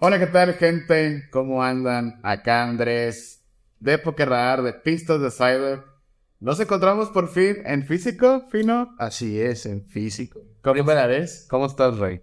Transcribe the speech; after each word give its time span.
Hola, 0.00 0.20
¿qué 0.20 0.28
tal, 0.28 0.54
gente? 0.54 1.28
¿Cómo 1.32 1.60
andan? 1.60 2.20
Acá 2.22 2.62
Andrés, 2.62 3.44
de 3.80 3.98
Pokerradar, 3.98 4.62
de 4.62 4.72
Pistas 4.72 5.20
de 5.20 5.28
Cyber. 5.28 5.82
Nos 6.38 6.60
encontramos 6.60 7.08
por 7.08 7.26
fin 7.26 7.56
en 7.64 7.84
físico, 7.84 8.44
Fino. 8.48 8.94
Así 8.96 9.40
es, 9.40 9.66
en 9.66 9.84
físico. 9.84 10.40
Primera 10.62 11.08
vez. 11.08 11.48
¿Cómo 11.50 11.66
estás, 11.66 11.98
Rey? 11.98 12.22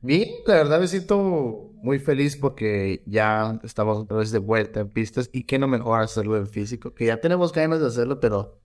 Bien, 0.00 0.28
la 0.46 0.54
verdad 0.54 0.78
me 0.78 0.86
siento 0.86 1.72
muy 1.82 1.98
feliz 1.98 2.36
porque 2.36 3.02
ya 3.04 3.58
estamos 3.64 3.98
otra 3.98 4.18
vez 4.18 4.30
de 4.30 4.38
vuelta 4.38 4.78
en 4.78 4.90
pistas 4.90 5.28
y 5.32 5.42
qué 5.42 5.58
no 5.58 5.66
mejor 5.66 6.00
hacerlo 6.00 6.36
en 6.36 6.46
físico, 6.46 6.94
que 6.94 7.06
ya 7.06 7.20
tenemos 7.20 7.52
ganas 7.52 7.80
de 7.80 7.88
hacerlo, 7.88 8.20
pero 8.20 8.60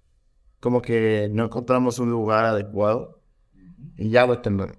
como 0.59 0.79
que 0.83 1.27
no 1.31 1.45
encontramos 1.45 1.97
un 1.97 2.11
lugar 2.11 2.45
adecuado 2.45 3.19
y 3.97 4.11
ya 4.11 4.27
lo 4.27 4.41
tenemos. 4.41 4.77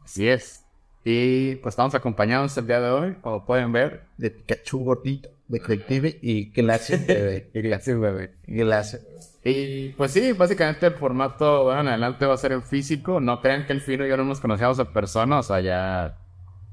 Así 0.00 0.26
es. 0.26 0.65
Y 1.08 1.54
pues 1.62 1.74
estamos 1.74 1.94
acompañados 1.94 2.58
el 2.58 2.66
día 2.66 2.80
de 2.80 2.90
hoy, 2.90 3.14
como 3.20 3.46
pueden 3.46 3.70
ver. 3.70 4.06
De 4.16 4.28
Pikachu 4.28 4.80
gordito, 4.82 5.28
de 5.46 5.60
Collective 5.60 6.18
y 6.20 6.50
Glacier 6.50 6.98
Bebé. 7.06 7.50
y 7.54 7.60
Glacier 7.60 7.96
Bebé. 7.96 8.34
Glacier. 8.44 9.02
Y 9.44 9.90
pues 9.90 10.10
sí, 10.10 10.32
básicamente 10.32 10.86
el 10.86 10.94
formato, 10.94 11.62
bueno, 11.62 11.82
en 11.82 11.88
adelante 11.90 12.26
va 12.26 12.34
a 12.34 12.38
ser 12.38 12.50
en 12.50 12.64
físico. 12.64 13.20
No 13.20 13.40
crean 13.40 13.66
que 13.66 13.72
el 13.72 13.82
Fino 13.82 14.04
y 14.04 14.08
yo 14.08 14.16
no 14.16 14.24
nos 14.24 14.40
conocíamos 14.40 14.80
a 14.80 14.92
persona, 14.92 15.38
o 15.38 15.42
sea, 15.44 15.60
ya 15.60 16.18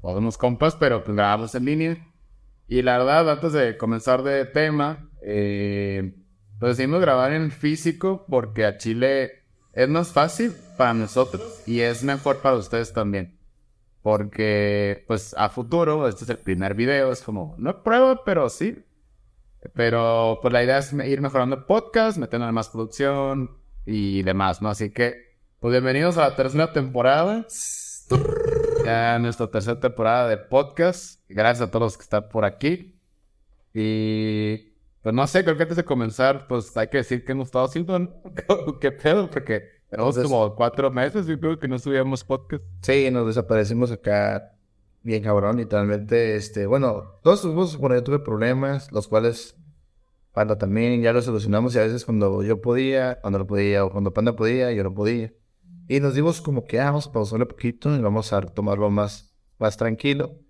podemos 0.00 0.36
compas, 0.36 0.74
pero 0.74 1.04
pues 1.04 1.16
grabamos 1.16 1.54
en 1.54 1.66
línea. 1.66 1.96
Y 2.66 2.82
la 2.82 2.98
verdad, 2.98 3.30
antes 3.30 3.52
de 3.52 3.76
comenzar 3.76 4.24
de 4.24 4.46
tema, 4.46 5.10
eh, 5.22 6.12
pues 6.58 6.76
decidimos 6.76 7.00
grabar 7.00 7.32
en 7.32 7.52
físico 7.52 8.26
porque 8.28 8.64
a 8.64 8.78
Chile 8.78 9.44
es 9.74 9.88
más 9.88 10.08
fácil 10.08 10.52
para 10.76 10.92
nosotros 10.92 11.62
y 11.68 11.82
es 11.82 12.02
mejor 12.02 12.38
para 12.38 12.56
ustedes 12.56 12.92
también. 12.92 13.43
Porque, 14.04 15.02
pues, 15.06 15.34
a 15.34 15.48
futuro, 15.48 16.06
este 16.06 16.24
es 16.24 16.30
el 16.30 16.36
primer 16.36 16.74
video, 16.74 17.10
es 17.10 17.22
como, 17.22 17.54
no 17.56 17.82
prueba, 17.82 18.22
pero 18.22 18.50
sí. 18.50 18.84
Pero, 19.72 20.40
pues, 20.42 20.52
la 20.52 20.62
idea 20.62 20.76
es 20.76 20.92
ir 20.92 21.22
mejorando 21.22 21.66
podcast, 21.66 22.18
metiendo 22.18 22.52
más 22.52 22.68
producción 22.68 23.56
y 23.86 24.22
demás, 24.22 24.60
¿no? 24.60 24.68
Así 24.68 24.90
que, 24.90 25.38
pues, 25.58 25.72
bienvenidos 25.72 26.18
a 26.18 26.28
la 26.28 26.36
tercera 26.36 26.70
temporada. 26.70 27.46
Ya 28.84 29.18
nuestra 29.20 29.46
tercera 29.46 29.80
temporada 29.80 30.28
de 30.28 30.36
podcast. 30.36 31.22
Gracias 31.26 31.66
a 31.66 31.70
todos 31.70 31.84
los 31.84 31.96
que 31.96 32.02
están 32.02 32.28
por 32.28 32.44
aquí. 32.44 33.00
Y, 33.72 34.74
pues, 35.00 35.14
no 35.14 35.26
sé, 35.26 35.44
creo 35.44 35.56
que 35.56 35.62
antes 35.62 35.78
de 35.78 35.84
comenzar, 35.86 36.46
pues, 36.46 36.76
hay 36.76 36.88
que 36.88 36.98
decir 36.98 37.24
que 37.24 37.32
hemos 37.32 37.48
estado 37.48 37.64
haciendo, 37.64 37.98
¿no? 37.98 38.10
¿Qué 38.82 38.92
pedo? 38.92 39.30
Porque 39.30 39.73
tenemos 39.94 40.18
como 40.18 40.54
cuatro 40.54 40.90
meses, 40.90 41.28
y 41.28 41.36
creo 41.36 41.58
que 41.58 41.68
no 41.68 41.78
subíamos 41.78 42.24
podcast. 42.24 42.64
Sí, 42.82 43.10
nos 43.10 43.26
desaparecimos 43.26 43.90
acá 43.90 44.54
bien 45.02 45.22
cabrón, 45.22 45.58
literalmente, 45.58 46.34
este, 46.34 46.66
bueno, 46.66 47.18
todos 47.22 47.42
tuvimos, 47.42 47.76
bueno, 47.76 47.94
yo 47.94 48.02
tuve 48.02 48.18
problemas, 48.18 48.90
los 48.90 49.06
cuales 49.06 49.54
Panda 50.32 50.58
también 50.58 51.00
ya 51.00 51.12
los 51.12 51.26
solucionamos 51.26 51.74
y 51.76 51.78
a 51.78 51.82
veces 51.82 52.04
cuando 52.04 52.42
yo 52.42 52.60
podía, 52.60 53.20
cuando 53.20 53.38
no 53.38 53.46
podía, 53.46 53.84
o 53.84 53.90
cuando 53.90 54.12
Panda 54.12 54.34
podía, 54.34 54.72
yo 54.72 54.82
no 54.82 54.92
podía. 54.92 55.32
Y 55.86 56.00
nos 56.00 56.14
dimos 56.14 56.40
como 56.40 56.64
que 56.64 56.80
ah, 56.80 56.86
vamos 56.86 57.06
a 57.06 57.12
pausarle 57.12 57.44
un 57.44 57.50
poquito 57.50 57.94
y 57.94 58.00
vamos 58.00 58.32
a 58.32 58.40
tomarlo 58.40 58.90
más, 58.90 59.36
más 59.58 59.76
tranquilo. 59.76 60.40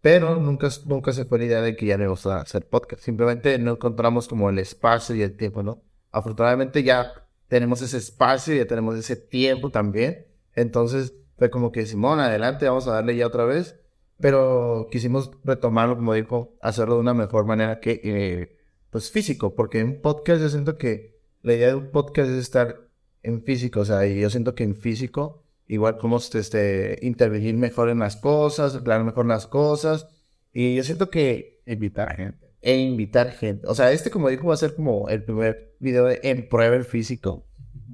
Pero 0.00 0.36
nunca, 0.36 0.68
nunca 0.86 1.12
se 1.12 1.24
fue 1.26 1.38
la 1.40 1.44
idea 1.44 1.60
de 1.60 1.76
que 1.76 1.86
ya 1.86 1.96
no 1.96 2.04
íbamos 2.04 2.24
a 2.26 2.40
hacer 2.40 2.66
podcast. 2.68 3.02
Simplemente 3.02 3.58
no 3.58 3.72
encontramos 3.72 4.26
como 4.26 4.48
el 4.48 4.58
espacio 4.58 5.14
y 5.14 5.22
el 5.22 5.36
tiempo, 5.36 5.62
¿no? 5.62 5.82
Afortunadamente 6.10 6.82
ya 6.82 7.21
tenemos 7.52 7.82
ese 7.82 7.98
espacio 7.98 8.54
ya 8.54 8.64
tenemos 8.64 8.96
ese 8.96 9.14
tiempo 9.14 9.68
también. 9.68 10.26
Entonces 10.54 11.12
fue 11.36 11.50
como 11.50 11.70
que 11.70 11.84
Simón, 11.84 12.18
adelante, 12.18 12.66
vamos 12.66 12.88
a 12.88 12.92
darle 12.92 13.14
ya 13.14 13.26
otra 13.26 13.44
vez. 13.44 13.78
Pero 14.18 14.88
quisimos 14.90 15.32
retomarlo, 15.44 15.96
como 15.96 16.14
dijo, 16.14 16.56
hacerlo 16.62 16.94
de 16.94 17.00
una 17.02 17.12
mejor 17.12 17.44
manera 17.44 17.78
que, 17.78 18.00
eh, 18.04 18.56
pues 18.88 19.10
físico, 19.10 19.54
porque 19.54 19.80
en 19.80 20.00
podcast 20.00 20.40
yo 20.40 20.48
siento 20.48 20.78
que 20.78 21.20
la 21.42 21.52
idea 21.52 21.68
de 21.68 21.74
un 21.74 21.90
podcast 21.90 22.30
es 22.30 22.38
estar 22.38 22.88
en 23.22 23.42
físico, 23.42 23.80
o 23.80 23.84
sea, 23.84 24.06
y 24.06 24.18
yo 24.18 24.30
siento 24.30 24.54
que 24.54 24.64
en 24.64 24.74
físico 24.74 25.44
igual 25.66 25.96
podemos 25.96 26.34
este, 26.34 26.98
intervenir 27.02 27.56
mejor 27.56 27.90
en 27.90 27.98
las 27.98 28.16
cosas, 28.16 28.76
aclarar 28.76 29.04
mejor 29.04 29.26
las 29.26 29.46
cosas, 29.46 30.08
y 30.54 30.74
yo 30.74 30.84
siento 30.84 31.10
que 31.10 31.60
Invitar 31.66 32.16
gente. 32.16 32.51
E 32.62 32.76
invitar 32.76 33.32
gente. 33.32 33.66
O 33.66 33.74
sea, 33.74 33.92
este, 33.92 34.10
como 34.10 34.28
dijo, 34.28 34.46
va 34.46 34.54
a 34.54 34.56
ser 34.56 34.74
como 34.74 35.08
el 35.08 35.24
primer 35.24 35.74
video 35.80 36.06
de 36.06 36.20
en 36.22 36.48
prueba 36.48 36.76
el 36.76 36.84
físico. 36.84 37.44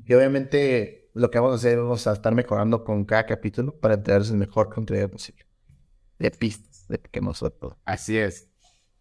Y 0.06 0.14
obviamente 0.14 1.10
lo 1.14 1.30
que 1.30 1.38
vamos 1.38 1.52
a 1.52 1.56
hacer, 1.56 1.78
vamos 1.78 2.06
a 2.06 2.12
estar 2.12 2.34
mejorando 2.34 2.84
con 2.84 3.04
cada 3.04 3.26
capítulo 3.26 3.74
para 3.80 3.94
entregarles 3.94 4.30
el 4.30 4.36
mejor 4.36 4.72
contenido 4.72 5.08
posible. 5.08 5.44
De 6.18 6.30
pistas, 6.30 6.86
de 6.88 6.98
que 6.98 7.20
nosotros. 7.20 7.74
Así 7.84 8.18
es. 8.18 8.48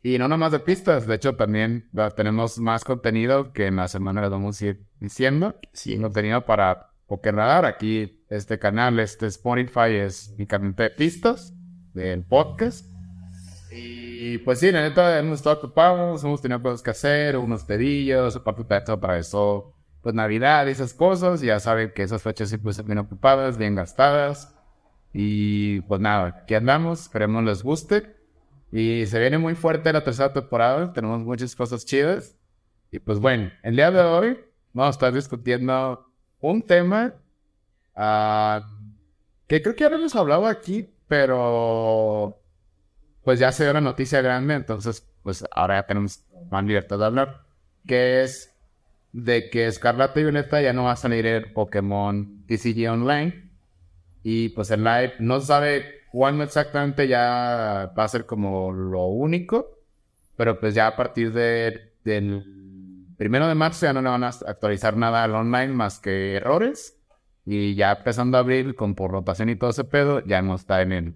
Y 0.02 0.18
no 0.18 0.28
nomás 0.28 0.52
de 0.52 0.60
pistas, 0.60 1.06
de 1.06 1.16
hecho 1.16 1.36
también 1.36 1.90
tenemos 2.16 2.60
más 2.60 2.84
contenido 2.84 3.52
que 3.52 3.66
en 3.66 3.76
la 3.76 3.88
semana 3.88 4.22
les 4.22 4.30
vamos 4.30 4.62
a 4.62 4.66
ir 4.68 4.86
diciendo. 5.00 5.56
Sí. 5.74 6.00
Contenido 6.00 6.46
para 6.46 6.92
Poker 7.08 7.36
Radar. 7.36 7.66
Aquí 7.66 8.24
este 8.30 8.58
canal, 8.58 9.00
este 9.00 9.26
Spotify 9.28 9.96
es 9.96 10.34
únicamente 10.36 10.84
de 10.84 10.90
pistas 10.92 11.54
del 11.94 12.24
podcast. 12.24 12.86
Y 13.72 14.07
pues 14.40 14.60
sí, 14.60 14.72
la 14.72 14.82
neta 14.82 15.20
hemos 15.20 15.40
estado 15.40 15.58
ocupados, 15.58 16.24
hemos 16.24 16.42
tenido 16.42 16.62
cosas 16.62 16.82
que 16.82 16.92
hacer, 16.92 17.38
unos 17.38 17.64
pedillos, 17.64 18.36
aparte 18.36 18.64
para 18.98 19.18
eso, 19.18 19.74
pues 20.02 20.16
Navidad 20.16 20.68
y 20.68 20.72
esas 20.72 20.94
cosas. 20.94 21.42
Ya 21.42 21.60
saben 21.60 21.92
que 21.94 22.04
esas 22.04 22.22
fechas 22.22 22.50
siempre 22.50 22.72
están 22.72 22.86
bien 22.86 23.00
ocupadas, 23.00 23.58
bien 23.58 23.76
gastadas. 23.76 24.56
Y 25.14 25.82
pues 25.82 26.00
nada, 26.00 26.28
aquí 26.44 26.56
andamos, 26.56 27.02
esperemos 27.02 27.44
les 27.44 27.64
guste. 27.64 28.16
Y 28.72 29.06
se 29.08 29.20
viene 29.20 29.38
muy 29.38 29.56
fuerte 29.56 29.94
la 29.94 30.04
tercera 30.04 30.34
temporada, 30.34 30.94
tenemos 30.94 31.22
muchas 31.22 31.56
cosas 31.56 31.86
chidas. 31.86 32.38
Y 32.92 33.00
pues 33.00 33.20
bueno, 33.20 33.52
el 33.64 33.76
día 33.76 33.92
de 33.92 34.02
hoy 34.02 34.40
vamos 34.74 34.96
a 34.96 34.98
estar 34.98 35.14
discutiendo 35.14 36.06
un 36.40 36.62
tema 36.62 37.16
ah, 37.96 38.62
que 39.48 39.62
creo 39.62 39.76
que 39.76 39.84
ya 39.84 39.90
lo 39.90 39.98
hemos 39.98 40.16
hablado 40.16 40.46
aquí, 40.46 40.90
pero 41.08 42.40
pues 43.28 43.40
ya 43.40 43.52
se 43.52 43.66
dio 43.66 43.74
la 43.74 43.82
noticia 43.82 44.22
grande, 44.22 44.54
entonces 44.54 45.06
pues 45.22 45.44
ahora 45.52 45.82
ya 45.82 45.86
tenemos 45.86 46.24
más 46.50 46.64
libertad 46.64 46.98
de 46.98 47.06
hablar, 47.06 47.42
que 47.86 48.24
es 48.24 48.56
de 49.12 49.50
que 49.50 49.68
Escarlata 49.68 50.18
y 50.22 50.24
Violeta 50.24 50.62
ya 50.62 50.72
no 50.72 50.86
va 50.86 50.94
a 50.94 50.96
salir 50.96 51.26
en 51.26 51.52
Pokémon 51.52 52.46
TCG 52.48 52.90
Online. 52.90 53.52
Y 54.24 54.48
pues 54.48 54.72
el 54.72 54.86
live 54.86 55.16
no 55.20 55.42
sabe 55.42 56.04
cuándo 56.10 56.46
exactamente 56.46 57.10
ya 57.10 57.92
va 58.00 58.06
a 58.06 58.08
ser 58.08 58.26
como 58.26 58.72
lo 58.72 59.08
único. 59.08 59.78
Pero 60.38 60.58
pues 60.62 60.74
ya 60.74 60.88
a 60.88 60.96
partir 60.96 61.34
de, 61.34 61.96
del 62.06 62.46
primero 63.18 63.50
de 63.50 63.56
marzo 63.56 63.88
ya 63.88 63.92
no 63.92 64.02
le 64.02 64.08
van 64.08 64.24
a 64.24 64.30
actualizar 64.30 64.96
nada 64.96 65.26
al 65.26 65.36
online 65.36 65.74
más 65.74 66.00
que 66.00 66.36
errores. 66.36 66.98
Y 67.46 67.76
ya 67.76 67.92
empezando 67.92 68.38
a 68.38 68.40
abril 68.40 68.74
con 68.74 68.96
por 68.96 69.12
rotación 69.12 69.50
y 69.50 69.58
todo 69.58 69.72
ese 69.72 69.84
pedo, 69.84 70.24
ya 70.26 70.42
no 70.42 70.56
está 70.56 70.82
en 70.82 70.94
el, 70.94 71.16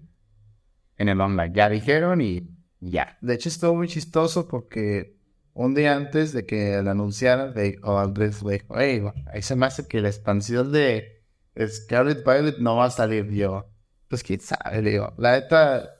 en 1.02 1.08
el 1.08 1.20
online. 1.20 1.52
Ya 1.54 1.68
dijeron 1.68 2.20
y 2.20 2.48
ya. 2.80 3.18
De 3.20 3.34
hecho, 3.34 3.48
estuvo 3.48 3.74
muy 3.74 3.88
chistoso 3.88 4.48
porque 4.48 5.16
un 5.54 5.74
día 5.74 5.94
antes 5.94 6.32
de 6.32 6.46
que 6.46 6.80
lo 6.82 6.90
anunciaran, 6.90 7.52
dijo 7.54 7.98
Andrés, 7.98 8.42
le 8.42 8.54
dijo, 8.54 8.74
hey, 8.78 9.02
ahí 9.26 9.42
se 9.42 9.56
me 9.56 9.66
hace 9.66 9.86
que 9.86 10.00
la 10.00 10.08
expansión 10.08 10.72
de 10.72 11.22
Scarlet 11.66 12.24
Violet 12.24 12.58
no 12.58 12.76
va 12.76 12.86
a 12.86 12.90
salir 12.90 13.30
yo. 13.30 13.66
Pues 14.08 14.22
quién 14.22 14.40
sabe, 14.40 14.82
le 14.82 14.90
digo. 14.90 15.12
La 15.18 15.32
neta, 15.32 15.90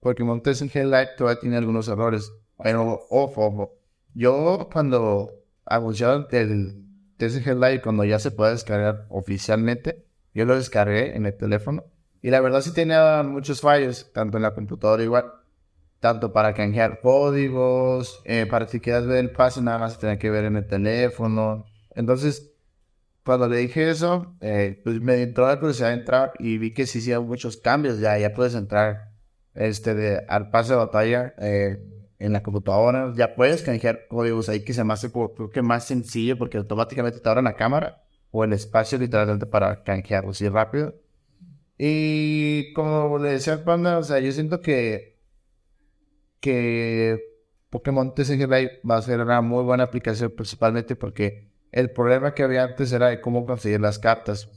Pokémon 0.00 0.42
TCG 0.42 0.84
Light 0.84 1.10
todavía 1.16 1.40
tiene 1.40 1.56
algunos 1.56 1.88
errores. 1.88 2.32
Pero, 2.62 3.06
ojo, 3.10 3.46
ojo. 3.46 3.74
Yo 4.14 4.68
cuando 4.72 5.32
anunciaron 5.66 6.26
el 6.30 6.84
TCG 7.16 7.54
Live, 7.54 7.82
cuando 7.82 8.04
ya 8.04 8.18
se 8.18 8.30
puede 8.30 8.52
descargar 8.52 9.06
oficialmente, 9.08 10.04
yo 10.34 10.44
lo 10.44 10.56
descargué 10.56 11.16
en 11.16 11.26
el 11.26 11.36
teléfono. 11.36 11.84
Y 12.24 12.30
la 12.30 12.40
verdad 12.40 12.62
sí 12.62 12.72
tenía 12.72 13.22
muchos 13.22 13.60
fallos, 13.60 14.10
tanto 14.14 14.38
en 14.38 14.44
la 14.44 14.54
computadora 14.54 15.02
igual 15.02 15.30
tanto 16.00 16.32
para 16.32 16.54
canjear 16.54 17.00
códigos, 17.02 18.22
eh, 18.24 18.46
para 18.46 18.66
si 18.66 18.80
quieras 18.80 19.06
ver 19.06 19.18
el 19.18 19.30
pase, 19.30 19.60
nada 19.60 19.78
más 19.78 19.98
tenía 19.98 20.18
que 20.18 20.30
ver 20.30 20.46
en 20.46 20.56
el 20.56 20.66
teléfono. 20.66 21.66
Entonces, 21.94 22.50
cuando 23.26 23.46
le 23.46 23.58
dije 23.58 23.90
eso, 23.90 24.34
eh, 24.40 24.80
pues 24.82 25.02
me 25.02 25.20
entró 25.20 25.46
la 25.46 25.60
curiosidad 25.60 25.88
de 25.88 25.96
entrar 25.96 26.32
y 26.38 26.56
vi 26.56 26.72
que 26.72 26.86
sí 26.86 27.00
hicieron 27.00 27.26
muchos 27.26 27.58
cambios. 27.58 28.00
Ya, 28.00 28.16
ya 28.16 28.32
puedes 28.32 28.54
entrar 28.54 29.10
este, 29.52 30.24
al 30.26 30.48
pase 30.48 30.72
de 30.72 30.78
batalla 30.78 31.34
eh, 31.36 31.78
en 32.18 32.32
la 32.32 32.42
computadora. 32.42 33.12
Ya 33.14 33.34
puedes 33.34 33.60
canjear 33.60 34.06
códigos 34.08 34.48
ahí 34.48 34.64
que 34.64 34.72
se 34.72 34.82
me 34.82 34.94
hace 34.94 35.12
creo 35.12 35.50
que 35.50 35.60
más 35.60 35.84
sencillo 35.84 36.38
porque 36.38 36.56
automáticamente 36.56 37.20
te 37.20 37.28
abren 37.28 37.44
la 37.44 37.54
cámara 37.54 38.02
o 38.30 38.44
el 38.44 38.54
espacio 38.54 38.96
literalmente 38.96 39.44
para 39.44 39.82
canjearlo 39.84 40.30
así 40.30 40.48
rápido. 40.48 41.03
Y 41.78 42.72
como 42.72 43.18
le 43.18 43.30
decía 43.30 43.54
al 43.54 43.64
panda, 43.64 43.98
o 43.98 44.02
sea, 44.02 44.20
yo 44.20 44.30
siento 44.32 44.60
que 44.60 45.14
que 46.40 47.18
Pokémon 47.70 48.14
TCG 48.14 48.40
Live 48.40 48.80
va 48.88 48.98
a 48.98 49.02
ser 49.02 49.20
una 49.20 49.40
muy 49.40 49.64
buena 49.64 49.84
aplicación 49.84 50.30
principalmente 50.36 50.94
porque 50.94 51.50
el 51.72 51.90
problema 51.90 52.34
que 52.34 52.42
había 52.42 52.64
antes 52.64 52.92
era 52.92 53.08
de 53.08 53.20
cómo 53.22 53.46
conseguir 53.46 53.80
las 53.80 53.98
cartas. 53.98 54.48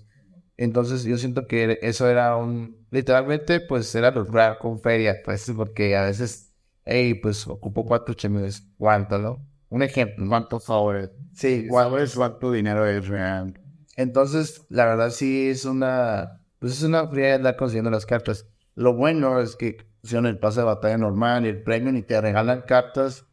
Entonces 0.58 1.04
yo 1.04 1.18
siento 1.18 1.48
que 1.48 1.80
eso 1.82 2.10
era 2.10 2.36
un, 2.36 2.86
literalmente, 2.92 3.62
pues 3.62 3.96
era 3.96 4.12
lograr 4.12 4.58
con 4.60 4.80
feria, 4.82 5.16
pues, 5.24 5.52
porque 5.56 5.96
a 5.96 6.04
veces, 6.04 6.54
hey, 6.84 7.14
pues 7.14 7.48
ocupo 7.48 7.86
cuatro 7.86 8.14
chemios, 8.14 8.64
¿cuánto, 8.78 9.18
no? 9.18 9.46
Un 9.70 9.82
ejemplo. 9.82 10.28
¿Cuántos 10.28 10.66
sobres? 10.66 11.12
Sí, 11.34 11.68
¿Cuál 11.70 12.00
es 12.00 12.16
cuánto 12.16 12.52
dinero 12.52 12.86
es 12.86 13.08
real? 13.08 13.60
Entonces, 13.96 14.66
la 14.70 14.86
verdad 14.86 15.10
sí 15.10 15.50
es 15.50 15.66
una, 15.66 16.37
pues 16.60 16.74
es 16.74 16.84
una 16.84 17.08
fría 17.08 17.36
andar 17.36 17.56
consiguiendo 17.56 17.92
las 17.92 18.06
cartas. 18.06 18.48
Lo 18.76 18.94
bueno 18.94 19.40
es 19.40 19.56
que 19.56 19.78
pusieron 20.02 20.26
el 20.26 20.40
pase 20.40 20.62
de 20.62 20.66
batalla 20.66 20.98
normal 20.98 21.46
y 21.46 21.50
el 21.50 21.64
premio 21.64 21.96
y 21.96 22.02
te 22.02 22.20
regalan 22.20 22.62
cartas 22.62 23.26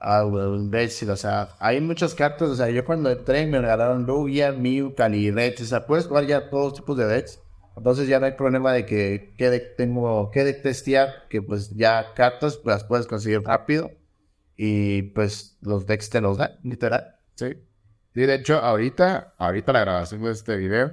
a 0.00 0.24
imbécil. 0.24 1.10
O 1.10 1.16
sea, 1.16 1.50
hay 1.58 1.80
muchas 1.80 2.14
cartas. 2.14 2.48
O 2.48 2.56
sea, 2.56 2.68
yo 2.70 2.84
cuando 2.84 3.10
entré 3.10 3.46
me 3.46 3.60
regalaron 3.60 4.04
Lugia, 4.04 4.52
Mew, 4.52 4.94
Cali, 4.94 5.30
Dex. 5.30 5.62
O 5.62 5.64
sea, 5.64 5.86
puedes 5.86 6.06
jugar 6.06 6.26
ya 6.26 6.50
todos 6.50 6.74
tipos 6.74 6.96
de 6.96 7.06
decks. 7.06 7.40
Entonces 7.76 8.06
ya 8.06 8.20
no 8.20 8.26
hay 8.26 8.32
problema 8.32 8.72
de 8.72 8.84
que 8.84 9.34
qué 9.38 9.48
deck 9.48 9.76
tengo, 9.76 10.30
deck 10.34 10.62
testear, 10.62 11.26
que 11.30 11.40
pues 11.40 11.70
ya 11.70 12.12
cartas 12.14 12.58
pues, 12.58 12.74
las 12.74 12.84
puedes 12.84 13.06
conseguir 13.06 13.42
rápido. 13.42 13.90
Y 14.56 15.02
pues 15.02 15.56
los 15.62 15.86
decks 15.86 16.10
te 16.10 16.20
los 16.20 16.36
dan, 16.36 16.58
literal. 16.62 17.16
Sí. 17.34 17.54
Sí, 18.14 18.20
de 18.20 18.34
hecho, 18.34 18.58
ahorita, 18.58 19.34
ahorita 19.38 19.72
la 19.72 19.80
grabación 19.80 20.22
de 20.22 20.32
este 20.32 20.56
video, 20.56 20.92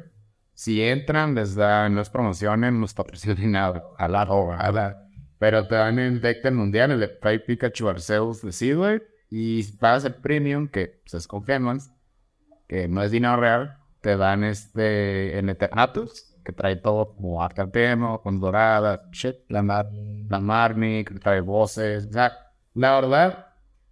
si 0.60 0.82
entran, 0.82 1.36
les 1.36 1.56
dan, 1.56 1.96
promociones, 2.12 2.74
no 2.74 2.84
está 2.84 3.06
nada, 3.48 3.82
a 3.98 4.10
la 4.10 4.24
a 4.24 5.06
pero 5.38 5.66
te 5.66 5.76
dan 5.76 5.98
el 6.00 6.20
deck 6.20 6.44
del 6.44 6.56
mundial, 6.56 6.92
el 6.92 7.00
de 7.00 7.08
Play 7.08 7.40
Pikachu 7.40 7.88
Arceus 7.88 8.42
de 8.42 8.52
Seedway, 8.52 9.02
y 9.30 9.64
pagas 9.78 10.04
el 10.04 10.16
premium, 10.16 10.68
que 10.68 11.00
pues, 11.02 11.14
es 11.14 11.28
con 11.28 11.46
que 11.46 12.90
no 12.90 13.02
es 13.02 13.12
dinero 13.12 13.38
real, 13.38 13.78
te 14.02 14.18
dan 14.18 14.44
este, 14.44 15.40
en 15.40 15.48
Eternatus, 15.48 16.36
que 16.44 16.52
trae 16.52 16.76
todo 16.76 17.16
como 17.16 17.42
Arcantemo, 17.42 18.22
con 18.22 18.42
Dorada, 18.42 19.08
shit, 19.14 19.38
la, 19.48 19.62
Mar 19.62 19.90
la 20.28 20.42
Marnie, 20.42 21.06
que 21.06 21.14
trae 21.20 21.40
voces, 21.40 22.08
o 22.08 22.12
sea, 22.12 22.34
la 22.74 23.00
verdad, 23.00 23.48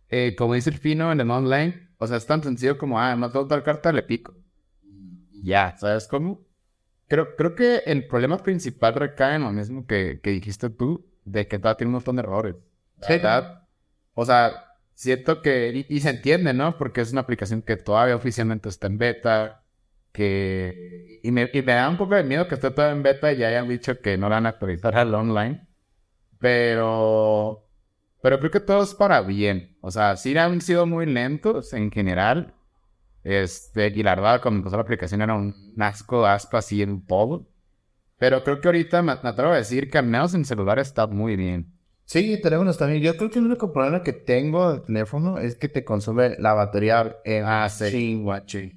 eh, 0.09 0.35
como 0.37 0.53
dice 0.53 0.71
el 0.71 0.77
fino 0.77 1.13
en 1.13 1.21
el 1.21 1.31
online, 1.31 1.91
o 1.97 2.05
sea, 2.05 2.17
es 2.17 2.25
tan 2.25 2.43
sencillo 2.43 2.77
como, 2.77 2.99
ah, 2.99 3.15
no 3.15 3.31
tengo 3.31 3.47
tal 3.47 3.63
carta, 3.63 3.93
le 3.93 4.03
pico. 4.03 4.35
Ya, 5.41 5.73
¿sabes 5.77 6.09
cómo? 6.09 6.46
Creo, 7.07 7.36
creo 7.36 7.56
que 7.56 7.83
el 7.86 8.07
problema 8.07 8.38
principal 8.38 8.94
recae 8.95 9.36
en 9.36 9.44
lo 9.44 9.51
mismo 9.51 9.86
que, 9.86 10.19
que 10.21 10.31
dijiste 10.31 10.69
tú, 10.69 11.06
de 11.25 11.48
que 11.48 11.59
tiene 11.59 11.86
un 11.86 11.92
montón 11.94 12.18
de 12.18 12.21
errores. 12.21 12.56
¿Verdad? 13.07 13.63
O 14.13 14.25
sea, 14.25 14.75
siento 14.94 15.42
que, 15.42 15.86
y, 15.88 16.00
se 16.00 16.09
entiende, 16.09 16.54
¿no? 16.54 16.77
Porque 16.77 17.01
es 17.01 17.12
una 17.12 17.21
aplicación 17.21 17.62
que 17.62 17.77
todavía 17.77 18.15
oficialmente 18.15 18.69
está 18.69 18.88
en 18.88 18.98
beta, 18.98 19.63
que, 20.12 21.19
y 21.24 21.31
me, 21.31 21.50
y 21.54 21.62
me 21.62 21.74
da 21.74 21.89
un 21.89 21.98
poco 21.98 22.15
de 22.15 22.24
miedo 22.24 22.48
que 22.48 22.56
esté 22.56 22.71
todavía 22.71 22.95
en 22.95 23.04
beta 23.04 23.31
y 23.31 23.38
ya 23.38 23.48
hayan 23.48 23.69
dicho 23.69 24.00
que 24.01 24.18
no 24.18 24.30
la 24.30 24.38
van 24.38 24.45
a 24.48 24.50
actualizar 24.50 24.95
al 24.95 25.13
online. 25.13 25.68
Pero 26.39 27.68
pero 28.21 28.39
creo 28.39 28.51
que 28.51 28.59
todo 28.59 28.83
es 28.83 28.94
para 28.94 29.21
bien. 29.21 29.77
O 29.81 29.92
sea, 29.92 30.18
sí 30.18 30.38
han 30.38 30.59
sido 30.62 30.86
muy 30.86 31.06
lentos 31.06 31.74
en 31.74 31.92
general. 31.92 32.54
Este, 33.27 33.88
y 33.88 34.03
la 34.03 34.15
verdad, 34.15 34.41
cuando 34.41 34.59
empezó 34.59 34.77
la 34.77 34.83
aplicación 34.83 35.21
era 35.21 35.33
un 35.33 35.53
asco 35.79 36.25
aspa 36.25 36.59
así 36.59 36.81
en 36.81 37.06
todo. 37.06 37.45
Pero 38.18 38.41
creo 38.41 38.62
que 38.62 38.69
ahorita 38.69 39.01
me, 39.01 39.12
atrevo 39.12 39.51
a 39.51 39.57
decir 39.57 39.89
que 39.89 39.97
al 39.97 40.06
menos 40.06 40.33
en 40.33 40.45
celular 40.45 40.79
está 40.79 41.07
muy 41.07 41.35
bien. 41.35 41.74
Sí, 42.06 42.39
teléfonos 42.41 42.77
también. 42.77 43.03
Yo 43.03 43.18
creo 43.18 43.29
que 43.29 43.39
el 43.39 43.45
único 43.45 43.74
problema 43.74 44.01
que 44.01 44.13
tengo 44.13 44.71
del 44.71 44.81
teléfono 44.81 45.39
es 45.39 45.57
que 45.57 45.68
te 45.68 45.83
consume 45.83 46.38
la 46.39 46.53
batería 46.53 47.18
en 47.25 47.44
ah, 47.45 47.68
sí. 47.68 48.24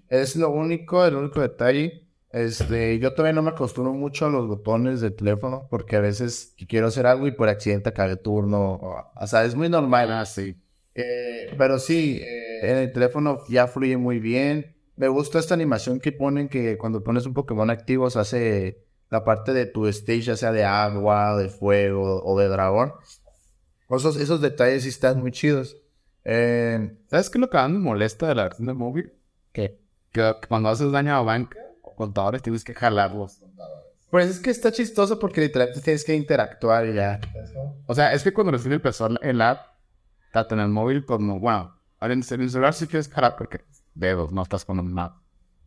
Es 0.08 0.34
lo 0.34 0.50
único, 0.50 1.06
el 1.06 1.14
único 1.14 1.40
detalle. 1.40 2.08
Este, 2.32 2.98
yo 2.98 3.14
todavía 3.14 3.34
no 3.34 3.42
me 3.42 3.50
acostumbro 3.50 3.92
mucho 3.92 4.26
a 4.26 4.30
los 4.30 4.48
botones 4.48 5.00
del 5.00 5.14
teléfono 5.14 5.68
porque 5.70 5.94
a 5.94 6.00
veces 6.00 6.56
quiero 6.68 6.88
hacer 6.88 7.06
algo 7.06 7.28
y 7.28 7.32
por 7.32 7.48
accidente 7.48 7.88
acabé 7.88 8.16
turno. 8.16 8.80
O, 9.14 9.26
sea, 9.28 9.44
es 9.44 9.54
muy 9.54 9.68
normal. 9.68 10.10
Ah, 10.10 10.26
sí. 10.26 10.56
Eh, 10.94 11.54
pero 11.56 11.78
sí, 11.78 12.20
eh, 12.22 12.70
en 12.70 12.76
el 12.78 12.92
teléfono 12.92 13.40
ya 13.48 13.66
fluye 13.66 13.96
muy 13.96 14.18
bien. 14.18 14.74
Me 14.96 15.08
gusta 15.08 15.38
esta 15.38 15.54
animación 15.54 16.00
que 16.00 16.12
ponen 16.12 16.48
que 16.48 16.76
cuando 16.76 17.02
pones 17.02 17.26
un 17.26 17.34
Pokémon 17.34 17.70
activo 17.70 18.10
se 18.10 18.18
hace 18.18 18.84
la 19.08 19.24
parte 19.24 19.52
de 19.52 19.66
tu 19.66 19.86
stage, 19.86 20.22
ya 20.22 20.36
sea 20.36 20.52
de 20.52 20.64
agua, 20.64 21.36
de 21.36 21.48
fuego 21.48 22.22
o 22.22 22.38
de 22.38 22.48
dragón. 22.48 22.92
Esos, 23.88 24.16
esos 24.16 24.40
detalles 24.40 24.82
sí 24.84 24.90
están 24.90 25.20
muy 25.20 25.32
chidos. 25.32 25.76
Eh, 26.24 26.96
¿Sabes 27.08 27.30
qué 27.30 27.38
es 27.38 27.40
lo 27.40 27.50
que 27.50 27.58
mí 27.58 27.72
me 27.72 27.78
molesta 27.78 28.28
de 28.28 28.34
la 28.34 28.44
versión 28.44 28.66
de 28.66 28.74
móvil? 28.74 29.12
¿Qué? 29.52 29.80
Que 30.12 30.34
cuando 30.48 30.68
haces 30.68 30.92
daño 30.92 31.14
a 31.14 31.22
banca 31.22 31.58
contadores 32.00 32.42
tienes 32.42 32.64
que 32.64 32.72
jalarlos. 32.72 33.44
Pues 34.10 34.28
es 34.28 34.40
que 34.40 34.50
está 34.50 34.72
chistoso 34.72 35.18
porque 35.18 35.42
literalmente 35.42 35.82
tienes 35.82 36.02
que 36.02 36.14
interactuar 36.14 36.86
y 36.86 36.94
ya. 36.94 37.20
O 37.86 37.94
sea, 37.94 38.14
es 38.14 38.24
que 38.24 38.32
cuando 38.32 38.52
recién 38.52 38.72
empezó 38.72 39.08
el 39.20 39.40
app, 39.42 39.69
tanto 40.32 40.54
en 40.54 40.60
el 40.60 40.68
móvil 40.68 41.04
como, 41.04 41.38
bueno, 41.40 41.74
ahora 41.98 42.14
en 42.14 42.20
el 42.20 42.24
celular 42.24 42.74
sí 42.74 42.86
quieres 42.86 43.08
jalar 43.08 43.36
porque 43.36 43.60
dedos, 43.94 44.32
no 44.32 44.42
estás 44.42 44.64
con 44.64 44.78
un 44.78 44.92
map. 44.92 45.16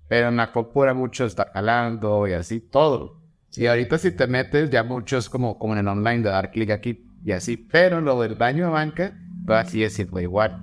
Pero 0.08 0.30
en 0.30 0.38
la 0.38 0.52
compu 0.52 0.84
era 0.84 0.94
mucho 0.94 1.26
estar 1.26 1.52
jalando 1.54 2.28
y 2.28 2.34
así, 2.34 2.60
todo. 2.60 3.22
Y 3.56 3.68
ahorita 3.68 3.98
si 3.98 4.12
te 4.12 4.28
metes, 4.28 4.70
ya 4.70 4.84
mucho 4.84 5.18
es 5.18 5.30
como, 5.30 5.58
como 5.58 5.74
en 5.74 5.80
el 5.80 5.88
online 5.88 6.24
de 6.24 6.30
dar 6.30 6.52
clic 6.52 6.72
aquí 6.72 7.08
y 7.24 7.32
así. 7.32 7.58
Pero 7.58 8.02
lo 8.02 8.20
del 8.22 8.36
baño 8.36 8.66
de 8.66 8.72
banca, 8.72 9.18
pues 9.46 9.60
así 9.60 9.84
es 9.84 9.98
igual. 10.00 10.60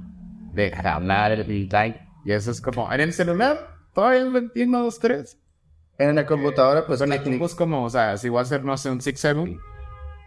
De 0.52 0.70
jalar 0.70 1.32
el 1.32 1.68
like. 1.68 2.00
Y 2.24 2.32
eso 2.32 2.50
es 2.50 2.60
como, 2.60 2.92
en 2.92 3.00
el 3.00 3.12
celular, 3.12 3.76
todavía 3.94 4.24
lo 4.24 4.38
entiendo 4.38 4.80
dos, 4.80 4.98
tres. 4.98 5.38
En 5.98 6.16
la 6.16 6.26
computadora, 6.26 6.86
pues. 6.86 6.98
Son 6.98 7.12
equipos 7.12 7.54
como, 7.54 7.84
o 7.84 7.90
sea, 7.90 8.16
si 8.16 8.28
voy 8.28 8.38
a 8.40 8.42
hacer, 8.42 8.64
no 8.64 8.76
sé, 8.76 8.90
un 8.90 9.00
6-7, 9.00 9.60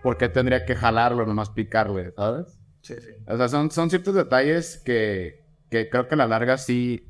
¿por 0.01 0.17
qué 0.17 0.29
tendría 0.29 0.65
que 0.65 0.75
jalarlo, 0.75 1.25
nomás 1.25 1.49
picarle, 1.49 2.11
¿sabes? 2.15 2.59
Sí, 2.83 2.93
sí. 2.99 3.11
O 3.27 3.35
sea, 3.35 3.49
son, 3.49 3.71
son 3.71 3.89
ciertos 3.89 4.13
detalles 4.13 4.77
que, 4.85 5.45
que 5.71 5.89
creo 5.89 6.07
que 6.07 6.13
a 6.13 6.17
la 6.17 6.27
larga 6.27 6.57
sí, 6.57 7.09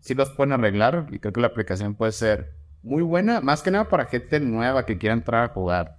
sí 0.00 0.14
los 0.14 0.30
pueden 0.30 0.52
arreglar 0.52 1.08
y 1.10 1.18
creo 1.18 1.32
que 1.32 1.40
la 1.40 1.48
aplicación 1.48 1.94
puede 1.94 2.12
ser 2.12 2.54
muy 2.82 3.02
buena, 3.02 3.40
más 3.42 3.62
que 3.62 3.70
nada 3.70 3.88
para 3.88 4.06
gente 4.06 4.40
nueva 4.40 4.86
que 4.86 4.96
quiera 4.96 5.14
entrar 5.14 5.44
a 5.44 5.52
jugar. 5.52 5.98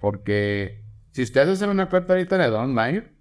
Porque 0.00 0.82
si 1.12 1.22
ustedes 1.22 1.48
hacen 1.48 1.70
una 1.70 1.88
cuenta 1.88 2.14
ahorita 2.14 2.34
en 2.34 2.42
el 2.42 2.54
online, 2.54 3.14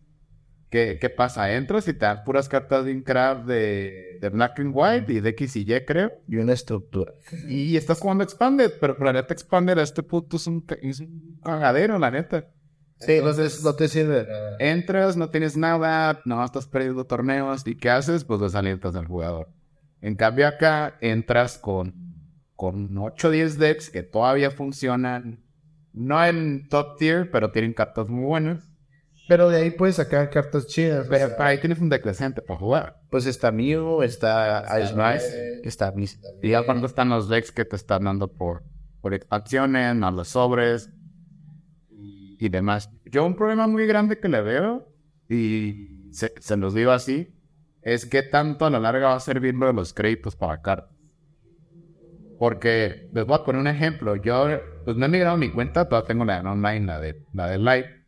¿Qué, 0.74 0.98
¿Qué, 1.00 1.12
pasa? 1.12 1.54
Entras 1.54 1.88
y 1.88 1.94
te 1.94 2.00
dan 2.00 2.24
puras 2.24 2.50
cartas 2.50 2.84
de 2.84 2.94
Incraft 2.94 3.46
de, 3.46 4.18
de 4.20 4.30
Black 4.30 4.60
and 4.60 4.72
White 4.74 5.14
y 5.14 5.20
de 5.20 5.30
X 5.30 5.56
y 5.56 5.72
Y, 5.72 5.86
creo. 5.86 6.12
Y 6.28 6.38
una 6.38 6.54
estructura. 6.54 7.14
Y 7.48 7.78
estás 7.78 8.00
jugando 8.00 8.24
Expanded, 8.24 8.72
pero 8.82 8.98
la 8.98 9.14
neta 9.14 9.36
Expanded 9.36 9.78
a 9.78 9.84
este 9.84 10.02
punto 10.02 10.38
es 10.38 10.48
un, 10.48 10.66
es 10.82 11.00
un 11.00 11.40
cagadero, 11.44 12.00
la 12.00 12.10
neta. 12.10 12.48
Sí, 13.06 13.14
entonces 13.14 13.64
no 13.64 13.76
te 13.76 13.88
sirve. 13.88 14.28
Entras, 14.60 15.18
no 15.18 15.30
tienes 15.30 15.58
nada, 15.58 16.22
no 16.26 16.44
estás 16.44 16.68
perdiendo 16.68 17.06
torneos. 17.06 17.66
¿Y 17.66 17.76
qué 17.76 17.90
haces? 17.90 18.24
Pues 18.24 18.40
desalientas 18.40 18.96
al 18.96 19.08
jugador. 19.08 19.50
En 20.02 20.16
cambio 20.16 20.48
acá 20.48 20.98
entras 21.02 21.58
con, 21.58 21.94
con 22.56 22.98
8 22.98 23.28
o 23.28 23.32
10 23.32 23.58
decks 23.58 23.90
que 23.90 24.04
todavía 24.04 24.52
funcionan. 24.52 25.44
No 25.94 26.24
en 26.26 26.68
top 26.70 26.98
tier, 26.98 27.30
pero 27.30 27.52
tienen 27.52 27.74
cartas 27.74 28.10
muy 28.10 28.26
buenas 28.26 28.74
pero 29.28 29.50
de 29.50 29.62
ahí 29.62 29.72
puedes 29.72 29.96
sacar 29.96 30.30
cartas 30.30 30.68
chidas. 30.68 31.08
Pero 31.10 31.34
ahí 31.40 31.58
tienes 31.60 31.80
un 31.80 31.90
decrecente 31.90 32.42
para 32.42 32.60
jugar. 32.60 33.02
Pues 33.10 33.26
está 33.26 33.52
Mew, 33.52 34.02
está 34.02 34.64
Ice 34.82 34.94
Nice, 34.96 35.62
está 35.64 35.92
Miss. 35.92 36.20
Y 36.42 36.50
ya 36.50 36.64
cuando 36.64 36.88
están 36.88 37.10
los 37.10 37.30
decks 37.30 37.52
que 37.52 37.66
te 37.66 37.76
están 37.76 38.04
dando 38.04 38.28
por, 38.28 38.64
por 39.02 39.14
expansiones, 39.14 39.96
más 39.96 40.14
los 40.14 40.28
sobres 40.30 40.90
y 42.46 42.50
demás. 42.50 42.90
Yo 43.06 43.26
un 43.26 43.36
problema 43.36 43.68
muy 43.68 43.86
grande 43.86 44.20
que 44.20 44.30
le 44.30 44.42
veo, 44.42 44.88
y 45.30 46.10
se, 46.12 46.34
se 46.40 46.58
los 46.58 46.74
digo 46.74 46.92
así, 46.92 47.34
es 47.82 48.06
que 48.06 48.24
tanto 48.24 48.66
a 48.66 48.70
la 48.70 48.80
larga 48.80 49.10
va 49.10 49.16
a 49.16 49.20
servir 49.20 49.56
lo 49.56 49.68
de 49.68 49.74
los 49.74 49.94
créditos 49.94 50.36
para 50.36 50.62
cartas. 50.62 50.92
Porque 52.40 53.10
les 53.14 53.26
voy 53.26 53.36
a 53.36 53.44
poner 53.44 53.62
un 53.62 53.68
ejemplo. 53.68 54.16
Yo 54.16 54.48
pues 54.84 54.98
no 54.98 55.06
he 55.06 55.10
migrado 55.10 55.38
mi 55.38 55.50
cuenta, 55.52 55.88
todavía 55.88 56.08
tengo 56.08 56.26
la 56.26 56.42
de 56.42 56.50
online, 56.50 56.86
la 56.86 57.00
de, 57.00 57.22
la 57.34 57.48
de 57.48 57.58
Live. 57.58 58.04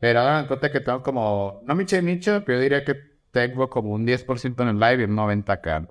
Pero 0.00 0.20
hagan 0.20 0.46
cuenta 0.46 0.70
que 0.70 0.80
tengo 0.80 1.02
como, 1.02 1.60
no 1.64 1.74
miche 1.74 2.02
micho, 2.02 2.42
pero 2.44 2.58
yo 2.58 2.62
diría 2.62 2.84
que 2.84 2.94
tengo 3.30 3.68
como 3.68 3.90
un 3.90 4.06
10% 4.06 4.62
en 4.62 4.68
el 4.68 4.78
live 4.78 5.02
y 5.02 5.04
un 5.04 5.16
90% 5.16 5.50
acá. 5.50 5.86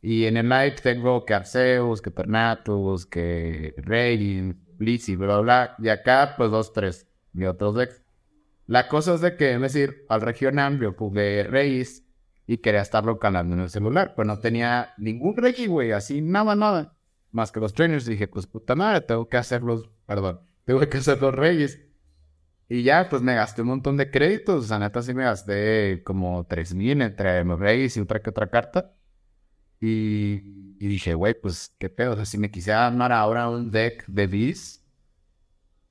Y 0.00 0.24
en 0.24 0.36
el 0.36 0.48
live 0.48 0.76
tengo 0.82 1.24
que 1.24 1.34
Arceus, 1.34 2.00
que 2.00 2.10
Pernatus, 2.10 3.06
que 3.06 3.74
Rey, 3.78 4.54
Blitz 4.78 5.08
y 5.08 5.16
bla, 5.16 5.38
bla. 5.40 5.76
Y 5.78 5.88
acá, 5.88 6.34
pues 6.36 6.50
dos, 6.50 6.72
tres. 6.72 7.06
Y 7.34 7.44
otros 7.44 7.74
decks. 7.74 8.02
La 8.66 8.88
cosa 8.88 9.14
es 9.14 9.20
de 9.20 9.36
que, 9.36 9.54
es 9.54 9.60
decir, 9.60 10.04
al 10.08 10.20
regional 10.20 10.80
yo 10.80 10.92
jugué 10.92 11.44
Reyes 11.44 12.04
y 12.46 12.58
quería 12.58 12.80
estarlo 12.80 13.18
calando 13.18 13.54
en 13.54 13.60
el 13.60 13.70
celular. 13.70 14.14
Pues 14.14 14.26
no 14.26 14.40
tenía 14.40 14.94
ningún 14.98 15.36
Rey, 15.36 15.66
güey, 15.66 15.92
así 15.92 16.20
nada, 16.20 16.56
nada. 16.56 16.96
Más 17.30 17.52
que 17.52 17.60
los 17.60 17.74
trainers. 17.74 18.06
Dije, 18.06 18.28
pues 18.28 18.46
puta 18.46 18.74
madre, 18.74 19.02
tengo 19.02 19.28
que 19.28 19.36
hacerlos, 19.36 19.90
perdón, 20.06 20.40
tengo 20.64 20.80
que 20.80 20.98
hacer 20.98 21.20
los 21.20 21.34
Reyes. 21.34 21.80
Y 22.68 22.82
ya, 22.82 23.08
pues 23.08 23.22
me 23.22 23.34
gasté 23.34 23.62
un 23.62 23.68
montón 23.68 23.96
de 23.96 24.10
créditos. 24.10 24.64
O 24.64 24.66
sea, 24.66 24.78
neta, 24.80 25.02
sí 25.02 25.14
me 25.14 25.22
gasté 25.24 26.02
como 26.04 26.44
3000 26.46 27.02
entre 27.02 27.44
Reyes 27.44 27.96
y 27.96 28.00
otra 28.00 28.20
que 28.20 28.30
otra 28.30 28.48
carta. 28.48 28.95
Y, 29.80 30.76
y 30.78 30.86
dije, 30.88 31.14
güey, 31.14 31.34
pues 31.40 31.74
qué 31.78 31.88
pedo. 31.88 32.12
O 32.12 32.16
sea, 32.16 32.24
si 32.24 32.38
me 32.38 32.50
quisiera 32.50 32.86
armar 32.86 33.12
ahora 33.12 33.48
un 33.48 33.70
deck 33.70 34.06
de 34.06 34.26
Beast, 34.26 34.82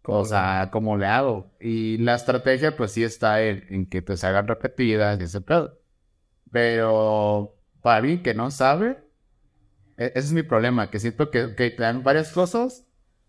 o 0.08 0.26
sea, 0.26 0.70
¿cómo 0.72 0.98
le 0.98 1.08
hago? 1.08 1.52
Y 1.60 1.98
la 1.98 2.16
estrategia, 2.16 2.76
pues 2.76 2.92
sí 2.92 3.04
está 3.04 3.42
en, 3.42 3.66
en 3.70 3.86
que 3.88 4.02
te 4.02 4.18
se 4.18 4.28
hagan 4.28 4.48
repetidas 4.48 5.20
y 5.20 5.24
ese 5.24 5.42
pedo. 5.42 5.80
Pero 6.52 7.56
para 7.82 8.02
mí 8.02 8.20
que 8.20 8.34
no 8.34 8.52
sabe, 8.52 8.98
e- 9.98 10.12
ese 10.16 10.20
es 10.28 10.34
mi 10.34 10.44
problema, 10.44 10.90
que 10.90 11.00
siento 11.00 11.32
que, 11.32 11.48
te 11.48 11.76
dan 11.78 12.04
varias 12.04 12.32
cosas, 12.32 12.86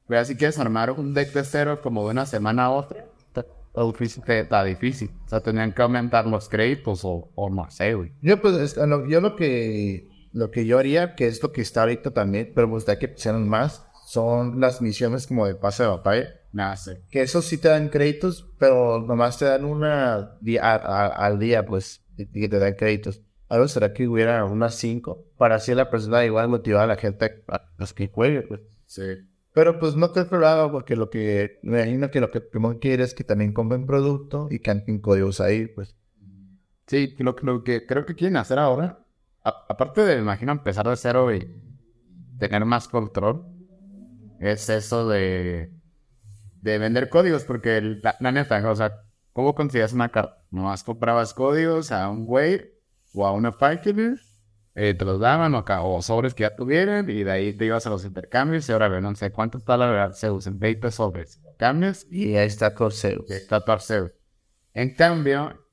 pero 0.09 0.25
si 0.25 0.37
quieres 0.37 0.59
armar 0.59 0.91
un 0.93 1.15
deck 1.15 1.33
de 1.33 1.45
cero 1.45 1.81
como 1.83 2.05
de 2.05 2.11
una 2.13 2.27
semana 2.27 2.67
a 2.67 2.71
otra, 2.71 3.07
está 3.27 3.45
difícil. 3.85 4.23
Está 4.27 4.65
difícil. 4.65 5.11
O 5.27 5.29
sea, 5.29 5.41
tendrían 5.41 5.73
que 5.73 5.83
aumentar 5.83 6.27
los 6.27 6.49
créditos 6.49 7.05
o, 7.05 7.31
o 7.35 7.51
no 7.51 7.71
sé, 7.71 7.95
güey. 7.95 8.13
Yo, 8.23 8.41
pues, 8.41 8.77
yo 8.77 9.21
lo 9.21 9.37
que, 9.37 10.09
lo 10.37 10.51
que 10.51 10.67
yo 10.67 10.79
haría, 10.79 11.15
que 11.15 11.27
es 11.27 11.43
lo 11.43 11.51
que 11.53 11.63
está 11.63 11.81
ahorita 11.83 12.11
también, 12.11 12.53
pero 12.55 12.67
me 12.69 12.75
gustaría 12.75 12.99
que 12.99 13.09
pusieran 13.09 13.49
más, 13.49 13.87
son 14.07 14.61
las 14.61 14.81
misiones 14.83 15.27
como 15.27 15.47
de 15.47 15.55
pase 15.55 15.83
de 15.83 15.89
batalla. 15.89 16.29
Nada, 16.53 16.77
sé. 16.77 17.03
Que 17.11 17.23
eso 17.23 17.43
sí 17.43 17.59
te 17.59 17.69
dan 17.69 17.89
créditos, 17.89 18.47
pero 18.59 19.01
nomás 19.01 19.39
te 19.39 19.47
dan 19.47 19.65
una 19.65 20.37
día, 20.41 20.63
a- 20.63 20.77
a- 20.77 21.27
al 21.27 21.39
día, 21.39 21.65
pues, 21.67 22.05
y 22.17 22.27
que 22.27 22.49
te 22.49 22.59
dan 22.59 22.75
créditos. 22.75 23.23
Algo 23.49 23.67
será 23.69 23.93
que 23.93 24.07
hubiera 24.09 24.45
unas 24.45 24.75
cinco, 24.75 25.25
para 25.39 25.57
así 25.57 25.75
la 25.75 25.91
persona 25.91 26.25
igual 26.25 26.49
motivar 26.49 26.85
a 26.85 26.87
la 26.87 26.97
gente 26.97 27.45
a 27.49 27.63
los 27.79 27.93
que 27.95 28.09
juegue, 28.09 28.43
pues. 28.43 28.61
Sí. 28.87 29.03
Pero 29.55 29.79
pues 29.79 29.97
no 29.97 30.13
que 30.13 30.27
lo 30.31 30.47
haga 30.47 30.71
porque 30.71 30.97
lo 30.97 31.09
que, 31.09 31.59
me 31.63 31.79
imagino 31.81 32.11
que 32.11 32.21
lo 32.21 32.31
que 32.31 32.43
primero 32.43 32.79
quiere 32.79 33.05
es 33.05 33.15
que 33.15 33.25
también 33.25 33.55
compren 33.55 33.87
producto 33.87 34.49
y 34.51 34.59
canten 34.59 34.99
códigos 35.01 35.41
ahí, 35.41 35.67
pues. 35.67 35.97
Sí, 36.87 37.15
lo, 37.19 37.35
que- 37.35 37.47
lo 37.47 37.65
que 37.65 37.87
creo 37.87 38.05
que 38.07 38.15
quieren 38.15 38.37
hacer 38.37 38.59
ahora, 38.59 38.99
a- 39.49 39.65
aparte 39.69 40.03
de, 40.03 40.19
imagino, 40.19 40.53
empezar 40.53 40.89
de 40.89 40.97
cero 40.97 41.33
y 41.35 41.47
tener 42.39 42.65
más 42.65 42.89
control, 42.89 43.45
es 44.41 44.69
eso 44.69 45.09
de, 45.09 45.71
de 46.61 46.79
vender 46.79 47.09
códigos, 47.09 47.45
porque 47.45 47.79
el- 47.79 48.01
la, 48.03 48.17
la 48.21 48.33
neta, 48.33 48.69
o 48.71 48.77
sea, 48.77 48.93
¿cómo 49.33 49.55
conseguías 49.55 49.93
una 49.93 50.11
carta? 50.11 50.43
Nomás 50.51 50.83
comprabas 50.85 51.33
códigos 51.35 51.93
a 51.93 52.09
un 52.11 52.27
güey 52.27 52.61
o 53.15 53.27
a 53.27 53.33
una 53.33 53.53
página, 53.53 54.17
eh, 54.75 54.93
te 54.95 55.05
los 55.07 55.19
daban 55.21 55.55
o, 55.55 55.59
acá, 55.59 55.83
o 55.83 56.03
sobres 56.03 56.35
que 56.35 56.43
ya 56.43 56.55
tuvieran, 56.55 57.09
y 57.09 57.25
de 57.25 57.31
ahí 57.31 57.53
te 57.55 57.65
ibas 57.65 57.87
a 57.87 57.91
los 57.91 58.05
intercambios, 58.05 58.69
y 58.69 58.73
ahora 58.73 58.89
ve, 58.89 59.01
no 59.01 59.15
sé 59.15 59.31
cuánto 59.33 59.57
está 59.59 59.77
la 59.79 59.87
verdad, 59.87 60.13
se 60.13 60.31
usan 60.31 60.59
20 60.59 60.91
sobres, 60.91 61.41
cambios 61.57 62.07
Y 62.11 62.37
ahí 62.37 62.47
está 62.47 62.75
Corsair. 62.75 63.23
que 63.27 63.37
está 63.37 63.65
tercero. 63.65 64.11
En 64.75 64.95
cambio, 64.95 65.66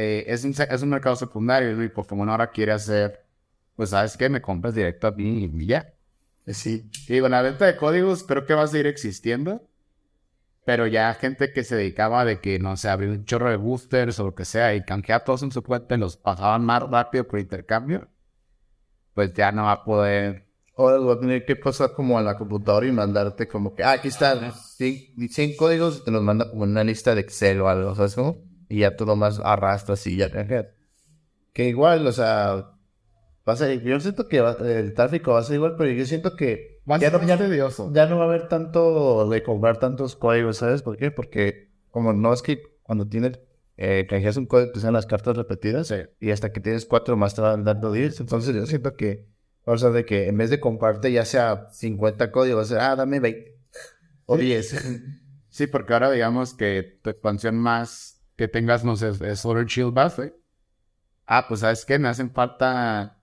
eh, 0.00 0.32
es, 0.32 0.44
un, 0.44 0.52
es 0.52 0.82
un 0.82 0.90
mercado 0.90 1.16
secundario 1.16 1.82
y 1.82 1.88
Pokémon 1.88 2.28
ahora 2.28 2.52
quiere 2.52 2.70
hacer, 2.70 3.26
pues 3.74 3.90
sabes 3.90 4.16
qué, 4.16 4.28
me 4.28 4.40
compras 4.40 4.72
directo 4.72 5.08
a 5.08 5.10
mí 5.10 5.50
y 5.52 5.66
ya. 5.66 5.92
Sí. 6.46 6.88
Y 7.08 7.18
bueno, 7.18 7.34
la 7.34 7.42
venta 7.42 7.66
de 7.66 7.76
códigos 7.76 8.22
creo 8.22 8.46
que 8.46 8.54
va 8.54 8.62
a 8.62 8.68
seguir 8.68 8.86
existiendo, 8.86 9.60
pero 10.64 10.86
ya 10.86 11.12
gente 11.14 11.52
que 11.52 11.64
se 11.64 11.74
dedicaba 11.74 12.24
de 12.24 12.40
que, 12.40 12.60
no 12.60 12.76
sé, 12.76 12.88
abrir 12.88 13.10
un 13.10 13.24
chorro 13.24 13.50
de 13.50 13.56
boosters 13.56 14.20
o 14.20 14.26
lo 14.26 14.34
que 14.36 14.44
sea 14.44 14.72
y 14.76 14.84
canjeaba 14.84 15.24
todos 15.24 15.42
en 15.42 15.50
su 15.50 15.64
cuenta 15.64 15.96
y 15.96 15.98
los 15.98 16.16
pasaban 16.16 16.64
más 16.64 16.84
rápido 16.88 17.26
por 17.26 17.40
intercambio, 17.40 18.08
pues 19.14 19.34
ya 19.34 19.50
no 19.50 19.64
va 19.64 19.72
a 19.72 19.84
poder 19.84 20.46
Ahora 20.76 20.98
voy 20.98 21.16
a 21.16 21.18
tener 21.18 21.44
que 21.44 21.56
pasar 21.56 21.92
como 21.92 22.16
a 22.18 22.22
la 22.22 22.38
computadora 22.38 22.86
y 22.86 22.92
mandarte 22.92 23.48
como 23.48 23.74
que, 23.74 23.82
ah, 23.82 23.92
aquí 23.92 24.06
están 24.06 24.52
100 24.52 25.56
códigos 25.56 25.98
y 25.98 26.04
te 26.04 26.12
los 26.12 26.22
manda 26.22 26.48
como 26.48 26.62
en 26.66 26.70
una 26.70 26.84
lista 26.84 27.16
de 27.16 27.22
Excel 27.22 27.60
o 27.62 27.68
algo, 27.68 27.96
¿sabes 27.96 28.14
cómo? 28.14 28.47
Y 28.68 28.80
ya 28.80 28.96
tú 28.96 29.06
nomás 29.06 29.40
arrastras 29.42 30.06
y 30.06 30.16
ya. 30.16 30.30
Que 31.52 31.68
igual, 31.68 32.06
o 32.06 32.12
sea, 32.12 32.72
va 33.48 33.52
a 33.52 33.56
ser, 33.56 33.82
yo 33.82 33.98
siento 34.00 34.28
que 34.28 34.40
va- 34.40 34.56
el 34.60 34.94
tráfico 34.94 35.32
va 35.32 35.40
a 35.40 35.42
ser 35.42 35.56
igual, 35.56 35.74
pero 35.76 35.90
yo 35.90 36.04
siento 36.06 36.36
que 36.36 36.80
Va 36.90 36.96
a 36.96 36.98
ya 36.98 37.10
no, 37.10 37.22
ya, 37.24 37.36
tedioso. 37.36 37.90
ya 37.92 38.06
no 38.06 38.16
va 38.18 38.24
a 38.24 38.28
haber 38.28 38.48
tanto 38.48 39.28
de 39.28 39.42
comprar 39.42 39.78
tantos 39.78 40.16
códigos, 40.16 40.58
¿sabes 40.58 40.82
por 40.82 40.96
qué? 40.96 41.10
Porque 41.10 41.70
como 41.90 42.12
no 42.12 42.32
es 42.32 42.42
que 42.42 42.62
cuando 42.82 43.06
tienes, 43.08 43.40
eh, 43.76 44.06
canjeas 44.08 44.36
un 44.36 44.46
código 44.46 44.72
te 44.72 44.80
sean 44.80 44.92
las 44.94 45.06
cartas 45.06 45.36
repetidas 45.36 45.86
Sí. 45.88 45.96
y 46.20 46.30
hasta 46.30 46.52
que 46.52 46.60
tienes 46.60 46.84
cuatro 46.86 47.16
más 47.16 47.34
te 47.34 47.40
van 47.42 47.64
dando 47.64 47.92
10, 47.92 48.20
entonces 48.20 48.54
yo 48.54 48.66
siento 48.66 48.96
que, 48.96 49.26
o 49.64 49.76
sea, 49.76 49.90
de 49.90 50.04
que 50.04 50.28
en 50.28 50.36
vez 50.38 50.50
de 50.50 50.60
comprarte 50.60 51.12
ya 51.12 51.24
sea 51.24 51.68
50 51.72 52.30
códigos, 52.32 52.72
ah, 52.72 52.96
dame 52.96 53.20
20 53.20 53.56
o 54.26 54.36
10. 54.36 54.72
Sí, 55.50 55.66
porque 55.66 55.92
ahora 55.94 56.10
digamos 56.10 56.54
que 56.54 57.00
tu 57.02 57.10
expansión 57.10 57.56
más 57.56 58.17
que 58.38 58.46
tengas, 58.46 58.84
no 58.84 58.96
sé, 58.96 59.08
and 59.58 59.68
Shield 59.68 59.92
base. 59.92 60.32
Ah, 61.26 61.46
pues 61.48 61.60
sabes 61.60 61.84
qué, 61.84 61.98
me 61.98 62.08
hacen 62.08 62.30
falta 62.30 63.20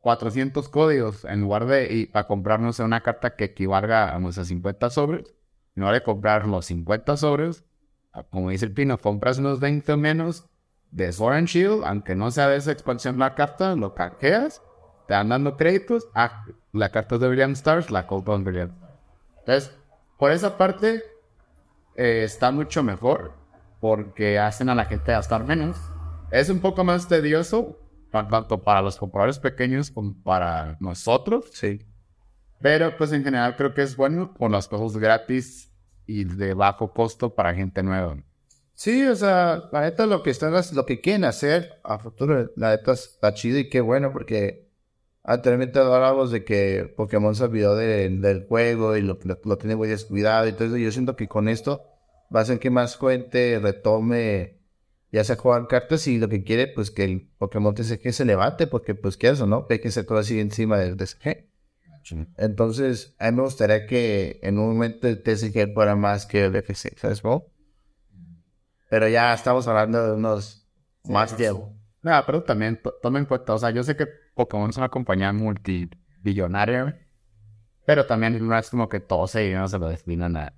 400 0.00 0.68
códigos 0.68 1.24
en 1.24 1.40
lugar 1.40 1.66
de, 1.66 1.94
y 1.94 2.06
para 2.06 2.26
comprarnos 2.26 2.80
una 2.80 3.02
carta 3.02 3.36
que 3.36 3.44
equivalga 3.44 4.14
a 4.14 4.18
nuestros 4.18 4.48
50 4.48 4.90
sobres. 4.90 5.32
En 5.76 5.82
lugar 5.82 5.94
de 5.94 6.02
comprar 6.02 6.46
los 6.46 6.66
50 6.66 7.16
sobres, 7.16 7.64
ah, 8.12 8.24
como 8.24 8.50
dice 8.50 8.66
el 8.66 8.72
Pino, 8.74 8.98
compras 8.98 9.38
unos 9.38 9.60
20 9.60 9.92
o 9.92 9.96
menos 9.96 10.46
de 10.90 11.12
Sword 11.12 11.36
and 11.36 11.48
Shield, 11.48 11.84
aunque 11.84 12.16
no 12.16 12.30
sea 12.32 12.48
de 12.48 12.56
esa 12.56 12.72
expansión 12.72 13.18
la 13.18 13.36
carta, 13.36 13.76
lo 13.76 13.94
canjeas, 13.94 14.60
te 15.06 15.14
dan 15.14 15.28
dando 15.28 15.56
créditos. 15.56 16.08
Ah, 16.14 16.44
la 16.72 16.90
carta 16.90 17.16
de 17.16 17.28
Brilliant 17.28 17.56
Stars, 17.56 17.92
la 17.92 18.06
compras 18.08 18.38
en 18.38 18.44
Brilliant 18.44 18.82
entonces, 19.38 19.76
por 20.18 20.30
esa 20.30 20.56
parte, 20.56 21.02
eh, 21.96 22.22
está 22.24 22.52
mucho 22.52 22.84
mejor 22.84 23.41
porque 23.82 24.38
hacen 24.38 24.68
a 24.68 24.76
la 24.76 24.84
gente 24.84 25.10
gastar 25.10 25.44
menos. 25.44 25.76
Es 26.30 26.48
un 26.48 26.60
poco 26.60 26.84
más 26.84 27.08
tedioso, 27.08 27.80
tan- 28.12 28.28
tanto 28.28 28.62
para 28.62 28.80
los 28.80 28.96
compradores 28.96 29.40
pequeños 29.40 29.90
como 29.90 30.14
para 30.22 30.76
nosotros, 30.78 31.46
Sí. 31.52 31.84
pero 32.60 32.96
pues 32.96 33.10
en 33.10 33.24
general 33.24 33.56
creo 33.56 33.74
que 33.74 33.82
es 33.82 33.96
bueno 33.96 34.34
con 34.34 34.52
las 34.52 34.68
cosas 34.68 34.96
gratis 35.00 35.72
y 36.06 36.22
de 36.22 36.54
bajo 36.54 36.92
costo 36.92 37.34
para 37.34 37.54
gente 37.54 37.82
nueva. 37.82 38.18
Sí, 38.72 39.04
o 39.04 39.16
sea, 39.16 39.64
la 39.72 39.80
neta 39.80 40.06
lo 40.06 40.22
que 40.22 40.30
están, 40.30 40.54
lo 40.74 40.86
que 40.86 41.00
quieren 41.00 41.24
hacer 41.24 41.80
a 41.82 41.98
futuro, 41.98 42.52
la 42.54 42.70
neta 42.70 42.92
está 42.92 43.34
chido 43.34 43.58
y 43.58 43.68
qué 43.68 43.80
bueno 43.80 44.12
porque 44.12 44.70
anteriormente 45.24 45.80
hablábamos 45.80 46.30
de 46.30 46.44
que 46.44 46.92
Pokémon 46.96 47.34
se 47.34 47.42
olvidó 47.42 47.74
de- 47.74 48.08
del 48.10 48.46
juego 48.46 48.96
y 48.96 49.02
lo, 49.02 49.18
lo, 49.24 49.38
lo 49.44 49.58
tiene 49.58 49.74
muy 49.74 49.88
descuidado 49.88 50.46
y 50.46 50.52
todo 50.52 50.66
eso. 50.68 50.76
Yo 50.76 50.92
siento 50.92 51.16
que 51.16 51.26
con 51.26 51.48
esto 51.48 51.82
va 52.34 52.40
a 52.40 52.42
hacer 52.44 52.58
que 52.58 52.70
más 52.70 52.98
gente 52.98 53.58
retome, 53.62 54.58
ya 55.10 55.24
sea 55.24 55.36
jugar 55.36 55.66
cartas 55.68 56.06
y 56.06 56.18
lo 56.18 56.28
que 56.28 56.42
quiere, 56.44 56.68
pues 56.68 56.90
que 56.90 57.04
el 57.04 57.28
Pokémon 57.38 57.74
TCG 57.74 58.12
se 58.12 58.24
levante 58.24 58.66
porque 58.66 58.94
pues 58.94 59.16
quieras 59.16 59.40
o 59.40 59.46
no, 59.46 59.66
hay 59.68 59.80
que 59.80 59.90
ser 59.90 60.06
todo 60.06 60.18
así 60.18 60.40
encima 60.40 60.78
del 60.78 60.96
TCG. 60.96 61.46
Entonces, 62.36 63.14
a 63.18 63.30
mí 63.30 63.36
me 63.36 63.42
gustaría 63.42 63.86
que 63.86 64.40
en 64.42 64.58
un 64.58 64.68
momento 64.72 65.06
el 65.08 65.22
TCG 65.22 65.72
fuera 65.74 65.94
más 65.96 66.26
que 66.26 66.44
el 66.46 66.56
FC, 66.56 66.94
¿sabes 66.96 67.20
cómo? 67.22 67.46
Pero 68.88 69.08
ya 69.08 69.32
estamos 69.34 69.66
hablando 69.68 70.04
de 70.04 70.12
unos 70.12 70.68
más 71.04 71.30
tiempo. 71.36 71.72
Nada, 72.02 72.26
pero 72.26 72.42
también 72.42 72.80
to- 72.82 72.94
toma 73.00 73.18
en 73.18 73.26
cuenta, 73.26 73.54
o 73.54 73.58
sea, 73.58 73.70
yo 73.70 73.82
sé 73.84 73.96
que 73.96 74.06
Pokémon 74.34 74.70
es 74.70 74.76
una 74.76 74.88
compañía 74.88 75.32
multibillonaria, 75.32 76.98
pero 77.86 78.06
también 78.06 78.44
no 78.46 78.58
es 78.58 78.70
como 78.70 78.88
que 78.88 79.00
todo 79.00 79.24
ese 79.26 79.40
dinero 79.40 79.68
se 79.68 79.78
lo 79.78 79.88
destinan 79.88 80.36
a, 80.36 80.52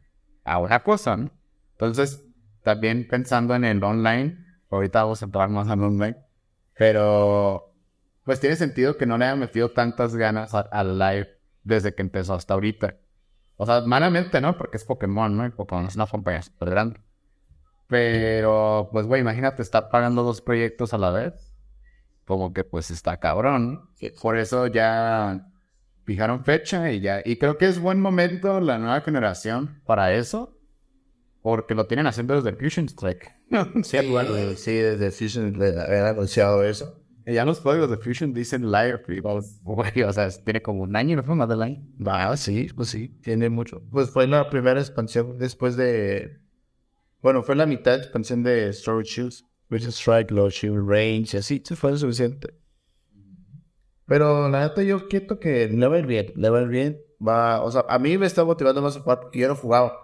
a 0.45 0.59
una 0.59 0.83
cosa, 0.83 1.17
¿no? 1.17 1.31
Entonces, 1.75 2.25
también 2.63 3.07
pensando 3.09 3.55
en 3.55 3.65
el 3.65 3.83
online, 3.83 4.39
ahorita 4.71 5.03
vamos 5.03 5.23
a 5.23 5.27
entrar 5.27 5.49
más 5.51 5.69
al 5.69 5.83
online, 5.83 6.17
pero 6.77 7.75
pues 8.25 8.41
tiene 8.41 8.57
sentido 8.57 8.97
que 8.97 9.07
no 9.07 9.19
le 9.19 9.27
hayan 9.27 9.39
metido 9.39 9.71
tantas 9.71 10.17
ganas 10.17 10.55
al 10.55 10.99
live 10.99 11.29
desde 11.63 11.95
que 11.95 12.03
empezó 12.03 12.35
hasta 12.35 12.55
ahorita. 12.55 12.97
O 13.57 13.67
sea, 13.67 13.83
malamente, 13.83 14.41
¿no? 14.41 14.57
Porque 14.57 14.79
es 14.79 14.85
Pokémon, 14.85 15.37
¿no? 15.37 15.47
Y 15.47 15.51
Pokémon 15.51 15.87
es 15.87 15.95
una 15.95 16.07
compañía 16.07 16.43
súper 16.43 16.71
grande. 16.71 17.01
Pero, 17.87 18.89
pues, 18.93 19.07
güey, 19.07 19.21
imagínate 19.21 19.63
estar 19.63 19.91
pagando 19.91 20.23
dos 20.23 20.41
proyectos 20.41 20.95
a 20.95 20.99
la 20.99 21.11
vez. 21.11 21.55
Como 22.25 22.53
que, 22.53 22.65
pues, 22.65 22.91
está 22.91 23.19
cabrón. 23.19 23.75
¿no? 23.75 23.89
Por 24.21 24.39
eso 24.39 24.67
ya 24.67 25.47
fijaron 26.05 26.45
fecha 26.45 26.91
y 26.91 27.01
ya. 27.01 27.21
Y 27.25 27.37
creo 27.37 27.59
que 27.59 27.67
es 27.67 27.79
buen 27.79 28.01
momento 28.01 28.61
la 28.61 28.79
nueva 28.79 29.01
generación 29.03 29.83
para 29.87 30.13
eso. 30.13 30.54
Porque 31.45 31.75
lo 31.75 31.87
tienen 31.87 32.07
haciendo 32.07 32.41
desde 32.41 32.57
Fusion 32.57 32.87
Strike. 32.87 33.31
Sí, 33.83 33.99
bueno, 34.09 34.31
sí, 34.57 34.73
desde 34.73 35.11
Fusion 35.11 35.59
le 35.59 35.79
habían 35.79 36.07
anunciado 36.07 36.65
eso. 36.65 37.05
Y 37.27 37.35
ya 37.35 37.45
los 37.45 37.61
códigos 37.61 37.91
de 37.91 37.99
Fusion 37.99 38.33
dicen 38.33 38.71
Liar. 38.73 39.03
Güey, 39.63 40.03
o 40.05 40.13
sea, 40.15 40.31
tiene 40.31 40.63
como 40.63 40.85
un 40.85 40.97
año, 40.97 41.17
¿no 41.17 41.23
fue 41.23 41.35
más 41.35 41.47
del 41.47 41.61
año? 41.61 41.83
Va, 42.01 42.35
sí, 42.39 42.69
pues 42.75 42.89
sí, 42.89 43.09
tiene 43.21 43.51
mucho. 43.51 43.83
Pues 43.91 44.09
fue 44.09 44.27
la 44.27 44.49
primera 44.49 44.81
expansión 44.81 45.37
después 45.37 45.77
de. 45.77 46.39
Bueno, 47.21 47.43
fue 47.43 47.57
la 47.57 47.67
mitad 47.67 47.93
de 47.93 47.99
expansión 47.99 48.43
de 48.43 48.73
Storage 48.73 49.11
Shields. 49.11 49.45
Vision 49.69 49.93
Strike, 49.93 50.31
Low 50.31 50.49
Shield 50.49 50.89
Range 50.89 51.37
y 51.37 51.37
así, 51.37 51.63
sí, 51.63 51.77
fue 51.77 51.91
lo 51.91 51.99
suficiente. 51.99 52.55
Pero 54.07 54.49
la 54.49 54.63
neta, 54.63 54.83
yo 54.83 55.09
quiero 55.09 55.39
que 55.39 55.69
le 55.69 55.89
va 55.89 55.97
a 55.97 55.99
ir 55.99 56.07
bien, 56.07 56.33
le 56.37 56.49
va 56.49 56.61
a 56.61 56.63
ir 56.63 56.69
bien. 56.69 57.03
Va, 57.21 57.63
o 57.63 57.71
sea, 57.71 57.85
a 57.87 57.99
mí 57.99 58.17
me 58.17 58.25
está 58.25 58.47
motivando 58.47 58.81
más 58.81 58.97
a 58.97 59.01
jugar 59.01 59.21
porque 59.21 59.41
yo 59.41 59.49
no 59.49 59.57
jugaba. 59.57 60.04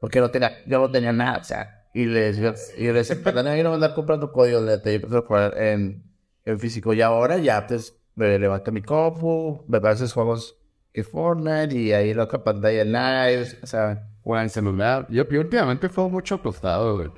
Porque 0.00 0.20
no 0.20 0.30
tenía, 0.30 0.64
yo 0.66 0.80
no 0.80 0.90
tenía 0.90 1.12
nada, 1.12 1.38
o 1.38 1.44
sea. 1.44 1.86
Y 1.94 2.04
les, 2.04 2.38
y 2.76 2.92
les, 2.92 3.08
yo 3.22 3.32
no 3.42 3.70
a 3.70 3.74
andar 3.74 3.94
comprando 3.94 4.30
códigos, 4.30 4.62
prefiero 4.82 5.22
jugar 5.22 5.56
en, 5.56 6.04
en 6.44 6.60
físico. 6.60 6.92
Y 6.92 7.00
ahora 7.00 7.38
ya, 7.38 7.66
pues, 7.66 7.96
me 8.14 8.38
levanto 8.38 8.72
mi 8.72 8.82
compu, 8.82 9.64
me 9.68 9.78
esos 9.90 10.12
juegos 10.12 10.58
que 10.92 11.04
Fortnite 11.04 11.74
y 11.74 11.92
ahí 11.92 12.14
la 12.14 12.24
otra 12.24 12.42
pantalla 12.42 12.84
live, 12.84 13.58
o 13.62 13.66
sea, 13.66 14.08
O 14.24 14.34
en 14.36 14.44
el 14.44 14.50
celular. 14.50 15.06
Yo, 15.10 15.28
yo 15.28 15.40
últimamente 15.40 15.88
fue 15.88 16.08
mucho 16.08 16.36
acostado, 16.36 16.96
güey. 16.96 17.10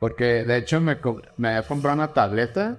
Porque 0.00 0.44
de 0.44 0.56
hecho 0.58 0.80
me, 0.80 0.98
me 1.36 1.48
había 1.48 1.62
comprado 1.62 1.96
una 1.96 2.12
tableta 2.12 2.78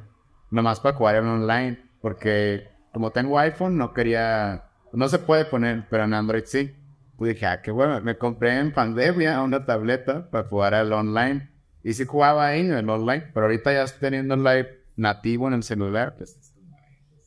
nomás 0.52 0.80
para 0.80 0.98
jugar 0.98 1.16
online. 1.18 1.80
Porque 2.02 2.68
como 2.94 3.12
tengo 3.12 3.40
iPhone 3.40 3.78
no 3.78 3.94
quería... 3.94 4.66
No 4.92 5.08
se 5.08 5.20
puede 5.20 5.46
poner, 5.46 5.86
pero 5.90 6.04
en 6.04 6.14
Android 6.14 6.44
sí. 6.46 6.76
Pues 7.20 7.34
dije, 7.34 7.46
ah, 7.48 7.62
qué 7.62 7.70
bueno. 7.70 8.00
Me 8.00 8.18
compré 8.18 8.58
en 8.58 8.72
pandemia 8.72 9.42
una 9.44 9.66
tableta 9.66 10.30
para 10.32 10.48
jugar 10.48 10.74
al 10.74 10.94
online. 10.94 11.52
Y 11.84 11.94
sí 11.94 12.06
jugaba 12.06 12.48
ahí 12.48 12.62
en 12.62 12.72
el 12.72 12.90
online. 12.90 13.30
Pero 13.34 13.46
ahorita 13.46 13.74
ya 13.74 13.84
estoy 13.84 14.00
teniendo 14.00 14.36
el 14.36 14.44
live 14.46 14.86
nativo 14.96 15.50
en 15.50 15.56
el 15.56 15.64
celular. 15.64 16.16
Pues, 16.18 16.40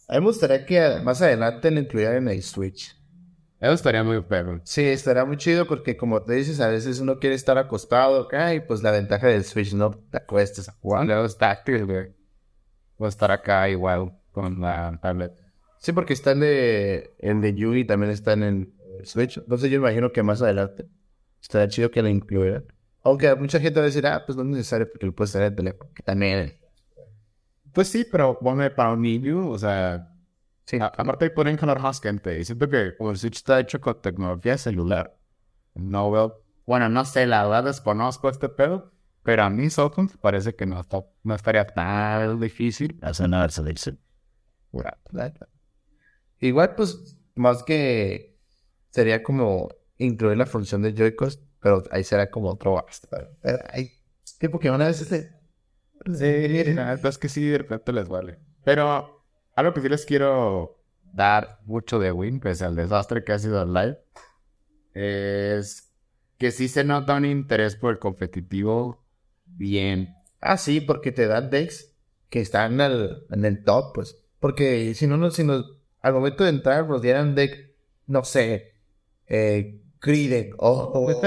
a 0.08 0.14
mí 0.14 0.20
me 0.20 0.26
gustaría 0.26 0.64
que 0.64 1.00
más 1.04 1.20
adelante 1.20 1.70
lo 1.70 1.80
incluyeran 1.80 2.16
en 2.16 2.28
el 2.28 2.42
Switch. 2.42 2.96
eso 3.60 3.72
estaría 3.72 4.02
muy 4.02 4.22
feo. 4.22 4.62
Sí, 4.64 4.82
estaría 4.82 5.26
muy 5.26 5.36
chido 5.36 5.66
porque 5.66 5.94
como 5.94 6.22
te 6.22 6.32
dices, 6.32 6.58
a 6.60 6.68
veces 6.68 6.98
uno 6.98 7.18
quiere 7.18 7.36
estar 7.36 7.58
acostado, 7.58 8.22
acá, 8.22 8.54
y 8.54 8.60
pues 8.60 8.82
la 8.82 8.92
ventaja 8.92 9.26
del 9.26 9.44
Switch 9.44 9.74
no 9.74 9.90
te 9.90 10.16
acuestes 10.16 10.70
a 10.70 10.72
jugar. 10.72 11.04
Luego 11.04 11.26
es 11.26 11.36
táctil, 11.36 11.84
güey. 11.84 12.14
Voy 12.96 13.06
a 13.06 13.08
estar 13.10 13.30
acá 13.30 13.68
igual 13.68 14.18
con 14.30 14.58
la 14.58 14.98
tableta. 15.02 15.42
Sí, 15.76 15.92
porque 15.92 16.14
está 16.14 16.30
en 16.30 16.40
de, 16.40 17.14
en 17.18 17.42
de 17.42 17.54
Yui, 17.54 17.84
también 17.84 18.10
está 18.10 18.32
en 18.32 18.72
Switch. 19.06 19.38
Entonces 19.38 19.70
yo 19.70 19.76
imagino 19.78 20.12
que 20.12 20.22
más 20.22 20.40
adelante 20.42 20.86
estaría 21.40 21.68
chido 21.68 21.90
que 21.90 22.02
lo 22.02 22.08
incluyeran. 22.08 22.64
Aunque 23.04 23.34
mucha 23.34 23.58
gente 23.60 23.80
va 23.80 23.84
a 23.84 23.86
decir, 23.86 24.06
ah, 24.06 24.22
pues 24.24 24.36
no 24.36 24.42
es 24.42 24.48
necesario 24.48 24.88
porque 24.90 25.06
lo 25.06 25.14
puedes 25.14 25.32
tener 25.32 25.46
en 25.48 25.52
el 25.52 25.56
teléfono. 25.56 25.90
Que 25.94 26.02
también. 26.02 26.58
Pues 27.72 27.88
sí, 27.88 28.06
pero 28.10 28.38
ponme 28.38 28.70
para 28.70 28.92
un 28.92 29.02
niño, 29.02 29.48
o 29.48 29.58
sea, 29.58 30.08
Sí. 30.64 30.78
a- 30.78 30.86
aparte 30.86 31.30
ponen 31.30 31.56
color 31.56 31.80
más 31.80 32.00
gente. 32.00 32.38
Y 32.38 32.44
siento 32.44 32.68
que 32.68 32.96
como 32.96 33.10
el 33.10 33.16
Switch 33.16 33.36
está 33.38 33.58
hecho 33.60 33.80
con 33.80 34.00
tecnología 34.00 34.56
celular, 34.58 35.16
no 35.74 36.10
veo, 36.10 36.42
bueno, 36.66 36.88
no 36.88 37.04
sé, 37.04 37.26
la 37.26 37.42
verdad 37.44 37.64
desconozco 37.64 38.28
este 38.28 38.48
pedo, 38.48 38.92
pero 39.24 39.42
a 39.44 39.50
mí 39.50 39.68
Software 39.70 40.08
parece 40.20 40.54
que 40.54 40.66
no, 40.66 40.80
está, 40.80 41.04
no 41.24 41.34
estaría 41.34 41.66
tan 41.66 42.38
difícil. 42.38 42.98
Hace 43.02 43.26
nada, 43.26 43.48
se 43.48 43.64
dice. 43.64 43.96
Igual, 46.40 46.74
pues, 46.74 47.16
más 47.34 47.62
que 47.62 48.31
sería 48.92 49.24
como 49.24 49.70
incluir 49.98 50.38
la 50.38 50.46
función 50.46 50.82
de 50.82 50.94
Joy-Con, 50.94 51.30
pero 51.60 51.84
ahí 51.92 52.04
será 52.04 52.30
como 52.30 52.50
otro. 52.50 52.86
Pero 53.42 53.60
hay 53.70 53.92
tipo 54.38 54.60
que 54.60 54.70
una 54.70 54.86
vez 54.88 54.98
se... 54.98 55.32
Sí, 56.06 56.64
la 56.74 56.86
verdad 56.90 57.06
es 57.08 57.18
que 57.18 57.28
sí, 57.28 57.46
de 57.46 57.58
repente 57.58 57.92
les 57.92 58.08
vale. 58.08 58.38
Pero 58.64 59.24
algo 59.56 59.74
que 59.74 59.82
sí 59.82 59.88
les 59.90 60.06
quiero 60.06 60.78
dar 61.12 61.60
mucho 61.66 61.98
de 62.00 62.12
win, 62.12 62.40
pese 62.40 62.64
al 62.66 62.76
desastre 62.76 63.24
que 63.24 63.32
ha 63.32 63.40
sido 63.40 63.62
el 63.62 63.74
live, 63.74 63.98
es 64.94 65.92
que 66.38 66.50
sí 66.50 66.68
se 66.68 66.84
nota 66.84 67.14
un 67.14 67.24
interés 67.24 67.76
por 67.76 67.92
el 67.92 67.98
competitivo 67.98 69.04
bien. 69.46 70.14
Ah, 70.40 70.56
sí, 70.56 70.80
porque 70.80 71.12
te 71.12 71.26
dan 71.26 71.50
decks 71.50 71.94
que 72.30 72.40
están 72.40 72.80
al- 72.80 73.24
en 73.30 73.44
el 73.44 73.64
top, 73.64 73.94
pues. 73.94 74.16
Porque 74.40 74.94
si 74.94 75.06
no, 75.06 75.16
no- 75.16 75.30
si 75.30 75.44
nos, 75.44 75.64
al 76.00 76.14
momento 76.14 76.44
de 76.44 76.50
entrar 76.50 76.88
nos 76.88 77.02
dieran 77.02 77.34
deck, 77.34 77.74
no 78.06 78.24
sé, 78.24 78.71
eh, 79.34 79.78
o, 80.58 80.68
o, 80.68 81.22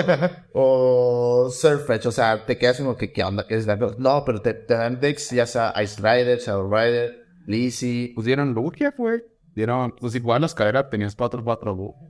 o 1.45 1.49
Surfetch, 1.49 2.05
o 2.05 2.11
sea, 2.11 2.45
te 2.45 2.57
quedas 2.57 2.77
como 2.77 2.95
que, 2.95 3.11
¿qué 3.11 3.23
onda? 3.23 3.47
¿Qué 3.47 3.55
es 3.55 3.65
la? 3.65 3.77
No, 3.77 4.23
pero 4.25 4.41
te, 4.41 4.53
te 4.53 4.75
dan 4.75 4.99
decks, 4.99 5.31
ya 5.31 5.45
sea 5.45 5.73
Ice 5.81 5.99
Rider, 6.01 6.39
Shadow 6.39 6.69
Rider, 6.69 7.25
Lizzie, 7.47 8.11
Pues 8.13 8.25
dieron 8.25 8.53
Lugia, 8.53 8.93
güey. 8.95 9.23
Dieron, 9.55 9.95
pues 9.99 10.13
igual 10.15 10.41
la 10.41 10.47
escalera 10.47 10.89
tenías 10.89 11.15
4 11.15 11.43
4 11.43 11.73
Lugia. 11.73 12.09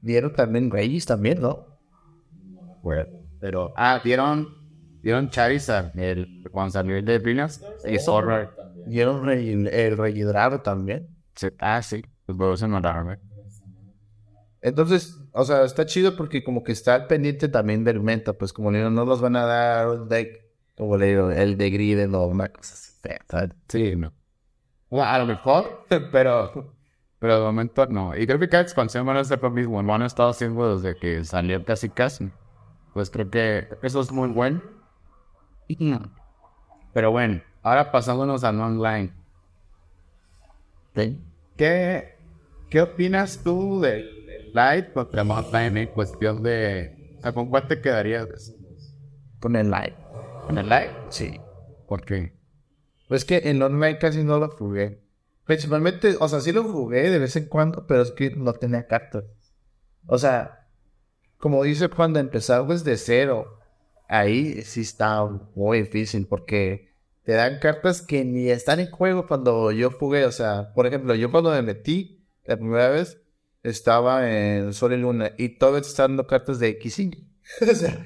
dieron 0.00 0.32
también 0.34 0.70
Regis 0.70 1.06
también, 1.06 1.40
¿no? 1.40 1.66
Pero, 3.40 3.72
ah, 3.76 4.00
dieron, 4.04 4.48
dieron 5.02 5.30
Charizard, 5.30 5.96
el, 5.98 6.42
cuando 6.50 6.72
salió 6.72 6.96
el 6.96 7.04
de 7.04 7.18
Brilliance, 7.20 7.64
y 7.88 7.98
Zorro. 7.98 8.50
Dieron 8.86 9.28
el 9.30 9.96
Regidrado 9.96 10.60
también. 10.60 11.08
Sí, 11.36 11.46
Ah, 11.58 11.80
sí, 11.80 12.02
pues 12.26 12.36
luego 12.36 12.56
se 12.56 12.66
mandaron, 12.66 13.04
güey. 13.04 13.31
Entonces, 14.62 15.18
o 15.32 15.44
sea, 15.44 15.64
está 15.64 15.84
chido 15.86 16.16
porque 16.16 16.44
como 16.44 16.62
que 16.62 16.72
está 16.72 16.94
al 16.94 17.06
pendiente 17.08 17.48
también 17.48 17.84
del 17.84 18.00
meta, 18.00 18.32
pues 18.32 18.52
como 18.52 18.70
le 18.70 18.78
digo, 18.78 18.90
no 18.90 19.04
nos 19.04 19.20
van 19.20 19.36
a 19.36 19.44
dar 19.44 19.88
un 19.88 20.08
deck, 20.08 20.44
como 20.76 20.96
le 20.96 21.06
digo, 21.06 21.30
el 21.30 21.58
de 21.58 21.70
Griden 21.70 22.14
o 22.14 22.26
una 22.26 22.48
cosa 22.48 22.74
así. 22.74 22.92
Sí, 23.68 23.96
no. 23.96 24.12
Bueno, 24.88 25.06
a 25.06 25.18
lo 25.18 25.26
mejor, 25.26 25.86
pero, 26.12 26.74
pero 27.18 27.38
de 27.38 27.44
momento 27.44 27.86
no. 27.86 28.16
Y 28.16 28.26
creo 28.26 28.38
que 28.38 28.48
cada 28.48 28.62
expansión 28.62 29.04
van 29.06 29.16
a 29.16 29.24
ser 29.24 29.42
lo 29.42 29.50
mismo. 29.50 29.82
Lo 29.82 29.94
han 29.94 30.02
estado 30.02 30.30
haciendo 30.30 30.78
desde 30.78 30.98
que 30.98 31.24
salió 31.24 31.64
casi 31.64 31.88
casi. 31.88 32.30
Pues 32.94 33.10
creo 33.10 33.30
que 33.30 33.68
eso 33.82 34.00
es 34.00 34.12
muy 34.12 34.28
bueno. 34.28 34.62
Pero 36.92 37.10
bueno, 37.10 37.42
ahora 37.62 37.90
pasándonos 37.90 38.44
al 38.44 38.60
online. 38.60 39.12
¿Qué, 41.56 42.18
¿Qué 42.68 42.82
opinas 42.82 43.40
tú 43.42 43.80
del 43.80 44.21
light 44.52 44.92
contra 44.92 45.22
el 45.22 45.30
online 45.30 45.82
en 45.82 45.88
cuestión 45.88 46.42
de... 46.42 47.16
O 47.18 47.22
sea, 47.22 47.32
¿con 47.32 47.48
cuál 47.48 47.68
te 47.68 47.80
quedarías? 47.80 48.54
Con 49.40 49.56
el 49.56 49.70
live. 49.70 49.96
¿Con 50.46 50.58
el 50.58 50.68
light? 50.68 50.90
Sí. 51.10 51.40
¿Por 51.86 52.04
qué? 52.04 52.36
Pues 53.08 53.24
que 53.24 53.42
en 53.44 53.62
online 53.62 53.98
casi 53.98 54.24
no 54.24 54.38
lo 54.38 54.48
jugué. 54.48 55.02
Principalmente, 55.44 56.16
o 56.18 56.28
sea, 56.28 56.40
sí 56.40 56.52
lo 56.52 56.62
jugué 56.64 57.10
de 57.10 57.18
vez 57.18 57.36
en 57.36 57.46
cuando, 57.46 57.86
pero 57.86 58.02
es 58.02 58.12
que 58.12 58.30
no 58.30 58.52
tenía 58.52 58.86
cartas. 58.86 59.24
O 60.06 60.18
sea, 60.18 60.68
como 61.38 61.62
dice 61.64 61.88
cuando 61.88 62.20
empezar 62.20 62.66
desde 62.66 62.96
cero, 62.96 63.58
ahí 64.08 64.62
sí 64.62 64.82
está 64.82 65.24
muy 65.54 65.82
difícil 65.82 66.26
porque 66.26 66.92
te 67.24 67.32
dan 67.32 67.58
cartas 67.58 68.02
que 68.02 68.24
ni 68.24 68.48
están 68.48 68.80
en 68.80 68.90
juego 68.90 69.26
cuando 69.26 69.72
yo 69.72 69.90
jugué. 69.90 70.24
O 70.24 70.32
sea, 70.32 70.72
por 70.74 70.86
ejemplo, 70.86 71.14
yo 71.14 71.30
cuando 71.30 71.50
me 71.50 71.62
metí 71.62 72.24
la 72.44 72.56
primera 72.56 72.88
vez 72.88 73.21
estaba 73.62 74.30
en 74.30 74.72
Sol 74.72 74.92
y 74.92 74.96
Luna 74.96 75.32
y 75.38 75.50
todavía 75.50 75.80
están 75.80 76.12
dando 76.12 76.26
cartas 76.26 76.58
de 76.58 76.68
X 76.68 77.00
o 77.60 77.74
sea, 77.74 78.04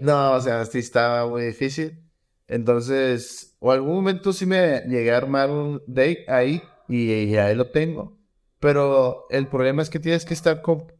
no, 0.00 0.32
o 0.32 0.40
sea, 0.40 0.64
sí 0.64 0.78
estaba 0.78 1.28
muy 1.28 1.42
difícil. 1.42 2.02
Entonces, 2.48 3.56
o 3.58 3.72
algún 3.72 3.94
momento 3.94 4.32
sí 4.32 4.46
me 4.46 4.82
llegué 4.88 5.12
a 5.12 5.16
armar 5.16 5.50
un 5.50 5.82
deck 5.86 6.28
ahí 6.28 6.62
y, 6.88 7.12
y 7.12 7.36
ahí 7.36 7.54
lo 7.54 7.70
tengo. 7.70 8.16
Pero 8.60 9.26
el 9.30 9.48
problema 9.48 9.82
es 9.82 9.90
que 9.90 9.98
tienes 9.98 10.24
que 10.24 10.34
estar 10.34 10.62
con 10.62 10.92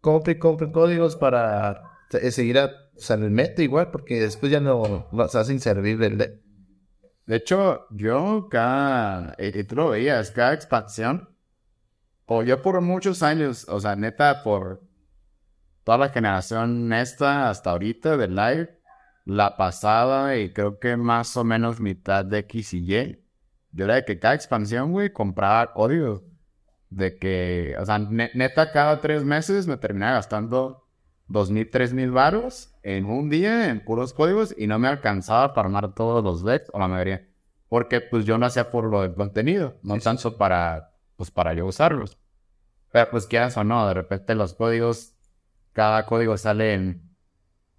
compre 0.00 0.34
y 0.34 0.38
compre 0.38 0.70
códigos 0.70 1.16
para 1.16 1.82
eh, 2.12 2.30
seguir 2.30 2.58
a, 2.58 2.66
o 2.96 3.00
sea, 3.00 3.16
el 3.16 3.30
meta 3.30 3.62
igual, 3.62 3.90
porque 3.90 4.20
después 4.20 4.50
ya 4.50 4.60
no 4.60 5.08
los 5.12 5.34
hace 5.34 5.52
inservible 5.52 6.06
el 6.06 6.18
deck. 6.18 6.40
De 7.26 7.36
hecho, 7.36 7.86
yo 7.90 8.48
cada, 8.50 9.36
y, 9.38 9.58
y 9.58 9.64
tú 9.64 9.76
lo 9.76 9.90
veías, 9.90 10.30
cada 10.30 10.54
expansión, 10.54 11.31
o 12.38 12.42
yo 12.42 12.62
por 12.62 12.80
muchos 12.80 13.22
años, 13.22 13.66
o 13.68 13.80
sea, 13.80 13.96
neta, 13.96 14.42
por 14.42 14.82
toda 15.84 15.98
la 15.98 16.08
generación 16.08 16.92
esta 16.92 17.50
hasta 17.50 17.70
ahorita 17.70 18.16
de 18.16 18.28
live, 18.28 18.78
la 19.24 19.56
pasada 19.56 20.36
y 20.36 20.52
creo 20.52 20.78
que 20.78 20.96
más 20.96 21.36
o 21.36 21.44
menos 21.44 21.80
mitad 21.80 22.24
de 22.24 22.38
X 22.40 22.74
y 22.74 22.94
Y, 22.94 23.24
yo 23.72 23.84
era 23.84 23.94
de 23.96 24.04
que 24.04 24.18
cada 24.18 24.34
expansión, 24.34 24.92
güey, 24.92 25.12
compraba 25.12 25.72
códigos. 25.72 26.22
De 26.90 27.16
que, 27.18 27.74
o 27.80 27.86
sea, 27.86 27.98
ne- 27.98 28.30
neta, 28.34 28.70
cada 28.70 29.00
tres 29.00 29.24
meses 29.24 29.66
me 29.66 29.78
terminaba 29.78 30.16
gastando 30.16 30.86
dos 31.26 31.50
mil, 31.50 31.70
tres 31.70 31.94
mil 31.94 32.10
varos 32.10 32.74
en 32.82 33.06
un 33.06 33.30
día 33.30 33.70
en 33.70 33.82
puros 33.84 34.12
códigos 34.12 34.54
y 34.58 34.66
no 34.66 34.78
me 34.78 34.88
alcanzaba 34.88 35.54
para 35.54 35.68
armar 35.68 35.94
todos 35.94 36.22
los 36.22 36.44
decks 36.44 36.70
o 36.72 36.78
la 36.78 36.88
mayoría. 36.88 37.26
Porque 37.68 38.02
pues 38.02 38.26
yo 38.26 38.36
lo 38.36 38.44
hacía 38.46 38.70
por 38.70 38.84
lo 38.84 39.00
del 39.02 39.14
contenido, 39.14 39.78
no 39.82 39.98
tanto 39.98 40.36
para, 40.36 40.92
pues 41.16 41.30
para 41.30 41.54
yo 41.54 41.64
usarlos. 41.66 42.18
Pero 42.92 43.10
pues 43.10 43.26
quieras 43.26 43.56
o 43.56 43.64
no, 43.64 43.88
de 43.88 43.94
repente 43.94 44.34
los 44.34 44.54
códigos, 44.54 45.14
cada 45.72 46.06
código 46.06 46.36
sale 46.36 46.74
en 46.74 47.16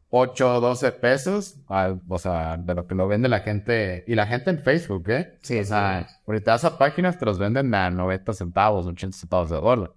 8 0.10 0.58
o 0.58 0.60
12 0.60 0.92
pesos, 0.92 1.60
o 1.68 2.20
sea, 2.20 2.58
de 2.58 2.76
lo 2.76 2.86
que 2.88 2.96
lo 2.96 3.08
vende 3.08 3.30
la 3.30 3.40
gente, 3.40 4.04
y 4.08 4.16
la 4.16 4.28
gente 4.28 4.50
en 4.50 4.60
Facebook, 4.60 5.10
¿eh? 5.10 5.40
Sí, 5.42 5.60
o 5.60 5.66
sea, 5.66 6.08
ahorita 6.28 6.52
vas 6.52 6.66
a 6.66 6.78
páginas 6.78 7.18
te 7.18 7.26
los 7.26 7.40
venden 7.40 7.74
a 7.74 7.90
90 7.90 8.34
centavos, 8.34 8.86
80 8.86 9.18
centavos 9.18 9.50
de 9.50 9.56
dólar. 9.58 9.94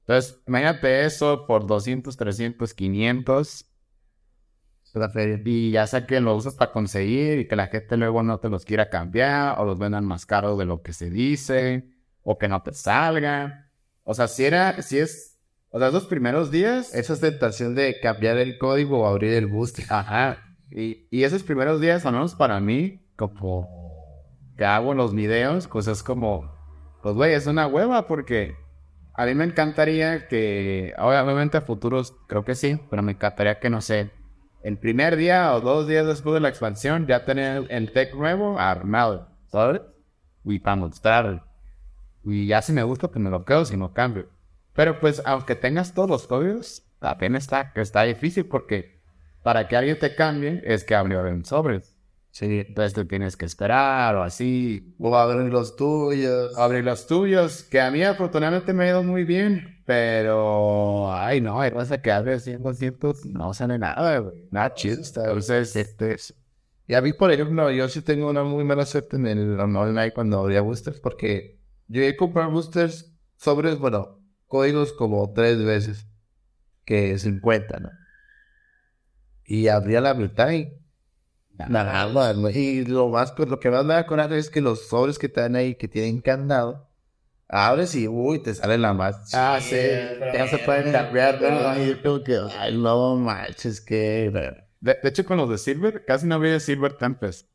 Entonces, 0.00 0.40
imagínate 0.46 1.04
eso 1.04 1.46
por 1.46 1.66
200, 1.66 2.16
300, 2.16 2.72
500. 2.72 3.66
La 4.94 5.10
feria. 5.10 5.40
Y 5.44 5.70
ya 5.70 5.86
sea 5.86 6.06
que 6.06 6.18
lo 6.20 6.34
usas 6.34 6.54
para 6.54 6.72
conseguir 6.72 7.38
y 7.38 7.46
que 7.46 7.56
la 7.56 7.66
gente 7.66 7.96
luego 7.98 8.22
no 8.22 8.38
te 8.40 8.48
los 8.48 8.64
quiera 8.64 8.88
cambiar 8.88 9.58
o 9.60 9.64
los 9.64 9.78
vendan 9.78 10.04
más 10.04 10.26
caros 10.26 10.58
de 10.58 10.64
lo 10.64 10.82
que 10.82 10.92
se 10.92 11.10
dice 11.10 11.88
o 12.22 12.38
que 12.38 12.48
no 12.48 12.62
te 12.62 12.72
salgan. 12.72 13.67
O 14.10 14.14
sea, 14.14 14.26
si 14.26 14.46
era, 14.46 14.80
si 14.80 14.98
es, 14.98 15.38
o 15.68 15.78
sea, 15.78 15.88
esos 15.88 16.06
primeros 16.06 16.50
días, 16.50 16.94
Esa 16.94 17.14
tentación 17.20 17.74
de 17.74 18.00
cambiar 18.00 18.38
el 18.38 18.56
código 18.56 19.00
o 19.00 19.06
abrir 19.06 19.34
el 19.34 19.46
booster. 19.46 19.84
ajá, 19.90 20.38
y, 20.70 21.06
y 21.10 21.24
esos 21.24 21.42
primeros 21.42 21.78
días, 21.78 22.06
al 22.06 22.14
menos 22.14 22.34
para 22.34 22.58
mí, 22.58 23.06
como 23.16 23.68
que 24.56 24.64
hago 24.64 24.94
los 24.94 25.14
videos, 25.14 25.68
pues 25.68 25.88
es 25.88 26.02
como, 26.02 26.50
pues 27.02 27.16
güey, 27.16 27.34
es 27.34 27.46
una 27.46 27.66
hueva 27.66 28.06
porque 28.06 28.56
a 29.12 29.26
mí 29.26 29.34
me 29.34 29.44
encantaría 29.44 30.26
que, 30.26 30.94
obviamente 30.96 31.58
a 31.58 31.60
futuros 31.60 32.14
creo 32.28 32.46
que 32.46 32.54
sí, 32.54 32.80
pero 32.88 33.02
me 33.02 33.12
encantaría 33.12 33.60
que, 33.60 33.68
no 33.68 33.82
sé, 33.82 34.10
el 34.62 34.78
primer 34.78 35.16
día 35.16 35.54
o 35.54 35.60
dos 35.60 35.86
días 35.86 36.06
después 36.06 36.32
de 36.32 36.40
la 36.40 36.48
expansión 36.48 37.06
ya 37.06 37.26
tener 37.26 37.66
el 37.68 37.92
tech 37.92 38.14
nuevo 38.14 38.58
armado, 38.58 39.28
¿sabes? 39.48 39.82
Y 40.46 40.60
para 40.60 40.76
mostrar. 40.76 41.47
Y 42.24 42.46
ya 42.46 42.62
si 42.62 42.72
me 42.72 42.82
gusta, 42.82 43.08
pues 43.08 43.20
me 43.20 43.30
lo 43.30 43.44
quedo 43.44 43.64
si 43.64 43.76
no 43.76 43.92
cambio. 43.92 44.28
Pero 44.74 45.00
pues 45.00 45.22
aunque 45.24 45.54
tengas 45.54 45.94
todos 45.94 46.08
los 46.08 46.26
códigos, 46.26 46.84
apenas 47.00 47.44
está, 47.44 47.72
está 47.74 48.02
difícil 48.02 48.46
porque 48.46 49.00
para 49.42 49.68
que 49.68 49.76
alguien 49.76 49.98
te 49.98 50.14
cambie 50.14 50.62
es 50.64 50.84
que 50.84 50.94
abrió 50.94 51.26
en 51.26 51.44
sobres. 51.44 51.98
Sí, 52.30 52.64
entonces 52.66 52.92
tú 52.92 53.04
tienes 53.04 53.36
que 53.36 53.46
esperar 53.46 54.14
o 54.14 54.22
así. 54.22 54.94
O 54.98 55.16
abrir 55.16 55.50
los 55.50 55.74
tuyos. 55.74 56.56
Abrir 56.56 56.84
los 56.84 57.06
tuyos, 57.06 57.64
que 57.64 57.80
a 57.80 57.90
mí 57.90 58.02
afortunadamente 58.02 58.72
me 58.72 58.84
ha 58.84 58.88
ido 58.90 59.02
muy 59.02 59.24
bien. 59.24 59.82
Pero, 59.86 61.12
ay, 61.12 61.40
no, 61.40 61.60
hay 61.60 61.72
cosa 61.72 62.00
que 62.00 62.12
abre 62.12 62.38
100, 62.38 62.62
200, 62.62 63.26
no 63.26 63.54
sale 63.54 63.78
nada, 63.78 64.18
güey. 64.18 64.34
Nada 64.50 64.74
chido. 64.74 64.96
Entonces, 64.96 65.74
este, 65.74 66.16
y 66.86 66.94
a 66.94 67.02
mí, 67.02 67.12
por 67.12 67.32
ejemplo, 67.32 67.70
yo 67.70 67.88
sí 67.88 68.02
tengo 68.02 68.30
una 68.30 68.44
muy 68.44 68.64
mala 68.64 68.86
suerte 68.86 69.16
en 69.16 69.26
el 69.26 69.58
online 69.58 70.12
cuando 70.12 70.40
abría 70.40 70.60
boosters, 70.60 71.00
porque 71.00 71.57
yo 71.88 72.02
he 72.02 72.16
comprado 72.16 72.50
boosters 72.50 73.12
sobres, 73.36 73.78
bueno, 73.78 74.20
códigos 74.46 74.92
como 74.92 75.32
tres 75.32 75.62
veces, 75.64 76.06
que 76.84 77.18
50, 77.18 77.80
¿no? 77.80 77.90
Y 79.44 79.68
abría 79.68 80.00
la 80.00 80.14
mitad 80.14 80.50
y 80.50 80.72
nada, 81.66 82.32
Y 82.52 82.84
lo 82.84 83.08
más, 83.08 83.32
pues 83.32 83.48
lo 83.48 83.58
que 83.58 83.70
más 83.70 83.84
me 83.84 83.94
da 83.94 84.06
coraje 84.06 84.38
es 84.38 84.50
que 84.50 84.60
los 84.60 84.88
sobres 84.88 85.18
que 85.18 85.26
están 85.26 85.56
ahí, 85.56 85.74
que 85.74 85.88
tienen 85.88 86.20
candado, 86.20 86.88
abres 87.48 87.94
y 87.94 88.06
uy, 88.06 88.40
te 88.40 88.54
sale 88.54 88.78
la 88.78 88.92
más. 88.92 89.34
Ah, 89.34 89.58
sí. 89.60 89.76
Ya 90.32 90.46
se 90.46 90.58
pueden 90.58 90.92
cambiar, 90.92 91.40
¿no? 91.40 91.82
Y 91.82 92.00
yo 92.02 92.22
que, 92.22 92.38
ay, 92.58 92.76
no 92.76 93.16
manches, 93.16 93.80
que. 93.80 94.30
De, 94.80 94.98
hecho, 95.02 95.24
con 95.24 95.38
los 95.38 95.48
de 95.48 95.58
Silver, 95.58 96.04
casi 96.04 96.26
no 96.26 96.36
había 96.36 96.60
Silver 96.60 96.92
Tempest. 96.96 97.48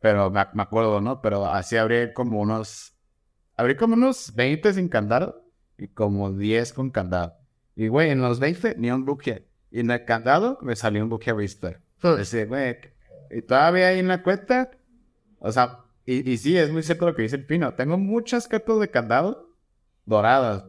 Pero 0.00 0.30
me, 0.30 0.40
acuerdo, 0.40 1.00
¿no? 1.00 1.20
Pero 1.22 1.46
así 1.46 1.76
abrí 1.76 2.12
como 2.12 2.40
unos. 2.40 2.96
Abrí 3.60 3.76
como 3.76 3.92
unos 3.92 4.34
20 4.34 4.72
sin 4.72 4.88
candado 4.88 5.44
y 5.76 5.88
como 5.88 6.32
10 6.32 6.72
con 6.72 6.88
candado. 6.88 7.34
Y 7.76 7.88
güey, 7.88 8.08
en 8.08 8.22
los 8.22 8.40
20 8.40 8.76
ni 8.78 8.90
un 8.90 9.04
buque. 9.04 9.46
Y 9.70 9.80
en 9.80 9.90
el 9.90 10.06
candado 10.06 10.58
me 10.62 10.74
salió 10.76 11.02
un 11.02 11.10
buque 11.10 11.30
Whisper. 11.30 11.78
Decía, 12.02 12.46
güey, 12.46 12.78
y 13.30 13.42
todavía 13.42 13.88
ahí 13.88 13.98
en 13.98 14.08
la 14.08 14.22
cuenta, 14.22 14.70
o 15.40 15.52
sea, 15.52 15.80
y, 16.06 16.30
y, 16.30 16.38
sí, 16.38 16.56
es 16.56 16.72
muy 16.72 16.82
cierto 16.82 17.04
lo 17.04 17.14
que 17.14 17.20
dice 17.20 17.36
el 17.36 17.44
Pino. 17.44 17.74
Tengo 17.74 17.98
muchas 17.98 18.48
cartas 18.48 18.80
de 18.80 18.88
candado 18.88 19.50
doradas, 20.06 20.64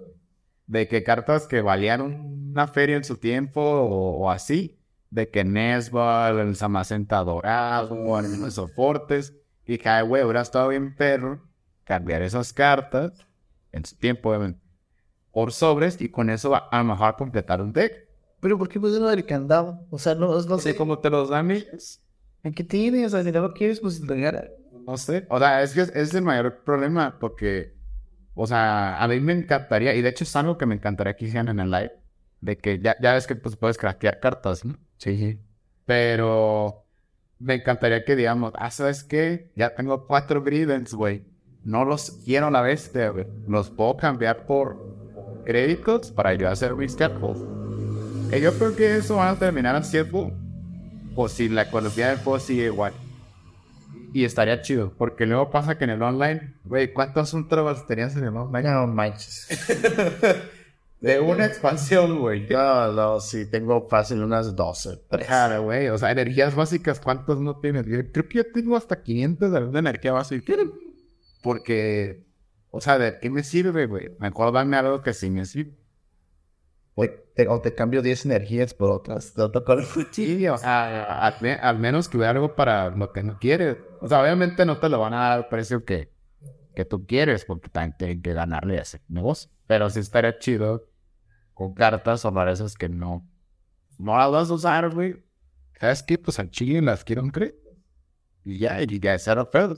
de 0.67 0.89
que 0.89 1.01
cartas 1.01 1.47
que 1.47 1.61
valían 1.61 2.01
una 2.01 2.67
feria 2.67 2.97
en 2.97 3.05
su 3.05 3.15
tiempo 3.15 3.61
o, 3.61 4.29
así, 4.29 4.81
de 5.11 5.29
que 5.29 5.45
Nesbal, 5.45 6.39
el 6.39 6.57
Samacenta 6.57 7.23
dorado, 7.23 7.95
o 7.95 8.51
soportes, 8.51 9.33
y 9.65 9.77
que, 9.77 10.01
güey, 10.01 10.23
hubiera 10.23 10.41
estado 10.41 10.67
bien 10.67 10.93
perro 10.93 11.49
cambiar 11.91 12.21
esas 12.21 12.53
cartas 12.53 13.27
en 13.73 13.83
su 13.83 13.97
tiempo, 13.97 14.33
por 15.33 15.51
sobres, 15.51 16.01
y 16.01 16.07
con 16.07 16.29
eso 16.29 16.55
a, 16.55 16.77
lo 16.77 16.85
mejor 16.85 17.17
completar 17.17 17.61
un 17.61 17.73
deck. 17.73 18.07
Pero 18.39 18.57
¿por 18.57 18.69
qué 18.69 18.79
pusieron 18.79 19.11
el 19.11 19.25
candado? 19.25 19.85
O 19.89 19.99
sea, 19.99 20.15
no, 20.15 20.41
no 20.41 20.57
sé 20.57 20.73
cómo 20.73 20.99
te 20.99 21.09
los 21.09 21.27
dan 21.29 21.51
¿En 21.51 22.53
qué 22.53 22.63
tienes? 22.63 23.07
O 23.07 23.09
sea, 23.09 23.25
si 23.25 23.31
no 23.33 23.41
lo 23.41 23.53
quieres, 23.53 23.81
pues 23.81 23.99
No 23.99 24.95
sé. 24.95 25.27
O 25.29 25.37
sea, 25.37 25.61
es 25.61 25.73
que 25.73 25.81
es 25.81 26.13
el 26.13 26.21
mayor 26.21 26.63
problema 26.63 27.17
porque, 27.19 27.75
o 28.35 28.47
sea, 28.47 29.03
a 29.03 29.05
mí 29.09 29.19
me 29.19 29.33
encantaría, 29.33 29.93
y 29.93 30.01
de 30.01 30.07
hecho 30.07 30.23
es 30.23 30.33
algo 30.37 30.57
que 30.57 30.65
me 30.65 30.75
encantaría 30.75 31.17
que 31.17 31.25
hicieran 31.25 31.49
en 31.49 31.59
el 31.59 31.71
live, 31.71 31.91
de 32.39 32.57
que 32.57 32.79
ya, 32.79 32.95
ya 33.01 33.15
ves 33.15 33.27
que 33.27 33.35
pues, 33.35 33.57
puedes 33.57 33.77
craquear 33.77 34.21
cartas, 34.21 34.63
¿no? 34.63 34.77
Sí, 34.95 35.17
sí. 35.17 35.41
Pero 35.85 36.85
me 37.37 37.55
encantaría 37.55 38.05
que 38.05 38.15
digamos, 38.15 38.53
ah, 38.55 38.71
¿sabes 38.71 39.03
qué? 39.03 39.51
Ya 39.57 39.75
tengo 39.75 40.07
cuatro 40.07 40.41
Gridens, 40.41 40.93
güey. 40.93 41.30
No 41.63 41.85
los 41.85 42.11
quiero 42.25 42.47
a 42.47 42.51
la 42.51 42.61
güey. 42.61 43.27
Los 43.47 43.69
puedo 43.69 43.97
cambiar 43.97 44.45
por 44.45 44.77
créditos 45.45 46.11
para 46.11 46.33
yo 46.33 46.49
hacer 46.49 46.75
reschedule. 46.75 47.39
Y 48.35 48.39
yo 48.39 48.53
creo 48.53 48.75
que 48.75 48.97
eso 48.97 49.17
va 49.17 49.29
a 49.29 49.35
terminar 49.35 49.75
haciendo 49.75 50.31
o 51.15 51.27
si 51.27 51.49
la 51.49 51.63
economía 51.63 52.09
del 52.09 52.17
juego 52.19 52.39
sigue 52.39 52.65
igual. 52.65 52.93
Y 54.13 54.25
estaría 54.25 54.61
chido, 54.61 54.93
porque 54.97 55.25
luego 55.25 55.51
pasa 55.51 55.77
que 55.77 55.85
en 55.85 55.91
el 55.91 56.01
online, 56.01 56.55
güey, 56.65 56.93
¿cuántos 56.93 57.33
ultras 57.33 57.85
tenías 57.87 58.15
en 58.15 58.25
el 58.25 58.35
online? 58.35 58.69
No 58.69 58.87
manches. 58.87 59.47
de 61.01 61.19
una 61.19 61.45
expansión, 61.45 62.19
güey. 62.19 62.47
No, 62.49 62.91
no, 62.91 63.19
sí, 63.19 63.49
tengo 63.49 63.87
fácil 63.87 64.21
unas 64.21 64.55
12. 64.55 65.01
Claro, 65.25 65.63
güey, 65.63 65.87
o 65.89 65.97
sea, 65.97 66.11
energías 66.11 66.55
básicas, 66.55 66.99
¿cuántos 66.99 67.39
no 67.39 67.57
tienes? 67.59 67.85
Yo 67.85 67.99
creo 68.11 68.27
que 68.27 68.37
yo 68.39 68.43
tengo 68.53 68.75
hasta 68.75 69.01
500 69.01 69.71
de 69.71 69.79
energía 69.79 70.11
básica. 70.11 70.53
Porque, 71.41 72.23
o 72.69 72.81
sea, 72.81 72.97
¿de 72.97 73.19
qué 73.19 73.29
me 73.29 73.43
sirve, 73.43 73.87
güey? 73.87 74.09
Mejor 74.19 74.51
dame 74.53 74.77
algo 74.77 75.01
que 75.01 75.13
sí 75.13 75.29
me 75.29 75.45
sirve. 75.45 75.75
O 76.93 77.05
te, 77.35 77.47
o 77.47 77.61
te 77.61 77.73
cambio 77.73 78.01
10 78.01 78.25
energías 78.25 78.73
por 78.73 78.91
otras. 78.91 79.33
Sí, 80.11 80.47
o 80.47 80.57
sea, 80.57 81.27
al, 81.27 81.79
menos 81.79 82.09
que 82.09 82.17
hubiera 82.17 82.31
algo 82.31 82.55
para 82.55 82.89
lo 82.89 83.11
que 83.11 83.23
no 83.23 83.39
quieres. 83.39 83.77
O 84.01 84.07
sea, 84.07 84.21
obviamente 84.21 84.65
no 84.65 84.77
te 84.77 84.89
lo 84.89 84.99
van 84.99 85.13
a 85.13 85.19
dar 85.19 85.31
al 85.31 85.47
precio 85.47 85.85
que, 85.85 86.11
que 86.75 86.85
tú 86.85 87.05
quieres, 87.05 87.45
porque 87.45 87.69
también 87.69 87.95
tienen 87.97 88.21
que 88.21 88.33
ganarle 88.33 88.77
a 88.77 88.81
ese 88.81 89.01
negocio. 89.07 89.49
Pero 89.67 89.89
sí 89.89 89.99
estaría 89.99 90.37
chido 90.37 90.87
con 91.53 91.73
cartas 91.73 92.25
o 92.25 92.47
esas 92.49 92.75
que 92.75 92.89
no, 92.89 93.27
no 93.97 94.17
las 94.17 94.31
vas 94.31 94.49
a 94.49 94.53
usar, 94.53 94.89
güey. 94.89 95.23
¿Sabes 95.79 96.03
qué? 96.03 96.17
Pues 96.17 96.39
al 96.39 96.49
chile 96.51 96.81
las 96.81 97.03
quiero 97.03 97.23
creer. 97.31 97.55
Y 98.43 98.59
ya, 98.59 98.81
y 98.81 98.99
ya 98.99 99.17
cero 99.17 99.47
feo. 99.51 99.77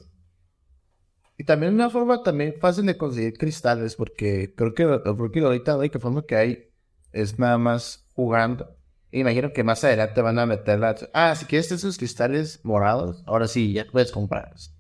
Y 1.38 1.46
también 1.46 1.74
una 1.74 1.90
forma 1.90 2.22
también 2.22 2.56
fácil 2.60 2.86
de 2.86 2.98
conseguir 2.98 3.38
cristales, 3.38 3.96
porque 3.96 4.54
creo 4.56 4.74
que, 4.74 4.86
porque 5.18 5.40
ahorita 5.40 5.78
la 5.78 6.00
forma 6.00 6.26
que 6.26 6.36
hay 6.36 6.70
es 7.12 7.40
nada 7.40 7.58
más 7.58 8.06
jugando. 8.14 8.78
Imagino 9.12 9.54
que 9.54 9.64
más 9.64 9.84
adelante 9.84 10.22
van 10.22 10.40
a 10.40 10.46
meter. 10.46 10.80
Ah, 11.14 11.36
si 11.36 11.46
quieres 11.46 11.72
esos 11.72 11.98
cristales 11.98 12.60
morados, 12.64 13.24
ahora 13.28 13.48
sí, 13.48 13.74
ya 13.74 13.86
puedes 13.86 14.12
comprarlos. 14.12 14.76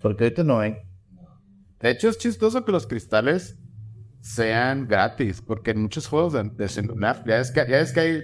Porque 0.00 0.24
ahorita 0.24 0.44
no 0.44 0.60
hay. 0.60 0.76
De 1.80 1.90
hecho, 1.90 2.08
es 2.08 2.18
chistoso 2.18 2.64
que 2.64 2.72
los 2.72 2.86
cristales 2.86 3.58
sean 4.20 4.88
gratis, 4.88 5.42
porque 5.42 5.70
en 5.72 5.82
muchos 5.82 6.06
juegos 6.06 6.32
de, 6.32 6.44
de 6.44 6.68
ya 7.26 7.38
es 7.38 7.50
que, 7.50 7.66
ya 7.68 7.80
es 7.80 7.92
que 7.92 8.00
hay, 8.00 8.22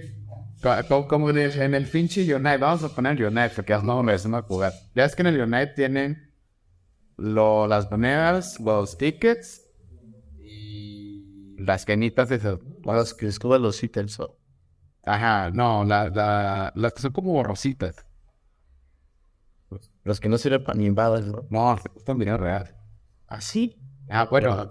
como, 1.07 1.29
en 1.29 1.73
el 1.73 1.85
Finchi 1.85 2.31
Unite, 2.33 2.57
vamos 2.57 2.83
a 2.83 2.89
poner 2.93 3.23
Unite, 3.23 3.51
porque 3.55 3.77
no 3.83 4.03
me 4.03 4.13
a 4.13 4.41
jugar. 4.41 4.73
Ya 4.93 5.05
es 5.05 5.15
que 5.15 5.21
en 5.21 5.27
el 5.27 5.41
Unite 5.41 5.73
tienen 5.75 6.24
lo, 7.17 7.67
las 7.67 7.89
monedas, 7.89 8.59
los 8.59 8.97
tickets 8.97 9.61
y 10.39 11.55
las 11.57 11.85
canitas 11.85 12.29
de 12.29 12.35
esos 12.35 12.59
las 12.83 13.13
que 13.13 13.27
es 13.27 13.39
como 13.39 13.57
los 13.57 13.83
ítems. 13.83 14.19
Ajá, 15.03 15.51
no, 15.51 15.83
la, 15.83 16.09
la, 16.09 16.71
las 16.75 16.93
que 16.93 17.01
son 17.01 17.11
como 17.11 17.33
borrositas. 17.33 18.05
Los 20.03 20.19
que 20.19 20.29
no 20.29 20.37
sirven 20.37 20.63
para 20.63 20.77
ni 20.77 20.89
balas, 20.89 21.25
¿no? 21.25 21.45
No, 21.49 21.75
están 21.95 22.17
bien 22.17 22.37
real. 22.37 22.75
¿Así? 23.27 23.81
¿Ah, 24.09 24.27
bueno, 24.29 24.67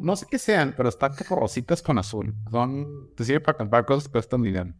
no 0.00 0.16
sé 0.16 0.26
qué 0.30 0.38
sean, 0.38 0.74
pero 0.76 0.88
están 0.88 1.14
como 1.16 1.40
rositas 1.40 1.82
con 1.82 1.98
azul. 1.98 2.34
Son, 2.50 3.12
te 3.16 3.24
sirven 3.24 3.42
para 3.42 3.58
comprar 3.58 3.84
cosas 3.84 4.04
que 4.04 4.12
cuestan 4.12 4.42
dinero. 4.42 4.72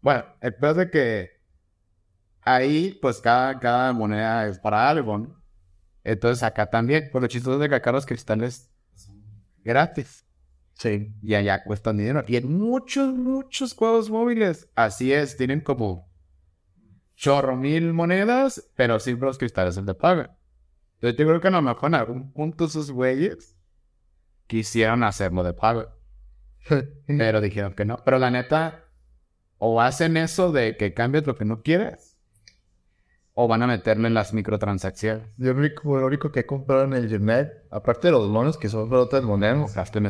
Bueno, 0.00 0.24
el 0.40 0.54
peor 0.54 0.76
de 0.76 0.90
que 0.90 1.30
ahí, 2.42 2.96
pues 3.02 3.20
cada, 3.20 3.58
cada 3.58 3.92
moneda 3.92 4.46
es 4.46 4.58
para 4.60 4.88
algo, 4.88 5.26
Entonces 6.08 6.42
acá 6.42 6.70
también, 6.70 7.10
por 7.12 7.20
lo 7.20 7.28
chistoso 7.28 7.58
de 7.58 7.68
que 7.68 7.74
acá 7.74 7.92
los 7.92 8.06
cristales 8.06 8.70
gratis. 9.62 10.24
Sí. 10.72 11.12
Y 11.22 11.34
allá 11.34 11.64
cuestan 11.64 11.98
dinero. 11.98 12.24
Y 12.26 12.36
en 12.36 12.56
muchos, 12.56 13.12
muchos 13.12 13.74
juegos 13.74 14.08
móviles, 14.08 14.70
así 14.74 15.12
es, 15.12 15.36
tienen 15.36 15.60
como 15.60 16.08
chorro 17.14 17.56
mil 17.56 17.92
monedas, 17.92 18.70
pero 18.74 18.98
siempre 19.00 19.26
los 19.26 19.36
cristales 19.36 19.74
se 19.74 19.82
te 19.82 19.92
pagan. 19.92 20.30
Entonces 20.94 21.18
yo 21.18 21.26
creo 21.26 21.40
que 21.42 21.48
a 21.48 21.50
lo 21.50 21.62
mejor 21.62 21.88
en 21.88 21.94
algún 21.96 22.32
punto 22.32 22.64
esos 22.64 22.90
güeyes 22.90 23.54
quisieron 24.46 25.02
hacerlo 25.02 25.42
de 25.42 25.52
pago. 25.52 25.88
pero 27.06 27.42
dijeron 27.42 27.74
que 27.74 27.84
no. 27.84 28.02
Pero 28.02 28.18
la 28.18 28.30
neta, 28.30 28.84
o 29.58 29.82
hacen 29.82 30.16
eso 30.16 30.52
de 30.52 30.78
que 30.78 30.94
cambies 30.94 31.26
lo 31.26 31.36
que 31.36 31.44
no 31.44 31.62
quieres, 31.62 32.07
o 33.40 33.46
van 33.46 33.62
a 33.62 33.68
meterle 33.68 34.08
en 34.08 34.14
las 34.14 34.34
microtransacciones. 34.34 35.22
Yo 35.36 35.52
lo 35.54 36.06
único, 36.06 36.32
que 36.32 36.40
he 36.40 36.46
comprado 36.46 36.82
en 36.82 36.92
el 36.92 37.08
Gmail, 37.08 37.46
aparte 37.70 38.08
de 38.08 38.12
los 38.12 38.28
monos 38.28 38.58
que 38.58 38.68
son 38.68 38.90
para 38.90 39.02
otras 39.02 39.22
monedas, 39.22 39.76
gasto 39.76 39.98
en 39.98 40.08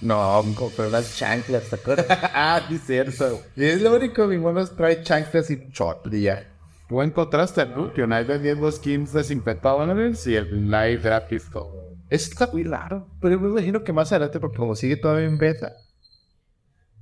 no, 0.00 0.44
compré 0.54 0.86
unas 0.86 1.16
chanclas, 1.16 1.68
¿te 1.68 1.74
acuerdas? 1.74 2.06
ah, 2.32 2.60
sí, 2.68 2.78
cierto. 2.78 3.40
Y 3.56 3.64
es 3.64 3.82
lo 3.82 3.96
único, 3.96 4.28
mi 4.28 4.38
mono 4.38 4.64
trae 4.68 5.02
chanclas 5.02 5.50
y 5.50 5.66
short 5.72 6.06
y 6.12 6.22
ya. 6.22 6.48
Tú 6.88 7.02
encontraste 7.02 7.66
¿no? 7.66 7.92
Que 7.92 8.04
United 8.04 8.28
vendiendo 8.28 8.70
skins 8.70 9.12
de 9.12 9.24
50 9.24 9.68
dólares 9.68 10.24
y 10.28 10.36
el 10.36 10.70
live 10.70 11.00
era 11.02 11.26
pisto. 11.26 11.72
Es 12.08 12.28
está 12.28 12.48
muy 12.52 12.62
raro. 12.62 13.08
Pero 13.20 13.40
me 13.40 13.48
imagino 13.48 13.82
que 13.82 13.92
más 13.92 14.12
adelante, 14.12 14.38
porque 14.38 14.58
como 14.58 14.76
sigue 14.76 14.96
todavía 14.96 15.26
en 15.26 15.38
beta. 15.38 15.72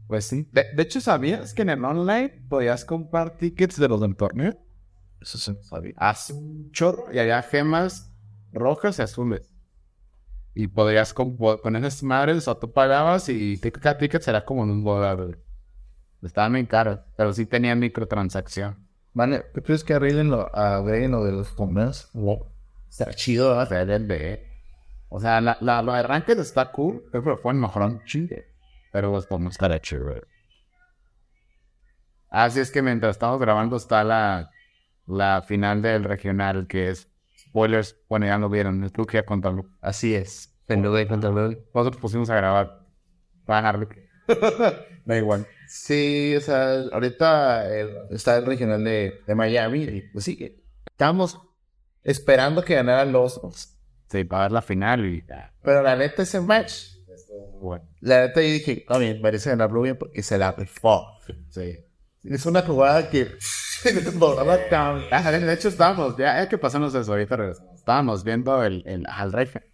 Pues 0.06 0.24
sí. 0.24 0.48
De, 0.50 0.64
de 0.74 0.82
hecho, 0.82 0.98
¿sabías 1.02 1.52
que 1.52 1.60
en 1.60 1.68
el 1.68 1.84
online 1.84 2.42
podías 2.48 2.86
comprar 2.86 3.36
tickets 3.36 3.78
de 3.78 3.88
los 3.88 4.00
del 4.00 4.16
torneo? 4.16 4.56
Eso 5.22 5.38
se 5.38 5.62
sabía. 5.62 5.92
Hace 5.96 6.32
un 6.32 6.70
chorro 6.72 7.12
y 7.12 7.18
había 7.18 7.40
gemas 7.42 8.12
rojas 8.52 8.98
y 8.98 9.02
azules. 9.02 9.48
Y 10.54 10.66
podrías 10.66 11.14
com- 11.14 11.36
con 11.36 11.76
esas 11.76 12.02
madres 12.02 12.46
o 12.48 12.56
tú 12.56 12.72
pagabas 12.72 13.28
y 13.28 13.56
tic- 13.58 13.80
cada 13.80 13.96
ticket 13.96 14.20
será 14.20 14.44
como 14.44 14.62
un 14.62 14.84
dólar. 14.84 15.38
Estaban 16.22 16.52
bien 16.52 16.66
caros, 16.66 17.00
pero 17.16 17.32
sí 17.32 17.46
tenían 17.46 17.78
microtransacción. 17.78 18.86
Vale, 19.14 19.44
¿tú 19.54 19.62
crees 19.62 19.84
que 19.84 19.94
arreglen 19.94 20.30
lo, 20.30 20.54
arreglen 20.54 21.12
lo 21.12 21.24
de 21.24 21.32
los 21.32 21.54
torneos? 21.56 22.10
Está 22.88 23.12
chido, 23.14 23.56
¿verdad? 23.56 23.68
O 25.08 25.20
sea, 25.20 25.40
la, 25.40 25.56
la, 25.60 25.82
lo 25.82 25.92
de 25.92 26.02
Ranked 26.02 26.38
está 26.38 26.70
cool, 26.72 27.04
pero 27.12 27.36
fue 27.38 27.54
mejor 27.54 27.82
un 27.82 28.04
chingue. 28.04 28.46
Pero 28.92 29.10
los 29.12 29.26
podemos 29.26 29.54
estar 29.54 29.72
hecho, 29.72 29.98
güey. 30.02 30.20
Así 32.30 32.60
es 32.60 32.70
que 32.70 32.80
mientras 32.82 33.16
estamos 33.16 33.40
grabando 33.40 33.76
está 33.76 34.04
la, 34.04 34.50
la 35.06 35.42
final 35.42 35.82
del 35.82 36.04
regional, 36.04 36.66
que 36.66 36.90
es 36.90 37.08
spoilers, 37.38 37.96
bueno, 38.08 38.26
ya 38.26 38.38
lo 38.38 38.48
vieron, 38.48 38.82
es 38.84 38.96
Lugia 38.96 39.24
contra 39.24 39.50
Lu. 39.50 39.68
Así 39.80 40.14
es. 40.14 40.54
Pendude 40.66 41.06
contra 41.06 41.30
Pendude. 41.30 41.64
Nosotros 41.74 42.00
pusimos 42.00 42.30
a 42.30 42.36
grabar 42.36 42.86
para 43.44 43.60
ganar 43.62 43.78
Lugia. 43.80 44.02
da 45.04 45.16
igual. 45.18 45.46
Sí, 45.66 46.34
o 46.36 46.40
sea, 46.40 46.80
ahorita 46.92 47.74
el- 47.74 47.96
está 48.10 48.36
el 48.36 48.46
regional 48.46 48.82
de, 48.84 49.20
de 49.26 49.34
Miami 49.34 49.82
y 49.84 50.00
pues 50.12 50.24
sí, 50.24 50.36
que 50.36 50.62
esperando 52.02 52.62
que 52.64 52.74
ganaran 52.74 53.12
los 53.12 53.40
dos. 53.40 53.76
Sí, 54.08 54.24
para 54.24 54.42
ver 54.44 54.52
la 54.52 54.62
final 54.62 55.04
y. 55.06 55.24
Pero 55.62 55.82
la 55.82 55.96
neta 55.96 56.22
ese 56.22 56.40
match, 56.40 56.90
Bueno, 57.60 57.84
la 58.00 58.20
neta 58.26 58.40
yo 58.42 58.48
dije, 58.48 58.72
está 58.80 58.98
bien, 58.98 59.20
merece 59.22 59.50
ganar 59.50 59.70
Rubio 59.70 59.98
porque 59.98 60.22
se 60.22 60.36
la 60.38 60.52
rifó. 60.52 61.06
sí. 61.48 61.78
Es 62.24 62.46
una 62.46 62.62
jugada 62.62 63.08
que... 63.10 63.32
Ah, 65.10 65.32
de 65.32 65.40
de 65.40 65.52
hecho, 65.54 65.66
estábamos, 65.66 66.16
ya, 66.16 66.40
ya 66.40 66.48
que 66.48 66.56
pasamos 66.56 66.94
eso, 66.94 67.10
ahorita 67.10 67.36
regresamos. 67.36 67.74
Estábamos 67.74 68.22
viendo 68.22 68.62
el, 68.62 68.84
el, 68.86 69.04
al 69.08 69.32
Reifen. 69.32 69.64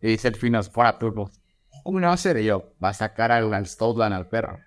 Y 0.00 0.08
dice 0.08 0.26
el 0.26 0.34
Finos, 0.34 0.68
fuera 0.68 0.98
turbo. 0.98 1.30
¿Cómo 1.84 2.00
no 2.00 2.08
va 2.08 2.14
a 2.14 2.16
ser? 2.16 2.38
Y 2.38 2.44
yo, 2.44 2.74
va 2.82 2.88
a 2.88 2.94
sacar 2.94 3.30
al, 3.30 3.54
al 3.54 3.66
Stoutland 3.66 4.14
al 4.14 4.28
perro. 4.28 4.58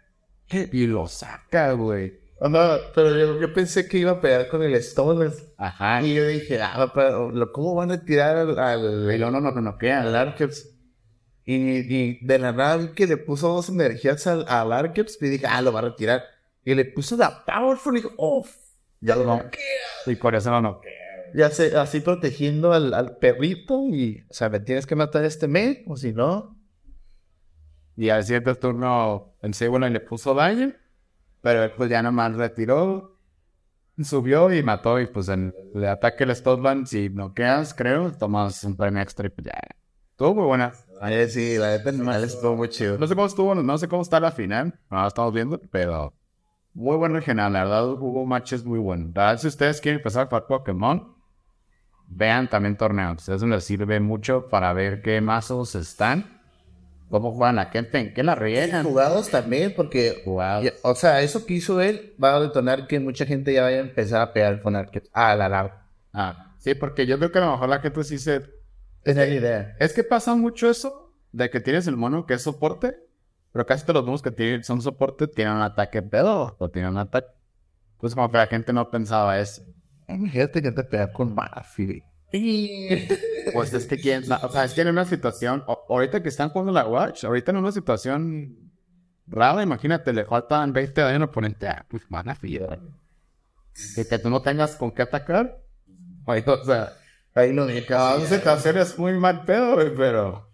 Y 0.50 0.88
lo 0.88 1.08
saca, 1.08 1.74
güey. 1.74 2.20
Oh, 2.40 2.50
no, 2.50 2.60
pero 2.94 3.18
yo, 3.18 3.40
yo 3.40 3.54
pensé 3.54 3.88
que 3.88 3.98
iba 3.98 4.12
a 4.12 4.22
pegar 4.22 4.48
con 4.50 4.62
el 4.62 4.76
Stone. 4.76 5.32
Ajá. 5.58 6.02
Y 6.02 6.14
yo 6.14 6.28
dije, 6.28 6.62
ah, 6.62 6.92
pero 6.94 7.52
¿cómo 7.54 7.76
van 7.76 7.92
a 7.92 8.04
tirar 8.04 8.38
al, 8.38 8.60
al, 8.60 9.14
Y 9.14 9.20
no, 9.20 9.32
no, 9.32 9.40
no, 9.40 9.52
no 9.52 9.78
queda. 9.78 10.02
al 10.02 10.16
Arceus? 10.16 10.70
Y, 11.46 11.56
y 11.56 12.26
de 12.26 12.40
la 12.40 12.52
nada 12.52 12.92
que 12.94 13.08
le 13.08 13.18
puso 13.18 13.50
dos 13.50 13.70
energías 13.70 14.26
al, 14.28 14.46
al 14.48 14.72
Arceus 14.74 15.18
y 15.22 15.28
dije, 15.28 15.48
ah, 15.48 15.62
lo 15.62 15.72
va 15.72 15.80
a 15.80 15.84
retirar. 15.84 16.24
Y 16.66 16.76
le 16.76 16.84
puso 16.84 17.16
la 17.16 17.46
Powerful 17.46 17.98
y 17.98 18.02
dije, 18.02 18.14
oh, 18.18 18.46
ya 19.00 19.16
lo 19.16 19.24
No. 19.24 19.42
Y 20.08 20.16
por 20.16 20.36
eso 20.36 20.50
no, 20.50 20.62
no. 20.62 20.82
Ya 21.34 21.50
sé, 21.52 21.78
así 21.78 22.00
protegiendo 22.00 22.74
al, 22.74 22.94
al 22.94 23.18
perrito 23.18 23.84
y, 23.88 24.26
o 24.30 24.34
sea, 24.34 24.50
me 24.50 24.60
tienes 24.60 24.86
que 24.86 24.96
matar 24.96 25.24
este 25.26 25.48
mes, 25.48 25.80
o 25.86 25.96
si 25.96 26.12
no. 26.12 26.58
Y 27.96 28.10
al 28.10 28.24
siguiente 28.24 28.56
turno, 28.56 29.36
el 29.42 29.54
segundo 29.54 29.88
le 29.88 30.00
puso 30.00 30.34
daño. 30.34 30.74
Pero 31.42 31.64
él, 31.64 31.72
pues 31.78 31.90
ya 31.90 32.02
nomás 32.02 32.36
retiró. 32.36 33.20
Subió 34.04 34.52
y 34.52 34.64
mató. 34.64 35.00
Y 35.00 35.08
pues 35.08 35.30
en 35.30 35.54
el 35.74 35.86
ataque 35.86 36.24
el 36.24 36.36
Stoutland, 36.36 36.88
si 36.88 37.10
noqueas, 37.10 37.74
creo, 37.74 38.12
tomas 38.12 38.64
un 38.64 38.76
premio 38.76 39.02
extra 39.02 39.28
y 39.28 39.30
pues 39.30 39.46
ya. 39.46 39.54
Estuvo 40.12 40.36
muy 40.36 40.46
buena. 40.46 40.74
Ay, 41.02 41.30
sí, 41.30 41.58
la 41.58 41.78
neta 41.78 42.20
estuvo 42.20 42.56
muy 42.56 42.70
chido. 42.70 42.98
No 42.98 43.06
sé 43.08 43.16
cómo 43.16 43.28
estuvo, 43.28 43.54
no 43.54 43.78
sé 43.78 43.88
cómo 43.88 44.02
está 44.02 44.20
la 44.20 44.32
final. 44.32 44.80
No 44.90 45.02
la 45.02 45.08
estamos 45.08 45.34
viendo, 45.34 45.62
pero 45.72 46.14
muy 46.76 46.98
buen 46.98 47.14
regional. 47.14 47.54
La 47.54 47.64
verdad, 47.64 47.88
hubo 47.90 48.26
matches 48.26 48.64
muy 48.64 48.80
buenos. 48.80 49.12
La 49.16 49.28
verdad, 49.28 49.42
si 49.42 49.48
ustedes 49.48 49.82
quieren 49.82 50.00
empezar 50.00 50.24
a 50.24 50.26
jugar 50.28 50.46
Pokémon, 50.46 51.16
vean 52.08 52.50
también 52.50 52.78
torneos. 52.78 53.28
Eso 53.28 53.48
les 53.48 53.64
sirve 53.64 54.00
mucho 54.00 54.50
para 54.50 54.74
ver 54.74 55.02
qué 55.02 55.22
mazos 55.22 55.74
están, 55.76 56.42
cómo 57.10 57.32
juegan 57.32 57.56
la 57.56 57.68
gente, 57.68 57.98
en 57.98 58.14
qué 58.14 58.24
la 58.24 58.36
riegan. 58.36 58.84
Jugados 58.84 59.30
también, 59.30 59.74
porque 59.76 60.22
Jugados. 60.26 60.74
O 60.84 60.94
sea, 60.96 61.22
eso 61.22 61.46
que 61.46 61.56
hizo 61.56 61.82
él 61.82 62.14
va 62.22 62.36
a 62.36 62.42
detonar 62.42 62.88
que 62.88 63.00
mucha 63.00 63.26
gente 63.26 63.54
ya 63.54 63.64
vaya 63.64 63.78
a 63.78 63.82
empezar 63.82 64.22
a 64.22 64.34
pegar 64.34 64.62
con 64.62 64.76
Arceus. 64.76 65.10
Ah, 65.14 65.34
la 65.36 65.48
larga. 65.48 65.88
Ah, 66.12 66.54
sí, 66.60 66.76
porque 66.76 67.06
yo 67.06 67.18
creo 67.18 67.32
que 67.32 67.40
a 67.40 67.46
lo 67.46 67.52
mejor 67.54 67.70
la 67.70 67.80
gente 67.80 68.04
sí 68.04 68.20
se... 68.20 68.42
La 69.06 69.28
idea. 69.28 69.76
Es 69.80 69.94
que 69.94 70.04
pasa 70.04 70.36
mucho 70.36 70.70
eso, 70.70 71.14
de 71.32 71.50
que 71.50 71.60
tienes 71.60 71.88
el 71.88 71.96
mono 71.96 72.26
que 72.26 72.34
es 72.34 72.42
soporte, 72.42 72.98
pero 73.56 73.66
casi 73.66 73.86
todos 73.86 73.96
los 74.02 74.06
monos 74.06 74.22
que 74.22 74.32
tienen, 74.32 74.66
son 74.66 74.82
soporte 74.82 75.28
tienen 75.30 75.54
un 75.54 75.62
ataque 75.62 76.02
pedo, 76.02 76.58
o 76.60 76.70
tienen 76.70 76.92
un 76.92 76.98
ataque. 76.98 77.28
Pues 78.00 78.14
como 78.14 78.30
que 78.30 78.36
la 78.36 78.48
gente 78.48 78.74
no 78.74 78.90
pensaba 78.92 79.40
eso. 79.40 79.62
Imagínate 80.10 80.62
que 80.62 80.74
te 80.74 80.84
pegar 80.84 81.14
con 81.14 81.34
Murphy. 81.34 82.04
Pues 83.54 83.74
es 83.74 83.86
que 83.86 83.98
quién, 83.98 84.24
o 84.30 84.50
sea, 84.52 84.66
es 84.66 84.74
que 84.74 84.82
en 84.82 84.90
una 84.90 85.06
situación, 85.06 85.64
o- 85.68 85.86
ahorita 85.88 86.22
que 86.22 86.28
están 86.28 86.50
jugando 86.50 86.74
la 86.74 86.86
Watch, 86.86 87.24
ahorita 87.24 87.52
en 87.52 87.58
una 87.58 87.72
situación 87.72 88.58
rara, 89.26 89.64
imagínate, 89.64 90.12
le 90.12 90.26
faltan 90.26 90.74
20 90.74 91.00
de 91.02 91.08
al 91.08 91.22
oponente, 91.22 91.68
ah, 91.70 91.86
pues 91.88 92.04
fiar. 92.36 92.82
Que, 93.96 94.06
que 94.06 94.20
tú 94.20 94.30
no 94.30 94.42
tengas 94.42 94.76
con 94.76 94.92
qué 94.92 95.04
atacar. 95.04 95.62
O 96.26 96.66
sea, 96.66 96.92
Ahí 97.36 97.54
lo 97.54 97.68
dije. 97.68 97.86
cada 97.86 98.20
situación 98.26 98.78
es 98.80 98.98
muy 99.00 99.14
mal 99.14 99.46
pedo, 99.46 99.78
pero, 99.96 100.50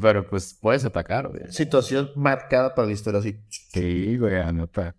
pero 0.00 0.28
pues 0.28 0.58
puedes 0.60 0.84
atacar, 0.84 1.28
güey. 1.28 1.50
Situación 1.50 2.10
marcada 2.16 2.74
para 2.74 2.86
la 2.86 2.92
historia, 2.92 3.20
así. 3.20 3.40
Sí, 3.48 4.16
güey, 4.18 4.36
anota. 4.36 4.94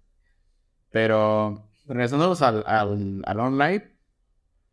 Pero, 0.92 1.70
regresándonos 1.88 2.42
al, 2.42 2.64
al, 2.66 3.22
al 3.26 3.40
online, 3.40 3.98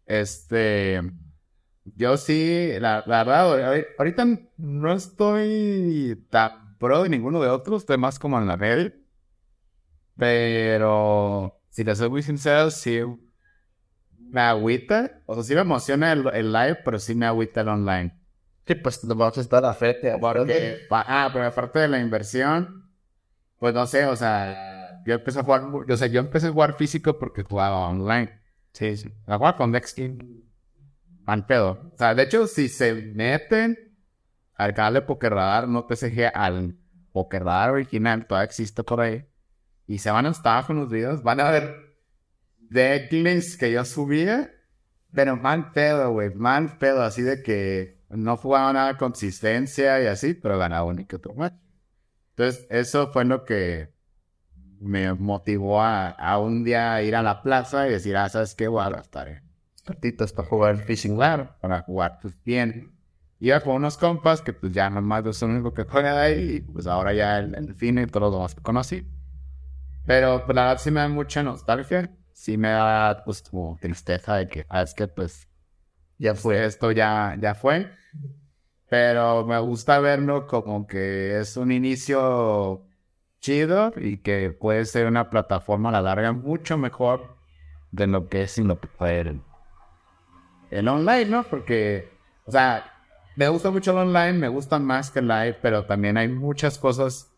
este, 0.07 1.01
yo 1.85 2.17
sí, 2.17 2.71
la, 2.81 3.05
la 3.07 3.25
verdad, 3.25 3.47
ahori- 3.75 3.87
ahorita 3.99 4.25
no 4.57 4.93
estoy 4.93 6.27
tan 6.31 6.77
pro 6.79 7.03
de 7.03 7.09
ninguno 7.09 7.41
de 7.41 7.49
otros, 7.49 7.83
estoy 7.83 7.99
más 7.99 8.19
como 8.19 8.39
en 8.39 8.47
la 8.47 8.57
red. 8.57 8.93
Pero, 10.17 11.61
si 11.71 11.85
les 11.85 11.99
soy 11.99 12.11
muy 12.11 12.23
sincero, 12.23 12.71
sí 12.71 13.01
me 14.19 14.41
agüita. 14.41 15.23
O 15.27 15.35
sea, 15.35 15.45
sí 15.45 15.55
me 15.55 15.61
emociona 15.61 16.13
el, 16.13 16.27
el 16.35 16.53
live, 16.53 16.79
pero 16.85 16.99
sí 16.99 17.15
me 17.15 17.27
agüita 17.27 17.61
el 17.61 17.69
online. 17.69 18.18
Sí, 18.69 18.75
pues 18.75 19.03
nos 19.03 19.17
vamos 19.17 19.39
a 19.39 19.41
estar 19.41 19.65
a 19.65 19.73
frente. 19.73 20.15
Porque, 20.21 20.87
ah, 20.91 21.31
pero 21.33 21.47
aparte 21.47 21.79
de 21.79 21.89
la 21.89 21.99
inversión, 22.01 22.87
pues 23.59 23.73
no 23.73 23.87
sé, 23.87 24.05
o 24.05 24.15
sea, 24.15 25.03
yo 25.07 25.15
empecé 25.15 25.41
a 25.41 25.43
jugar, 25.43 25.63
o 25.63 25.97
sea, 25.97 26.07
yo 26.09 26.21
empecé 26.21 26.49
a 26.49 26.53
jugar 26.53 26.75
físico 26.75 27.19
porque 27.19 27.43
jugaba 27.43 27.89
online. 27.89 28.31
Sí, 28.73 28.95
sí. 28.99 29.11
A 29.27 29.39
jugar 29.39 29.57
con 29.57 29.73
Dexkin, 29.73 30.45
mal 31.25 31.47
pedo. 31.47 31.91
O 31.95 31.97
sea, 31.97 32.15
de 32.15 32.25
hecho, 32.25 32.47
si 32.47 32.69
se 32.69 32.93
meten 32.93 33.97
al 34.55 34.75
canal 34.75 34.93
de 34.93 35.03
Pokerradar, 35.03 35.67
no 35.67 35.87
TCG, 35.87 36.31
al 36.35 36.77
Pokerradar 37.13 37.71
original, 37.71 38.27
todavía 38.27 38.45
existe 38.45 38.85
por 38.85 39.01
ahí, 39.01 39.27
y 39.87 40.01
se 40.01 40.11
van 40.11 40.27
a 40.27 40.31
estar 40.31 40.67
con 40.67 40.77
los 40.77 40.91
videos, 40.91 41.23
van 41.23 41.41
a 41.41 41.51
ver 41.51 41.75
decklists 42.69 43.57
que 43.57 43.73
yo 43.73 43.83
subía, 43.87 44.53
pero 45.15 45.39
mal 45.39 45.73
pedo, 45.73 46.13
güey, 46.13 46.35
mal 46.35 46.77
pedo, 46.77 47.03
así 47.03 47.23
de 47.23 47.43
que 47.43 47.98
no 48.11 48.37
jugaba 48.37 48.73
nada 48.73 48.97
consistencia 48.97 50.03
y 50.03 50.07
así, 50.07 50.35
pero 50.35 50.59
ganaba 50.59 50.85
un 50.85 51.05
que 51.05 51.17
otro 51.17 51.35
match. 51.35 51.55
Entonces, 52.31 52.67
eso 52.71 53.13
fue 53.13 53.25
lo 53.25 53.45
que 53.45 53.93
me 54.81 55.13
motivó 55.15 55.81
a, 55.83 56.11
a 56.11 56.39
un 56.39 56.65
día 56.65 57.03
ir 57.03 57.17
a 57.17 57.23
la 57.23 57.43
plaza 57.43 57.89
y 57.89 57.91
decir, 57.93 58.17
ah, 58.17 58.29
¿sabes 58.29 58.55
qué? 58.55 58.69
Voy 58.69 58.83
a 58.85 58.91
gastar 58.91 59.43
Partitas 59.85 60.33
para 60.33 60.49
jugar 60.49 60.77
fishing. 60.79 61.17
claro, 61.17 61.57
para 61.61 61.83
jugar 61.83 62.19
pues 62.21 62.43
bien. 62.45 62.93
Iba 63.41 63.61
con 63.61 63.77
unos 63.77 63.97
compas 63.97 64.43
que 64.43 64.53
pues 64.53 64.73
ya 64.73 64.91
nomás 64.91 65.25
yo 65.25 65.33
soy 65.33 65.49
el 65.49 65.55
único 65.57 65.73
que 65.73 65.85
juega 65.85 66.13
de 66.15 66.21
ahí 66.21 66.51
y 66.57 66.61
pues 66.61 66.87
ahora 66.87 67.13
ya 67.13 67.39
el, 67.39 67.55
el 67.55 67.75
cine 67.77 68.03
y 68.03 68.07
todos 68.07 68.23
los 68.31 68.33
demás 68.33 68.55
que 68.55 68.63
conocí. 68.63 69.07
Pero 70.07 70.45
pues, 70.45 70.55
la 70.57 70.63
verdad 70.63 70.79
sí 70.83 70.91
me 70.91 71.01
da 71.01 71.09
mucha 71.09 71.43
nostalgia, 71.43 72.11
sí 72.33 72.57
me 72.57 72.69
da 72.71 73.23
pues 73.25 73.43
como 73.43 73.79
tristeza 73.81 74.37
de 74.37 74.49
que, 74.49 74.67
ah, 74.69 74.83
es 74.83 74.95
que 74.95 75.09
pues 75.09 75.48
Ya 76.19 76.35
fue. 76.35 76.65
esto 76.65 76.93
ya, 76.93 77.37
ya 77.41 77.55
fue. 77.55 77.91
Pero 78.89 79.45
me 79.47 79.59
gusta 79.59 79.99
verlo 80.01 80.47
como 80.47 80.87
que 80.87 81.39
es 81.39 81.57
un 81.57 81.73
inicio 81.73 82.83
chido 83.41 83.93
y 83.97 84.19
que 84.19 84.51
puede 84.51 84.85
ser 84.85 85.07
una 85.07 85.31
plataforma 85.31 85.91
a 85.91 85.93
la 85.93 86.03
larga 86.03 86.33
mucho 86.33 86.79
mejor 86.79 87.37
de 87.93 88.07
lo 88.07 88.29
que 88.29 88.43
es 88.43 88.53
sin 88.53 88.69
lo 88.69 88.81
que 88.81 88.89
puede 88.89 89.21
el, 89.21 89.43
el 90.71 90.89
online, 90.89 91.27
¿no? 91.27 91.43
Porque, 91.45 92.11
o 92.47 92.51
sea, 92.51 92.93
me 93.37 93.49
gusta 93.49 93.71
mucho 93.71 93.93
el 93.93 93.99
online, 94.09 94.33
me 94.35 94.49
gusta 94.49 94.79
más 94.79 95.11
que 95.11 95.21
el 95.21 95.29
live, 95.29 95.59
pero 95.63 95.85
también 95.87 96.17
hay 96.17 96.29
muchas 96.29 96.79
cosas 96.79 97.33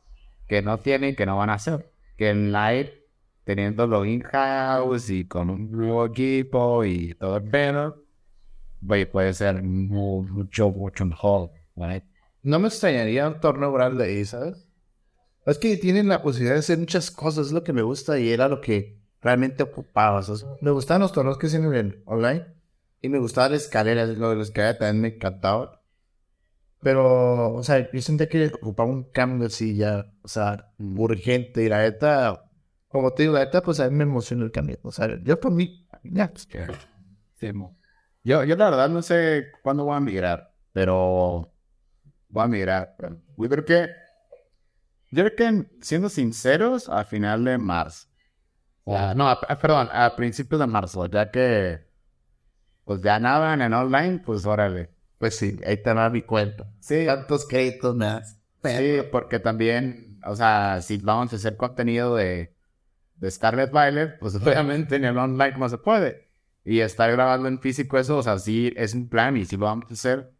que 0.48 0.62
no 0.62 0.78
tienen 0.78 1.14
que 1.14 1.26
no 1.26 1.36
van 1.36 1.50
a 1.50 1.54
hacer. 1.54 1.92
Que 2.16 2.30
en 2.30 2.52
live, 2.52 3.06
teniéndolo 3.44 4.04
in-house 4.04 5.10
y 5.10 5.26
con 5.26 5.50
un 5.50 5.70
nuevo 5.70 6.06
equipo 6.06 6.84
y 6.84 7.14
todo 7.14 7.36
el 7.36 7.44
puede 8.86 9.32
ser 9.34 9.62
mu- 9.62 10.22
mucho, 10.24 10.70
mucho 10.70 11.04
mejor. 11.06 11.50
No 12.42 12.58
me 12.58 12.68
extrañaría 12.68 13.28
un 13.28 13.40
torneo 13.40 13.72
grande 13.72 14.04
ahí, 14.04 14.24
¿sabes? 14.24 14.66
Es 15.46 15.58
que 15.58 15.76
tienen 15.76 16.08
la 16.08 16.22
posibilidad 16.22 16.54
de 16.54 16.60
hacer 16.60 16.78
muchas 16.78 17.10
cosas, 17.10 17.46
es 17.48 17.52
lo 17.52 17.64
que 17.64 17.72
me 17.72 17.82
gusta 17.82 18.18
y 18.18 18.30
era 18.30 18.48
lo 18.48 18.60
que 18.60 18.98
realmente 19.20 19.62
ocupaba. 19.62 20.22
¿sabes? 20.22 20.46
Me 20.60 20.70
gustaban 20.70 21.02
los 21.02 21.12
torneos 21.12 21.38
que 21.38 21.46
hacían 21.48 21.72
en 21.74 22.02
online 22.06 22.46
y 23.02 23.08
me 23.08 23.18
gustaba 23.18 23.48
la 23.50 23.56
escalera, 23.56 24.06
lo 24.06 24.30
de 24.30 24.36
la 24.36 24.42
escalera 24.42 24.78
también 24.78 25.00
me 25.02 25.08
encantaba. 25.16 25.82
Pero, 26.82 27.54
o 27.54 27.62
sea, 27.62 27.90
yo 27.92 28.00
sentía 28.00 28.28
que 28.28 28.46
ocupaba 28.46 28.88
un 28.88 29.04
cambio 29.04 29.48
así 29.48 29.76
ya, 29.76 30.06
o 30.22 30.28
sea, 30.28 30.72
urgente 30.78 31.62
y 31.64 31.68
la 31.68 31.82
neta, 31.82 32.50
como 32.88 33.12
te 33.12 33.24
digo, 33.24 33.34
la 33.34 33.44
neta, 33.44 33.62
pues 33.62 33.80
a 33.80 33.90
mí 33.90 33.96
me 33.96 34.04
emociona 34.04 34.44
el 34.44 34.50
cambio. 34.50 34.78
O 34.82 34.90
sea, 34.90 35.18
yo 35.22 35.38
por 35.38 35.52
mí, 35.52 35.86
ya, 36.02 36.28
pues, 36.28 36.48
Sí, 37.38 37.52
mo. 37.52 37.76
Yo, 38.22 38.44
yo 38.44 38.56
la 38.56 38.70
verdad 38.70 38.88
no 38.88 39.02
sé 39.02 39.46
cuándo 39.62 39.84
voy 39.84 39.96
a 39.96 40.00
migrar, 40.00 40.52
pero 40.72 41.52
voy 42.28 42.44
a 42.44 42.46
migrar. 42.48 42.94
pero 42.98 43.16
Yo 43.36 43.48
creo 43.48 43.64
que, 43.64 43.88
yo 45.10 45.24
creo 45.24 45.36
que, 45.36 45.66
siendo 45.80 46.08
sinceros, 46.08 46.88
a 46.88 47.04
final 47.04 47.44
de 47.44 47.58
marzo. 47.58 48.08
O 48.84 48.92
sea, 48.96 49.14
no, 49.14 49.28
a- 49.28 49.38
a- 49.48 49.58
perdón, 49.58 49.88
a 49.92 50.14
principios 50.16 50.60
de 50.60 50.66
marzo, 50.66 51.06
ya 51.06 51.30
que, 51.30 51.80
pues 52.84 53.00
ya 53.02 53.18
nada 53.18 53.54
en 53.54 53.62
el 53.62 53.72
online, 53.72 54.20
pues 54.24 54.46
órale. 54.46 54.90
pues 55.18 55.36
sí, 55.36 55.58
ahí 55.66 55.82
te 55.82 55.92
va 55.92 56.08
mi 56.10 56.22
cuenta. 56.22 56.66
Sí, 56.80 57.04
Tantos 57.06 57.46
créditos 57.46 57.94
me 57.94 58.06
das. 58.06 58.38
Sí, 58.64 59.00
porque 59.12 59.38
también, 59.38 60.18
o 60.26 60.34
sea, 60.36 60.80
si 60.82 60.96
vamos 60.98 61.32
a 61.32 61.36
hacer 61.36 61.56
contenido 61.56 62.16
de, 62.16 62.54
de 63.16 63.30
Scarlet 63.30 63.70
Violet, 63.70 64.18
pues 64.18 64.34
obviamente 64.36 64.96
en 64.96 65.04
el 65.04 65.18
online 65.18 65.56
no 65.58 65.68
se 65.68 65.78
puede. 65.78 66.29
Y 66.64 66.80
estar 66.80 67.10
grabando 67.10 67.48
en 67.48 67.58
físico 67.58 67.98
eso, 67.98 68.18
o 68.18 68.22
sea, 68.22 68.38
sí 68.38 68.72
es 68.76 68.94
un 68.94 69.08
plan 69.08 69.36
y 69.36 69.44
sí 69.44 69.56
lo 69.56 69.66
vamos 69.66 69.90
a 69.90 69.94
hacer. 69.94 70.32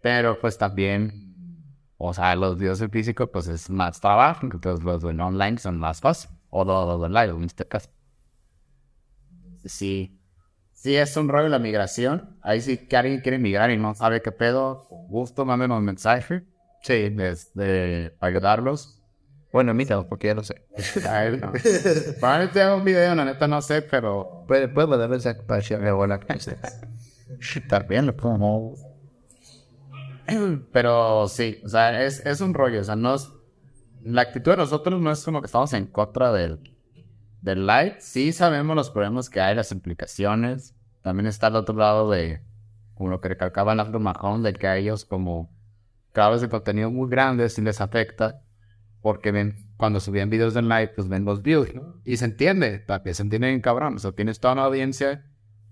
Pero 0.00 0.38
pues 0.40 0.56
también, 0.56 1.34
o 1.98 2.14
sea, 2.14 2.34
los 2.36 2.58
videos 2.58 2.80
en 2.80 2.90
físico 2.90 3.30
pues 3.30 3.48
es 3.48 3.68
más 3.68 4.00
trabajo, 4.00 4.46
entonces 4.46 4.84
los 4.84 5.04
en 5.04 5.20
online 5.20 5.58
son 5.58 5.78
más 5.78 6.00
fácil. 6.00 6.30
O 6.50 6.64
los, 6.64 7.00
online, 7.00 7.32
en 7.32 7.44
este 7.44 7.66
caso. 7.66 7.90
Sí. 9.64 10.16
Sí, 10.72 10.96
es 10.96 11.16
un 11.16 11.28
rollo 11.28 11.48
la 11.48 11.58
migración. 11.58 12.38
Ahí 12.42 12.60
sí 12.60 12.78
que 12.88 12.96
alguien 12.96 13.20
quiere 13.20 13.38
migrar 13.38 13.70
y 13.70 13.76
no 13.76 13.94
sabe 13.94 14.22
qué 14.22 14.32
pedo, 14.32 14.86
con 14.88 15.06
gusto, 15.08 15.44
mándenos 15.44 15.78
un 15.78 15.84
mensaje. 15.84 16.44
Sí, 16.82 17.14
este, 17.18 18.10
para 18.18 18.30
ayudarlos. 18.30 18.99
Bueno, 19.52 19.74
mira, 19.74 20.02
porque 20.02 20.28
ya 20.28 20.34
lo 20.34 20.42
sé. 20.44 20.62
A 21.08 21.24
él, 21.26 21.40
no. 21.40 21.52
Probablemente 22.20 22.60
haga 22.62 22.76
un 22.76 22.84
video, 22.84 23.14
la 23.14 23.24
neta 23.24 23.48
no 23.48 23.60
sé, 23.60 23.82
pero 23.82 24.44
Puede, 24.46 24.68
puede 24.68 24.86
mandar 24.88 25.08
mensaje 25.08 25.42
para 25.42 25.58
decir 25.60 25.76
a 25.76 25.80
mi 25.80 25.88
abuela 25.88 26.18
también 27.68 28.06
lo 28.06 28.16
puedo. 28.16 28.74
Pero 30.72 31.26
sí, 31.28 31.60
o 31.64 31.68
sea, 31.68 32.04
es, 32.04 32.24
es 32.26 32.40
un 32.40 32.54
rollo, 32.54 32.80
o 32.80 32.84
sea, 32.84 32.96
no 32.96 33.14
es- 33.14 33.28
la 34.02 34.22
actitud 34.22 34.52
de 34.52 34.56
nosotros 34.58 35.00
no 35.00 35.10
es 35.10 35.24
como 35.24 35.40
que 35.40 35.46
estamos 35.46 35.72
en 35.72 35.86
contra 35.86 36.32
del, 36.32 36.60
del 37.42 37.66
live. 37.66 37.96
Sí 38.00 38.32
sabemos 38.32 38.76
los 38.76 38.90
problemas 38.90 39.28
que 39.30 39.40
hay, 39.40 39.54
las 39.54 39.72
implicaciones. 39.72 40.74
También 41.02 41.26
está 41.26 41.48
al 41.48 41.56
otro 41.56 41.74
lado 41.74 42.10
de, 42.10 42.40
como 42.94 43.10
lo 43.10 43.20
que 43.20 43.28
recalcaba 43.28 43.74
Lando 43.74 44.00
Mahon, 44.00 44.42
de 44.42 44.52
que 44.54 44.66
a 44.66 44.76
ellos 44.76 45.04
como 45.04 45.50
creadores 46.12 46.40
de 46.40 46.48
contenido 46.48 46.90
muy 46.90 47.08
grandes 47.10 47.54
sí 47.54 47.62
les 47.62 47.80
afecta. 47.80 48.42
Porque 49.02 49.32
ven, 49.32 49.56
cuando 49.76 49.98
subían 50.00 50.28
videos 50.30 50.54
en 50.56 50.68
live, 50.68 50.88
pues 50.94 51.08
ven 51.08 51.24
los 51.24 51.42
views, 51.42 51.74
¿no? 51.74 51.94
Y 52.04 52.16
se 52.18 52.26
entiende, 52.26 52.80
también 52.80 53.14
se 53.14 53.22
entiende 53.22 53.48
bien 53.48 53.60
cabrón. 53.60 53.96
O 53.96 53.98
sea, 53.98 54.12
tienes 54.12 54.40
toda 54.40 54.54
una 54.54 54.64
audiencia 54.64 55.24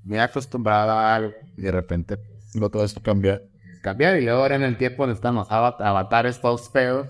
muy 0.05 0.19
acostumbrada 0.19 0.95
a 1.13 1.15
algo 1.17 1.35
y 1.57 1.63
de 1.63 1.71
repente 1.73 2.19
lo 2.55 2.71
todo 2.71 2.85
esto 2.85 3.03
cambia. 3.03 3.43
Cambiar 3.83 4.17
y 4.19 4.25
luego 4.25 4.41
ahora 4.41 4.57
en 4.57 4.63
el 4.63 4.77
tiempo 4.79 5.03
donde 5.03 5.15
están 5.15 5.35
los 5.35 5.49
avat- 5.51 5.81
avatares 5.81 6.41
todos 6.41 6.71
feos, 6.71 7.07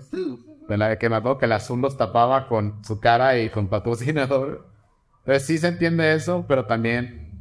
de 0.67 0.77
la 0.77 0.97
que 0.97 1.09
me 1.09 1.15
acuerdo 1.15 1.37
que 1.37 1.45
el 1.45 1.53
azul 1.53 1.79
los 1.81 1.97
tapaba 1.97 2.47
con 2.47 2.83
su 2.83 2.99
cara 2.99 3.39
y 3.39 3.49
con 3.49 3.67
patrocinador. 3.69 4.67
Entonces 5.19 5.45
sí 5.47 5.57
se 5.57 5.67
entiende 5.69 6.13
eso, 6.13 6.45
pero 6.47 6.65
también 6.65 7.31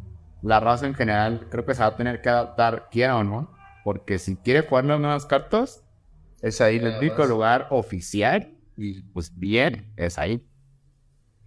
la 0.43 0.61
raza 0.61 0.87
en 0.87 0.95
general 0.95 1.49
creo 1.51 1.67
que 1.67 1.75
se 1.75 1.81
va 1.81 1.89
a 1.89 1.97
tener 1.97 2.23
que 2.23 2.29
adaptar, 2.29 2.89
quiera 2.91 3.17
o 3.17 3.25
no, 3.25 3.51
porque 3.85 4.19
si 4.19 4.37
quiere 4.37 4.63
jugar 4.67 4.85
las 4.85 5.01
nuevas 5.01 5.27
cartas, 5.27 5.83
es 6.43 6.61
ahí. 6.61 6.77
el 6.77 6.87
único 6.99 7.27
lugar 7.27 7.67
oficial, 7.71 8.55
y 8.79 9.03
pues 9.03 9.33
bien, 9.39 9.93
es 9.97 10.19
ahí. 10.19 10.43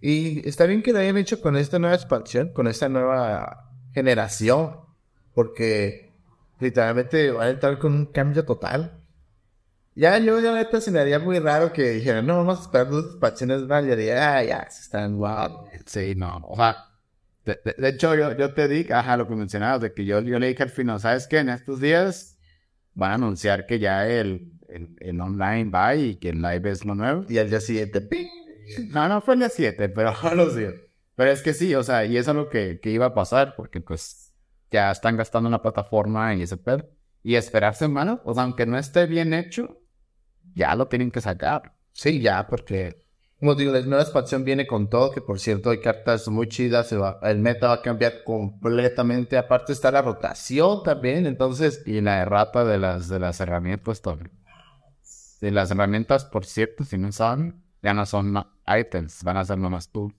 Y 0.00 0.46
está 0.48 0.66
bien 0.66 0.82
que 0.82 0.92
lo 0.92 0.98
hayan 0.98 1.16
hecho 1.16 1.40
con 1.40 1.56
esta 1.56 1.78
nueva 1.78 1.94
expansión, 1.96 2.52
con 2.52 2.66
esta 2.66 2.88
nueva 2.88 3.70
generación, 3.94 4.76
porque 5.34 6.12
literalmente 6.60 7.30
van 7.30 7.46
a 7.48 7.50
entrar 7.50 7.78
con 7.78 7.92
un 7.94 8.06
cambio 8.06 8.44
total. 8.44 8.98
Ya 9.94 10.16
yo, 10.18 10.40
ya 10.40 10.54
neta, 10.54 10.80
se 10.80 10.90
me 10.90 11.00
haría 11.00 11.18
muy 11.18 11.38
raro 11.38 11.72
que 11.72 11.90
dijeran, 11.90 12.26
no, 12.26 12.38
vamos 12.38 12.60
a 12.60 12.62
esperar 12.62 12.88
dos 12.88 13.04
expansiones 13.12 13.62
más. 13.62 13.84
Yo 13.84 13.94
diría, 13.94 14.36
ah, 14.38 14.44
ya, 14.44 14.70
se 14.70 14.82
están 14.82 15.16
guau. 15.18 15.66
Sí, 15.86 16.14
no, 16.16 16.38
o 16.48 16.56
sea, 16.56 16.76
de, 17.44 17.60
de- 17.64 17.74
de 17.78 17.88
hecho 17.90 18.14
yo, 18.14 18.36
yo 18.36 18.54
te 18.54 18.68
dije, 18.68 18.94
ajá, 18.94 19.16
lo 19.18 19.28
que 19.28 19.34
mencionabas, 19.36 19.82
de 19.82 19.92
que 19.92 20.04
yo, 20.06 20.20
yo 20.22 20.38
le 20.38 20.48
dije 20.48 20.62
al 20.62 20.70
final, 20.70 20.98
¿sabes 21.00 21.26
qué? 21.26 21.38
En 21.40 21.50
estos 21.50 21.80
días 21.80 22.38
van 22.94 23.10
a 23.12 23.14
anunciar 23.14 23.66
que 23.66 23.78
ya 23.78 24.08
el, 24.08 24.52
el, 24.74 24.96
el 25.00 25.20
online 25.20 25.70
va 25.70 25.94
y 25.94 26.16
que 26.16 26.30
el 26.30 26.42
live 26.42 26.70
es 26.70 26.84
lo 26.84 26.94
nuevo. 26.94 27.24
Y 27.28 27.38
al 27.38 27.50
día 27.50 27.60
siguiente, 27.60 28.00
¡ping! 28.00 28.28
No, 28.90 29.08
no 29.08 29.20
fue 29.20 29.34
el 29.34 29.40
día 29.40 29.48
7, 29.48 29.88
pero 29.88 30.14
a 30.20 30.34
los 30.34 30.56
días. 30.56 30.74
Pero 31.14 31.30
es 31.30 31.42
que 31.42 31.52
sí, 31.52 31.74
o 31.74 31.82
sea, 31.82 32.04
y 32.04 32.16
eso 32.16 32.30
es 32.30 32.36
lo 32.36 32.48
que, 32.48 32.80
que 32.80 32.90
iba 32.90 33.06
a 33.06 33.14
pasar, 33.14 33.54
porque 33.56 33.80
pues 33.80 34.32
ya 34.70 34.90
están 34.90 35.16
gastando 35.16 35.48
en 35.48 35.52
la 35.52 35.62
plataforma 35.62 36.34
y 36.34 36.42
ese 36.42 36.56
pedo. 36.56 36.88
Y 37.22 37.36
esperar 37.36 37.74
semanas, 37.74 38.18
o 38.24 38.34
sea, 38.34 38.42
aunque 38.44 38.66
no 38.66 38.78
esté 38.78 39.06
bien 39.06 39.34
hecho, 39.34 39.78
ya 40.54 40.74
lo 40.74 40.88
tienen 40.88 41.10
que 41.10 41.20
sacar. 41.20 41.74
Sí, 41.92 42.20
ya, 42.20 42.46
porque, 42.48 43.04
como 43.38 43.54
digo, 43.54 43.72
la 43.72 43.82
nueva 43.82 44.02
expansión 44.02 44.44
viene 44.44 44.66
con 44.66 44.88
todo, 44.88 45.12
que 45.12 45.20
por 45.20 45.38
cierto 45.38 45.70
hay 45.70 45.80
cartas 45.80 46.26
muy 46.28 46.48
chidas, 46.48 46.88
se 46.88 46.96
va, 46.96 47.20
el 47.22 47.38
meta 47.38 47.68
va 47.68 47.74
a 47.74 47.82
cambiar 47.82 48.24
completamente, 48.24 49.36
aparte 49.36 49.72
está 49.72 49.90
la 49.90 50.02
rotación 50.02 50.82
también, 50.82 51.26
entonces, 51.26 51.82
Y 51.86 52.00
la 52.00 52.22
errata 52.22 52.64
de 52.64 52.78
las, 52.78 53.08
de 53.08 53.20
las 53.20 53.38
herramientas 53.40 54.00
también. 54.00 54.41
De 55.42 55.50
las 55.50 55.72
herramientas, 55.72 56.24
por 56.24 56.46
cierto, 56.46 56.84
si 56.84 56.96
no 56.96 57.10
saben, 57.10 57.64
ya 57.82 57.92
no 57.94 58.06
son 58.06 58.32
items, 58.64 59.24
van 59.24 59.36
a 59.38 59.44
ser 59.44 59.58
nomás 59.58 59.88
tú. 59.88 60.14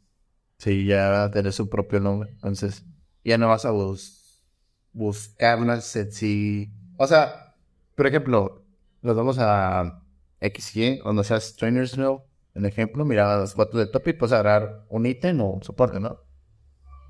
sí, 0.57 0.86
ya 0.86 1.09
va 1.09 1.23
a 1.23 1.31
tener 1.31 1.53
su 1.53 1.69
propio 1.69 2.01
nombre, 2.01 2.31
entonces, 2.31 2.83
ya 3.23 3.38
no 3.38 3.47
vas 3.47 3.63
a 3.63 3.71
bus 3.71 4.43
buscarlas 4.91 5.86
sí. 6.12 6.73
O 6.97 7.07
sea, 7.07 7.55
por 7.95 8.05
ejemplo, 8.05 8.65
nos 9.01 9.15
vamos 9.15 9.38
a 9.39 10.03
XY, 10.41 10.99
cuando 10.99 11.23
seas 11.23 11.55
Trainers 11.55 11.97
No, 11.97 12.25
en 12.53 12.65
ejemplo, 12.65 13.05
mira 13.05 13.38
las 13.38 13.53
fotos 13.53 13.79
del 13.79 13.91
top 13.91 14.09
y 14.09 14.13
puedes 14.13 14.33
agarrar 14.33 14.86
un 14.89 15.05
ítem 15.05 15.39
o 15.39 15.51
un 15.51 15.63
soporte, 15.63 16.01
¿no? 16.01 16.19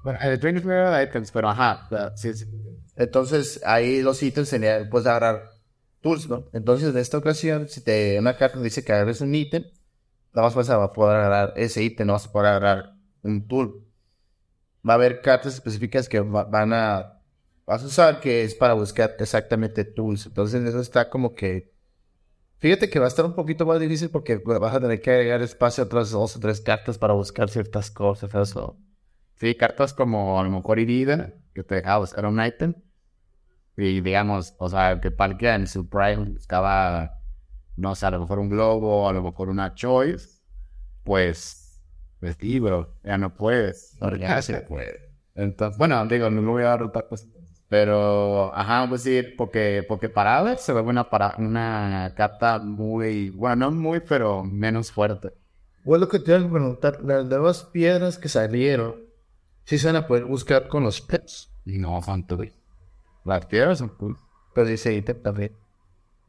Bueno, 0.03 0.19
el 0.21 0.39
training 0.39 0.61
fue 0.61 0.75
de 0.75 1.03
items, 1.03 1.31
pero 1.31 1.49
ajá, 1.49 2.13
sí, 2.15 2.31
sí. 2.35 2.45
Entonces, 2.95 3.59
ahí 3.65 4.03
los 4.03 4.21
ítems 4.21 4.49
serían, 4.49 4.87
puedes 4.87 5.07
agarrar 5.07 5.52
tools, 6.03 6.29
¿no? 6.29 6.45
Entonces, 6.53 6.89
en 6.91 6.99
esta 6.99 7.17
ocasión, 7.19 7.69
si 7.69 7.81
te 7.83 8.19
una 8.19 8.37
carta 8.37 8.61
dice 8.61 8.85
que 8.85 8.93
agarres 8.93 9.21
un 9.21 9.35
ítem, 9.35 9.65
nada 10.33 10.47
más 10.47 10.55
vas 10.55 10.69
a 10.71 10.93
poder 10.93 11.17
agarrar 11.17 11.53
ese 11.57 11.83
ítem, 11.83 12.07
no 12.07 12.13
vas 12.15 12.27
a 12.27 12.33
poder 12.33 12.49
agarrar 12.49 12.95
un 13.23 13.47
tool. 13.47 13.85
Va 14.87 14.93
a 14.93 14.95
haber 14.95 15.21
cartas 15.21 15.53
específicas 15.55 16.09
que 16.09 16.19
va- 16.19 16.43
van 16.43 16.73
a, 16.73 17.21
vas 17.65 17.83
a 17.83 17.85
usar 17.87 18.19
que 18.19 18.43
es 18.43 18.55
para 18.55 18.73
buscar 18.73 19.15
exactamente 19.19 19.85
tools. 19.85 20.25
Entonces, 20.25 20.63
eso 20.65 20.79
está 20.81 21.09
como 21.09 21.33
que, 21.35 21.71
fíjate 22.59 22.89
que 22.89 22.99
va 22.99 23.05
a 23.05 23.09
estar 23.09 23.25
un 23.25 23.35
poquito 23.35 23.65
más 23.65 23.79
difícil 23.79 24.09
porque 24.11 24.37
vas 24.37 24.75
a 24.75 24.81
tener 24.81 25.01
que 25.01 25.11
agregar 25.11 25.41
espacio 25.41 25.83
a 25.83 25.87
otras 25.87 26.11
dos 26.11 26.35
o 26.37 26.39
tres 26.39 26.61
cartas 26.61 26.97
para 26.97 27.13
buscar 27.13 27.49
ciertas 27.49 27.91
cosas, 27.91 28.33
eso. 28.35 28.77
Sí, 29.35 29.55
cartas 29.55 29.93
como 29.93 30.39
a 30.39 30.43
lo 30.43 30.51
mejor 30.51 30.79
herida, 30.79 31.33
que 31.53 31.63
te 31.63 31.75
dejaba 31.75 31.99
buscar 31.99 32.25
un 32.25 32.43
ítem. 32.45 32.75
Y 33.77 34.01
digamos, 34.01 34.53
o 34.57 34.69
sea, 34.69 34.99
que 35.01 35.11
Palkia 35.11 35.55
en 35.55 35.67
su 35.67 35.89
prime 35.89 36.31
buscaba, 36.33 37.19
no 37.75 37.95
sé, 37.95 38.05
a 38.05 38.11
lo 38.11 38.19
mejor 38.19 38.39
un 38.39 38.49
globo, 38.49 39.09
a 39.09 39.13
lo 39.13 39.23
mejor 39.23 39.49
una 39.49 39.73
choice. 39.73 40.41
Pues, 41.03 41.81
pues 42.19 42.37
sí, 42.39 42.59
bro, 42.59 42.95
ya 43.03 43.17
no 43.17 43.33
puedes. 43.33 43.97
No, 43.99 44.15
ya 44.15 44.41
se 44.41 44.61
puede. 44.61 45.11
Entonces, 45.35 45.77
bueno, 45.77 46.05
digo, 46.05 46.29
no 46.29 46.41
lo 46.41 46.51
voy 46.51 46.63
a 46.63 46.67
dar 46.67 46.83
otra 46.83 47.07
cosa. 47.07 47.25
Pero, 47.67 48.55
ajá, 48.55 48.87
pues 48.87 49.01
sí, 49.01 49.23
porque, 49.35 49.83
porque 49.87 50.07
parada 50.07 50.55
se 50.57 50.73
ve 50.73 50.81
una, 50.81 51.09
para, 51.09 51.33
una 51.39 52.13
carta 52.15 52.59
muy, 52.59 53.31
bueno, 53.31 53.55
no 53.55 53.71
muy, 53.71 53.99
pero 53.99 54.43
menos 54.43 54.91
fuerte. 54.91 55.31
Bueno, 55.83 56.05
lo 56.05 56.09
que 56.09 56.19
te 56.19 56.31
iba 56.31 56.45
a 56.45 56.51
preguntar, 56.51 57.01
las 57.03 57.25
nuevas 57.25 57.63
piedras 57.63 58.19
que 58.19 58.29
salieron, 58.29 58.95
sí 59.65 59.79
se 59.79 59.87
van 59.87 59.95
a 59.95 60.05
poder 60.05 60.25
buscar 60.25 60.67
con 60.67 60.83
los 60.83 61.01
pets, 61.01 61.51
no, 61.65 61.99
güey. 62.29 62.53
Las 63.25 63.45
piedras 63.45 63.77
son 63.79 63.89
cool. 63.89 64.17
pero 64.53 64.67
dice 64.67 64.93
ítem 64.93 65.21
también. 65.21 65.55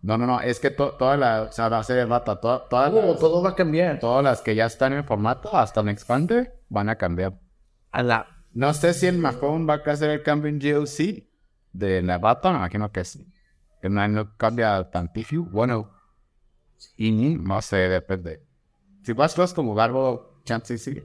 No, 0.02 0.18
no, 0.18 0.26
no, 0.26 0.40
es 0.40 0.60
que 0.60 0.70
to- 0.70 0.92
toda 0.92 1.16
la, 1.16 1.42
o 1.42 1.52
sea, 1.52 1.68
la 1.70 1.82
serie 1.82 2.04
rata, 2.04 2.38
to- 2.40 2.62
todas, 2.68 2.92
las, 2.92 3.18
todo 3.18 3.42
va 3.42 3.50
a 3.50 3.54
cambiar. 3.54 3.98
todas 3.98 4.22
las 4.22 4.42
que 4.42 4.54
ya 4.54 4.66
están 4.66 4.92
en 4.92 5.04
formato, 5.04 5.56
hasta 5.56 5.80
el 5.80 5.88
Expander, 5.88 6.60
van 6.68 6.88
a 6.90 6.96
cambiar. 6.96 7.38
A 7.90 8.02
la... 8.02 8.26
No 8.52 8.72
sé 8.74 8.94
si 8.94 9.06
el 9.06 9.18
Mahone 9.18 9.64
va 9.66 9.74
a 9.84 9.90
hacer 9.90 10.10
el 10.10 10.22
cambio 10.22 10.48
en 10.50 10.58
GOC 10.60 11.24
de 11.72 12.02
la 12.02 12.18
bata, 12.18 12.50
me 12.52 12.58
imagino 12.58 12.92
que 12.92 13.04
sí. 13.04 13.26
que 13.82 13.88
no, 13.88 14.06
no 14.08 14.36
cambia 14.36 14.90
tantísimo. 14.90 15.46
Bueno, 15.50 15.90
y 16.96 17.10
no 17.36 17.60
sé, 17.62 17.76
depende. 17.88 18.42
Si 19.02 19.12
vas 19.12 19.34
cosas 19.34 19.54
como 19.54 19.74
Garbo, 19.74 20.40
chance 20.44 20.78
sí. 20.78 21.02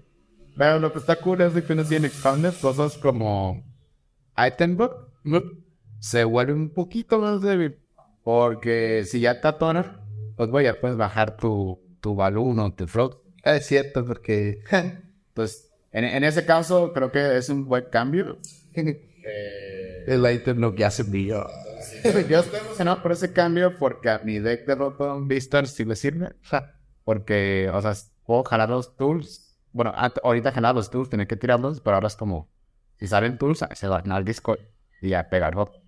Pero 0.57 0.77
lo 0.79 0.91
que 0.91 0.99
está 0.99 1.15
cool 1.15 1.41
es 1.41 1.53
que 1.63 1.73
no 1.73 1.83
tiene 1.85 2.07
expandes, 2.07 2.57
cosas 2.57 2.97
como 2.97 3.63
Itembook 4.37 4.93
se 5.99 6.23
vuelve 6.23 6.53
un 6.53 6.69
poquito 6.69 7.19
más 7.19 7.41
débil. 7.41 7.77
Porque 8.23 9.03
si 9.05 9.21
ya 9.21 9.31
está 9.31 9.57
toner, 9.57 9.99
pues 10.35 10.49
voy 10.49 10.67
a 10.67 10.79
puedes 10.79 10.97
bajar 10.97 11.37
tu, 11.37 11.79
tu 12.01 12.15
balloon 12.15 12.59
o 12.59 12.73
tu 12.73 12.87
float. 12.87 13.17
Es 13.43 13.65
cierto, 13.65 14.05
porque. 14.05 14.61
Pues 15.33 15.71
en, 15.93 16.03
en, 16.03 16.25
ese 16.25 16.45
caso 16.45 16.91
creo 16.91 17.13
que 17.13 17.37
es 17.37 17.47
un 17.47 17.65
buen 17.65 17.85
cambio. 17.89 18.39
eh, 18.73 20.03
el 20.05 20.29
item 20.29 20.59
no 20.59 20.75
ya 20.75 20.91
se 20.91 21.03
brilló. 21.03 21.47
Yo 22.29 22.39
estoy 22.39 22.59
emocionado 22.59 23.01
por 23.01 23.13
ese 23.13 23.31
cambio 23.31 23.77
porque 23.77 24.09
a 24.09 24.19
mi 24.19 24.39
deck 24.39 24.65
de 24.65 24.75
Rotom 24.75 25.29
Vistar 25.29 25.67
sí 25.67 25.85
le 25.85 25.95
sirve. 25.95 26.35
Porque, 27.05 27.69
o 27.73 27.81
sea, 27.81 27.93
puedo 28.25 28.43
jalar 28.43 28.69
los 28.69 28.97
tools. 28.97 29.57
Bueno, 29.71 29.93
ahorita 30.23 30.51
jalar 30.51 30.75
los 30.75 30.89
tools, 30.89 31.09
tener 31.09 31.27
que 31.27 31.37
tirarlos, 31.37 31.79
pero 31.79 31.95
ahora 31.95 32.07
es 32.07 32.15
como, 32.15 32.49
si 32.97 33.07
salen 33.07 33.37
tools, 33.37 33.63
se 33.73 33.87
van 33.87 34.11
al 34.11 34.25
Discord 34.25 34.59
y 35.01 35.13
a 35.13 35.29
pegar 35.29 35.53
Rotom. 35.53 35.81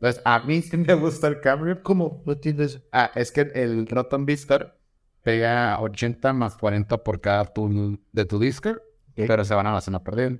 Entonces, 0.00 0.22
a 0.24 0.40
mí 0.40 0.62
sí 0.62 0.76
me 0.76 0.94
gusta 0.94 1.28
el 1.28 1.40
cambio. 1.40 1.82
¿Cómo? 1.82 2.22
No 2.26 2.32
entiendes. 2.32 2.82
Ah, 2.92 3.10
es 3.14 3.32
que 3.32 3.42
el 3.54 3.86
Rotom 3.86 4.26
Vistar 4.26 4.78
pega 5.22 5.80
80 5.80 6.32
más 6.32 6.56
40 6.56 7.02
por 7.02 7.20
cada 7.20 7.44
tool 7.46 8.00
de 8.12 8.24
tu 8.26 8.38
Discord, 8.38 8.80
pero 9.14 9.44
se 9.44 9.54
van 9.54 9.66
a 9.66 9.72
la 9.72 9.80
zona 9.80 10.04
perdida. 10.04 10.38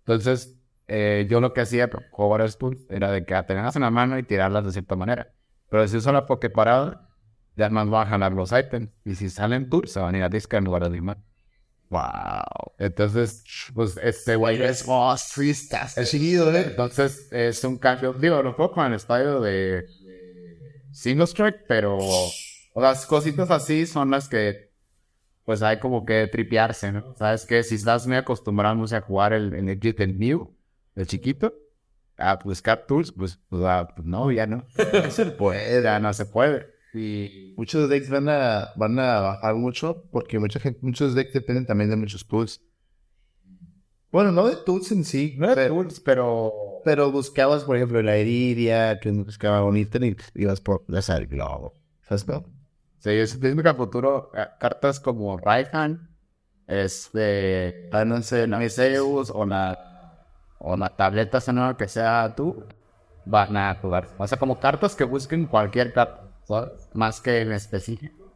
Entonces, 0.00 0.58
eh, 0.88 1.26
yo 1.30 1.40
lo 1.40 1.52
que 1.52 1.60
hacía 1.60 1.88
con 1.88 2.28
varios 2.28 2.58
tools 2.58 2.80
era 2.90 3.10
de 3.12 3.24
que 3.24 3.40
tenerlas 3.44 3.76
en 3.76 3.82
la 3.82 3.90
mano 3.90 4.18
y 4.18 4.24
tirarlas 4.24 4.64
de 4.64 4.72
cierta 4.72 4.96
manera. 4.96 5.32
Pero 5.68 5.86
si 5.86 5.96
uso 5.96 6.12
la 6.12 6.26
Poké 6.26 6.50
parada, 6.50 7.08
ya 7.56 7.70
más 7.70 7.88
van 7.88 8.06
a 8.06 8.10
jalar 8.10 8.32
los 8.32 8.52
ítems. 8.52 8.90
Y 9.04 9.14
si 9.14 9.30
salen 9.30 9.70
tools, 9.70 9.92
se 9.92 10.00
van 10.00 10.14
a 10.16 10.18
ir 10.18 10.24
a 10.24 10.28
Discord 10.28 10.58
en 10.58 10.64
lugar 10.64 10.82
de 10.84 10.90
Dimar. 10.90 11.18
Wow. 11.90 12.72
Entonces, 12.78 13.44
pues 13.74 13.98
este 14.02 14.36
güey 14.36 14.62
es 14.62 14.84
freestas. 15.34 15.98
Es 15.98 16.10
seguido, 16.10 16.54
¿eh? 16.54 16.66
Entonces, 16.68 17.28
es 17.32 17.62
un 17.64 17.78
cambio. 17.78 18.12
Digo, 18.12 18.42
lo 18.42 18.56
puedo 18.56 18.70
con 18.72 18.86
el 18.86 18.94
estadio 18.94 19.40
de 19.40 19.86
single 20.92 21.26
strike, 21.26 21.64
pero 21.66 21.98
las 22.76 23.06
cositas 23.06 23.50
así 23.50 23.86
son 23.86 24.10
las 24.10 24.28
que 24.28 24.70
pues 25.44 25.62
hay 25.62 25.80
como 25.80 26.04
que 26.04 26.28
tripearse, 26.28 26.92
¿no? 26.92 27.14
Sabes 27.16 27.44
que 27.44 27.64
si 27.64 27.74
estás 27.74 28.06
muy 28.06 28.16
acostumbrado 28.16 28.84
a 28.84 29.00
jugar 29.00 29.32
el, 29.32 29.52
el 29.52 29.68
Exit 29.68 29.98
del 29.98 30.16
New, 30.16 30.56
el 30.94 31.06
chiquito, 31.08 31.52
a 32.16 32.36
buscar 32.36 32.86
tools, 32.86 33.10
pues, 33.10 33.40
pues, 33.48 33.62
ah, 33.64 33.88
pues 33.94 34.06
no, 34.06 34.30
ya 34.30 34.46
no. 34.46 34.64
no 34.92 35.10
se 35.10 35.26
puede. 35.26 35.82
Ya 35.82 35.98
no 35.98 36.12
se 36.12 36.26
puede. 36.26 36.69
Y 36.92 37.54
muchos 37.56 37.88
decks 37.88 38.10
van 38.10 38.28
a, 38.28 38.70
van 38.76 38.98
a 38.98 39.20
bajar 39.20 39.54
mucho 39.54 40.04
porque 40.10 40.38
mucha 40.38 40.58
gente, 40.58 40.80
muchos 40.82 41.14
decks 41.14 41.32
dependen 41.32 41.66
también 41.66 41.90
de 41.90 41.96
muchos 41.96 42.26
tools. 42.26 42.60
Bueno, 44.10 44.32
no 44.32 44.46
de 44.46 44.56
tools 44.56 44.90
en 44.90 45.04
sí. 45.04 45.36
No 45.38 45.48
de 45.48 45.54
pero, 45.54 45.74
tools, 45.74 46.00
pero... 46.00 46.52
Pero 46.84 47.12
buscabas, 47.12 47.64
por 47.64 47.76
ejemplo, 47.76 48.02
la 48.02 48.16
Iridia, 48.18 48.98
que 49.00 49.10
buscaba 49.10 49.60
bonita 49.60 49.98
y 50.04 50.16
ibas 50.34 50.60
por 50.60 50.84
el 50.88 51.26
globo. 51.26 51.74
¿Sabes, 52.02 52.26
no? 52.26 52.44
Sí, 53.00 53.10
es 53.10 53.36
que 53.36 53.68
a 53.68 53.74
futuro 53.74 54.30
eh, 54.34 54.46
cartas 54.58 55.00
como 55.00 55.38
Raihan, 55.38 56.10
este, 56.66 57.88
no 58.06 58.22
sé, 58.22 58.46
Miseus 58.46 59.30
o 59.30 59.46
la, 59.46 60.26
o 60.58 60.76
la 60.76 60.90
tableta 60.90 61.40
sonora 61.40 61.76
que 61.76 61.88
sea 61.88 62.34
tú, 62.36 62.64
van 63.24 63.56
a 63.56 63.74
jugar. 63.76 64.08
O 64.18 64.26
sea, 64.26 64.38
como 64.38 64.60
cartas 64.60 64.94
que 64.94 65.04
busquen 65.04 65.46
cualquier 65.46 65.92
carta, 65.92 66.29
más 66.94 67.20
que 67.20 67.40
en 67.40 67.52
específico. 67.52 68.34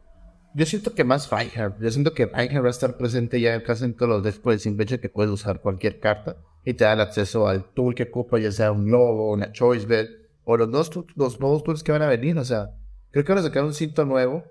Yo 0.53 0.65
siento 0.65 0.93
que 0.93 1.03
más 1.03 1.29
Reinhardt. 1.29 1.81
Yo 1.81 1.91
siento 1.91 2.13
que 2.13 2.27
Reinhardt 2.27 2.63
va 2.63 2.69
a 2.69 2.71
estar 2.71 2.97
presente 2.97 3.41
ya 3.41 3.61
casi 3.63 3.83
en 3.83 3.93
todos 3.93 4.09
los 4.09 4.23
decks 4.23 4.39
por 4.39 4.53
el 4.53 4.59
simple 4.59 4.83
hecho 4.83 5.01
que 5.01 5.09
puedes 5.09 5.31
usar 5.31 5.59
cualquier 5.59 5.99
carta 5.99 6.37
y 6.63 6.73
te 6.73 6.85
da 6.85 6.93
el 6.93 7.01
acceso 7.01 7.47
al 7.47 7.73
tool 7.73 7.93
que 7.93 8.03
ocupa, 8.03 8.39
ya 8.39 8.51
sea 8.51 8.71
un 8.71 8.89
logo, 8.89 9.33
una 9.33 9.51
choice 9.51 9.85
bed 9.85 10.07
o 10.45 10.55
los 10.57 10.71
dos 10.71 10.91
los 11.15 11.39
nuevos 11.39 11.63
tools 11.63 11.83
que 11.83 11.91
van 11.91 12.03
a 12.03 12.07
venir. 12.07 12.37
O 12.37 12.45
sea, 12.45 12.71
creo 13.11 13.25
que 13.25 13.33
van 13.33 13.39
a 13.39 13.47
sacar 13.47 13.63
un 13.63 13.73
cinto 13.73 14.05
nuevo 14.05 14.43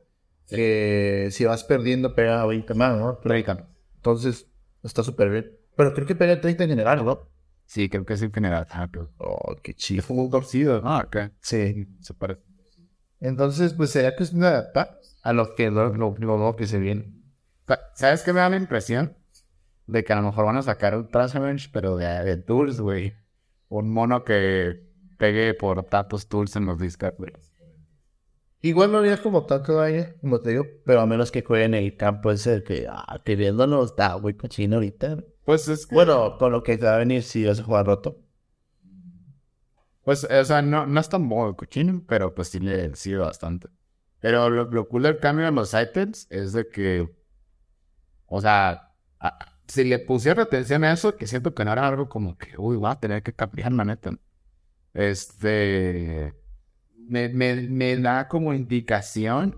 que 0.48 1.28
si 1.30 1.44
vas 1.46 1.64
perdiendo 1.64 2.14
pega 2.14 2.44
20 2.44 2.74
más, 2.74 2.98
¿no? 2.98 3.16
30. 3.16 3.66
Entonces, 3.96 4.46
está 4.82 5.02
súper 5.02 5.30
bien. 5.30 5.58
Pero 5.76 5.94
creo 5.94 6.06
que 6.06 6.14
pega 6.14 6.40
30 6.40 6.64
en 6.64 6.70
general, 6.70 7.04
¿no? 7.04 7.30
Sí, 7.64 7.88
creo 7.88 8.04
que 8.04 8.12
es 8.12 8.22
en 8.22 8.32
general. 8.32 8.66
Oh, 9.16 9.56
qué 9.62 9.74
chido. 9.74 10.02
Fue 10.02 10.16
un 10.16 10.30
torcido. 10.30 10.82
Ah, 10.84 11.02
ok. 11.06 11.32
Sí. 11.40 11.88
Se 12.00 12.12
parece. 12.12 12.42
Entonces, 13.24 13.72
pues 13.72 13.88
sería 13.88 14.14
que 14.14 14.22
es 14.22 14.34
una 14.34 14.66
a 15.22 15.32
lo 15.32 15.54
que 15.54 15.70
lo, 15.70 15.94
lo, 15.94 16.14
lo, 16.18 16.56
que 16.56 16.66
se 16.66 16.78
viene. 16.78 17.10
¿Sabes 17.94 18.22
qué 18.22 18.34
me 18.34 18.40
da 18.40 18.50
la 18.50 18.56
impresión? 18.56 19.16
De 19.86 20.04
que 20.04 20.12
a 20.12 20.16
lo 20.16 20.22
mejor 20.24 20.44
van 20.44 20.58
a 20.58 20.62
sacar 20.62 20.94
un 20.94 21.08
Transformers, 21.08 21.68
pero 21.68 21.96
de, 21.96 22.06
de 22.06 22.36
tools, 22.36 22.82
güey. 22.82 23.14
Un 23.68 23.90
mono 23.90 24.24
que 24.24 24.78
pegue 25.16 25.54
por 25.54 25.82
tantos 25.84 26.28
tools 26.28 26.54
en 26.56 26.66
los 26.66 26.78
Discord, 26.78 27.14
güey. 27.16 27.32
Igual 28.60 28.92
no 28.92 28.98
había 28.98 29.16
como 29.16 29.46
tanto 29.46 29.80
aire, 29.80 30.16
como 30.20 30.40
te 30.40 30.50
digo, 30.50 30.66
pero 30.84 31.00
a 31.00 31.06
menos 31.06 31.30
que 31.30 31.42
jueguen 31.42 31.72
el 31.72 31.96
campo 31.96 32.30
ese 32.30 32.62
que, 32.62 32.86
ah, 32.90 33.22
te 33.24 33.36
viéndonos 33.36 33.92
está 33.92 34.18
muy 34.18 34.34
cochino 34.34 34.76
ahorita. 34.76 35.24
Pues 35.46 35.66
es 35.68 35.86
que... 35.86 35.94
Bueno, 35.94 36.36
con 36.36 36.52
lo 36.52 36.62
que 36.62 36.76
te 36.76 36.84
va 36.84 36.96
a 36.96 36.98
venir 36.98 37.22
si 37.22 37.46
vas 37.46 37.58
a 37.58 37.62
jugar 37.62 37.86
roto. 37.86 38.23
Pues, 40.04 40.24
o 40.24 40.44
sea, 40.44 40.62
no, 40.62 40.86
no 40.86 41.00
es 41.00 41.08
tan 41.08 41.22
muy 41.22 41.54
cochino, 41.54 42.02
pero 42.06 42.34
pues 42.34 42.48
sí 42.48 42.60
le 42.60 42.92
bastante. 43.16 43.68
Pero 44.20 44.50
lo, 44.50 44.64
lo 44.64 44.88
cool 44.88 45.04
del 45.04 45.18
cambio 45.18 45.46
en 45.46 45.54
los 45.54 45.74
items 45.74 46.26
es 46.30 46.52
de 46.52 46.68
que, 46.68 47.10
o 48.26 48.40
sea, 48.40 48.92
si 49.66 49.84
le 49.84 49.98
pusiera 49.98 50.42
atención 50.42 50.84
a 50.84 50.92
eso, 50.92 51.16
que 51.16 51.26
siento 51.26 51.54
que 51.54 51.64
no 51.64 51.72
era 51.72 51.86
algo 51.88 52.08
como 52.08 52.36
que, 52.36 52.54
uy, 52.58 52.76
va 52.76 52.92
a 52.92 53.00
tener 53.00 53.22
que 53.22 53.32
cambiar, 53.32 53.72
la 53.72 53.84
neta. 53.84 54.12
Este 54.92 56.34
me, 57.08 57.28
me, 57.28 57.54
me 57.68 57.96
da 57.96 58.28
como 58.28 58.54
indicación 58.54 59.56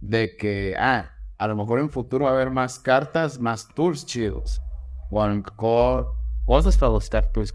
de 0.00 0.36
que, 0.36 0.76
ah, 0.78 1.10
a 1.38 1.48
lo 1.48 1.56
mejor 1.56 1.80
en 1.80 1.90
futuro 1.90 2.26
va 2.26 2.32
a 2.32 2.34
haber 2.34 2.50
más 2.50 2.78
cartas, 2.78 3.38
más 3.38 3.68
tools 3.68 4.06
chidos. 4.06 4.60
Bueno, 5.10 5.42
cosas 6.46 6.76
para 6.76 6.92
los 6.92 7.10
tools 7.10 7.52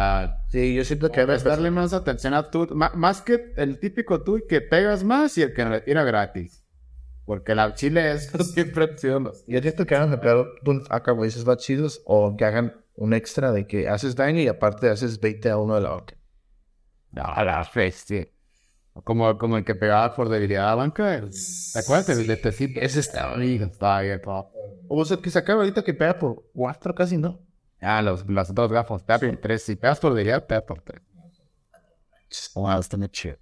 Ah, 0.00 0.44
sí, 0.46 0.76
yo 0.76 0.84
siento 0.84 1.10
que 1.10 1.18
debes 1.18 1.42
darle 1.42 1.72
más 1.72 1.92
atención 1.92 2.32
a 2.32 2.52
tu, 2.52 2.68
más 2.72 3.20
que 3.20 3.52
el 3.56 3.80
típico 3.80 4.22
tool 4.22 4.44
que 4.48 4.60
pegas 4.60 5.02
más 5.02 5.36
y 5.36 5.42
el 5.42 5.52
que 5.52 5.64
retira 5.64 6.04
gratis. 6.04 6.64
Porque 7.24 7.56
la 7.56 7.74
chile 7.74 8.12
es 8.12 8.30
siempre 8.54 8.84
opción. 8.84 9.32
Yo 9.48 9.60
siento 9.60 9.86
que 9.86 9.96
hagan 9.96 10.12
empleado 10.12 10.46
acá 10.88 11.14
dices 11.14 11.44
más 11.44 11.56
chidos 11.56 12.00
o 12.04 12.36
que 12.36 12.44
hagan 12.44 12.76
un 12.94 13.12
extra 13.12 13.50
de 13.50 13.66
que 13.66 13.88
haces 13.88 14.14
daño 14.14 14.40
y 14.40 14.46
aparte 14.46 14.88
haces 14.88 15.18
20 15.18 15.50
a 15.50 15.56
uno 15.56 15.74
de 15.74 15.80
la 15.80 15.96
otra. 15.96 16.16
No, 17.10 17.22
la 17.24 17.68
bestia. 17.74 18.28
Como, 19.02 19.36
como 19.36 19.56
el 19.56 19.64
que 19.64 19.74
pegaba 19.74 20.14
por 20.14 20.28
debilidad 20.28 20.66
a 20.66 20.68
la 20.68 20.74
banca. 20.76 21.20
¿Te 21.72 21.78
acuerdas? 21.80 22.08
El 22.10 22.28
de 22.28 22.36
Tecito. 22.36 22.78
Ese 22.80 23.00
estaba 23.00 23.36
bien. 23.36 23.64
Estaba 23.64 24.02
bien, 24.02 24.20
O 24.86 25.04
sea, 25.04 25.16
que 25.16 25.30
sacaba 25.30 25.62
ahorita 25.62 25.82
que 25.82 25.92
pega 25.92 26.16
por 26.20 26.44
cuatro 26.54 26.94
casi, 26.94 27.16
¿no? 27.16 27.47
Ah, 27.80 28.02
los, 28.02 28.28
las 28.28 28.52
dos 28.54 28.72
gafas. 28.72 29.02
Pega 29.02 29.18
por 29.18 29.36
tres. 29.36 29.62
Si 29.62 29.76
pegas 29.76 30.00
por 30.00 30.14
debilidad, 30.14 30.46
pega 30.46 30.60
por 30.60 30.80
tres. 30.80 31.02
Wow, 32.54 32.80
está 32.80 32.96
muy 32.96 33.08
chido. 33.08 33.36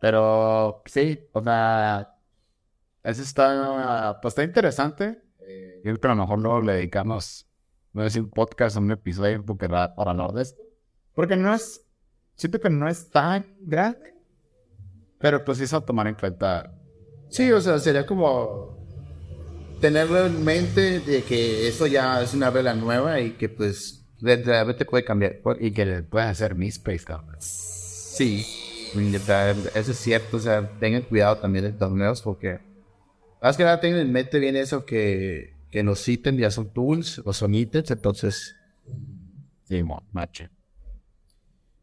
Pero 0.00 0.82
sí, 0.86 1.18
o 1.32 1.42
sea, 1.42 2.14
eso 3.02 3.22
está, 3.22 4.18
pues 4.20 4.32
está 4.32 4.42
interesante. 4.42 5.22
Yo 5.38 5.82
creo 5.82 6.00
que 6.00 6.06
a 6.08 6.14
lo 6.14 6.22
mejor 6.22 6.38
luego 6.38 6.60
le 6.62 6.72
dedicamos, 6.74 7.46
no 7.92 8.02
sé 8.04 8.10
si 8.10 8.18
un 8.20 8.30
podcast 8.30 8.76
o 8.76 8.80
un 8.80 8.92
episodio 8.92 9.44
porque 9.44 9.68
para 9.68 9.94
hablar 9.96 10.32
de 10.32 10.42
esto. 10.42 10.62
Porque 11.14 11.36
no 11.36 11.54
es 11.54 11.84
siento 12.34 12.60
que 12.60 12.70
no 12.70 12.88
es 12.88 13.10
tan 13.10 13.56
grande, 13.60 14.14
pero 15.18 15.44
pues 15.44 15.60
eso 15.60 15.80
tomar 15.82 16.06
en 16.06 16.14
cuenta. 16.14 16.72
Sí, 17.28 17.50
o 17.52 17.60
sea, 17.60 17.78
sería 17.78 18.06
como 18.06 18.83
tenerlo 19.80 20.26
en 20.26 20.44
mente 20.44 21.00
de 21.00 21.22
que 21.22 21.68
eso 21.68 21.86
ya 21.86 22.22
es 22.22 22.34
una 22.34 22.50
vela 22.50 22.74
nueva 22.74 23.20
y 23.20 23.32
que 23.32 23.48
pues 23.48 24.04
te 24.20 24.84
puede 24.84 25.04
cambiar 25.04 25.40
y 25.60 25.70
que 25.72 25.84
le 25.84 26.02
pueden 26.02 26.28
hacer 26.28 26.54
mis 26.54 26.76
space 26.76 27.04
Sí, 27.38 28.46
eso 29.74 29.90
es 29.90 29.98
cierto, 29.98 30.36
o 30.36 30.40
sea, 30.40 30.68
tengan 30.78 31.02
cuidado 31.02 31.36
también 31.38 31.64
de 31.64 31.72
torneos 31.72 32.22
porque 32.22 32.60
más 33.42 33.56
que 33.56 33.64
nada 33.64 33.80
tengan 33.80 34.00
en 34.00 34.12
mente 34.12 34.38
bien 34.38 34.56
eso 34.56 34.86
que, 34.86 35.54
que 35.70 35.82
los 35.82 36.08
ítems 36.08 36.38
ya 36.38 36.50
son 36.50 36.72
tools 36.72 37.20
o 37.24 37.32
son 37.32 37.54
ítems, 37.54 37.90
entonces... 37.90 38.56
Sí, 39.68 39.82
macho. 40.12 40.44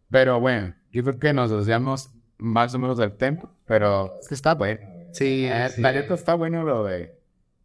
Pero 0.10 0.40
bueno, 0.40 0.74
yo 0.92 1.04
creo 1.04 1.20
que 1.20 1.34
nos 1.34 1.52
desviamos 1.52 2.10
más 2.38 2.74
o 2.74 2.80
menos 2.80 2.98
del 2.98 3.12
tiempo, 3.12 3.50
pero 3.66 4.18
es 4.20 4.28
que 4.28 4.34
está 4.34 4.56
bueno. 4.56 4.80
Sí, 5.12 5.46
eh, 5.46 5.70
la 5.78 5.92
neta 5.92 6.14
está 6.14 6.34
bueno 6.34 6.64
lo 6.64 6.86
de... 6.86 7.21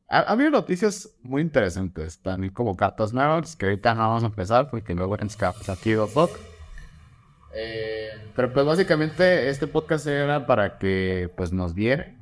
Ha, 0.08 0.20
habido 0.20 0.50
noticias 0.50 1.10
muy 1.22 1.42
interesantes, 1.42 2.20
también 2.20 2.52
como 2.52 2.76
cartas 2.76 3.12
nuevas, 3.12 3.56
que 3.56 3.66
ahorita 3.66 3.94
no 3.94 4.00
vamos 4.00 4.22
a 4.22 4.26
empezar 4.26 4.70
porque 4.70 4.94
luego 4.94 5.16
en 5.18 5.28
aquí 5.68 5.92
dos 5.92 6.30
Eh, 7.52 8.10
pero 8.36 8.52
pues 8.52 8.66
básicamente 8.66 9.48
este 9.48 9.66
podcast 9.66 10.06
era 10.06 10.46
para 10.46 10.78
que 10.78 11.30
pues 11.36 11.52
nos 11.52 11.74
vieran. 11.74 12.18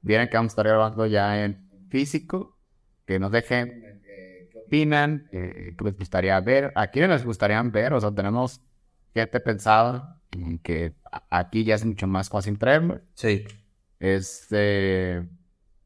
Vieran 0.00 0.28
que 0.28 0.36
vamos 0.36 0.50
a 0.50 0.54
estar 0.54 0.66
grabando 0.66 1.06
ya 1.06 1.44
en 1.44 1.68
físico. 1.90 2.56
Que 3.04 3.18
nos 3.18 3.32
dejen 3.32 4.00
eh, 4.06 4.48
qué 4.50 4.58
opinan, 4.58 5.28
eh, 5.32 5.74
qué 5.76 5.84
les 5.84 5.98
gustaría 5.98 6.40
ver. 6.40 6.72
¿A 6.74 6.86
quiénes 6.86 7.10
les 7.10 7.24
gustaría 7.24 7.60
ver? 7.62 7.92
O 7.92 8.00
sea, 8.00 8.12
tenemos 8.12 8.60
gente 9.14 9.40
pensada 9.40 10.20
que 10.62 10.94
aquí 11.30 11.64
ya 11.64 11.74
es 11.74 11.84
mucho 11.84 12.06
más 12.06 12.30
fácil 12.30 12.58
traerlo. 12.58 13.00
Sí. 13.14 13.44
Este. 14.00 15.26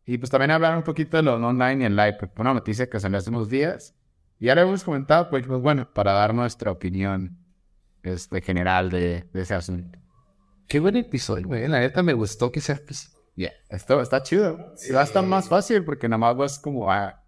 Y 0.08 0.16
pues 0.16 0.30
también 0.30 0.52
hablar 0.52 0.74
un 0.74 0.84
poquito 0.84 1.18
de 1.18 1.22
lo 1.22 1.34
online 1.34 1.82
y 1.82 1.86
en 1.86 1.94
live. 1.94 2.14
porque 2.18 2.34
Fue 2.34 2.40
una 2.40 2.54
noticia 2.54 2.88
que 2.88 2.98
salió 2.98 3.18
hace 3.18 3.28
unos 3.28 3.50
días. 3.50 3.94
Y 4.40 4.46
ya 4.46 4.54
lo 4.54 4.62
hemos 4.62 4.82
comentado, 4.82 5.28
pues, 5.28 5.46
pues, 5.46 5.60
bueno, 5.60 5.92
para 5.92 6.12
dar 6.12 6.32
nuestra 6.32 6.70
opinión 6.70 7.36
este, 8.02 8.40
general 8.40 8.88
de, 8.88 9.28
de 9.30 9.42
ese 9.42 9.54
asunto. 9.54 9.98
Qué 10.66 10.80
buen 10.80 10.96
episodio, 10.96 11.46
güey. 11.48 11.68
La 11.68 11.80
neta 11.80 12.02
me 12.02 12.14
gustó 12.14 12.50
que 12.50 12.62
sea. 12.62 12.80
pues, 12.86 13.14
Yeah. 13.34 13.52
Esto 13.68 14.00
está 14.00 14.22
chido. 14.22 14.72
Y 14.88 14.92
va 14.92 15.02
a 15.02 15.04
estar 15.04 15.22
más 15.26 15.46
fácil 15.46 15.84
porque 15.84 16.08
nada 16.08 16.18
más 16.18 16.36
vas 16.36 16.58
como 16.58 16.90
a 16.90 17.22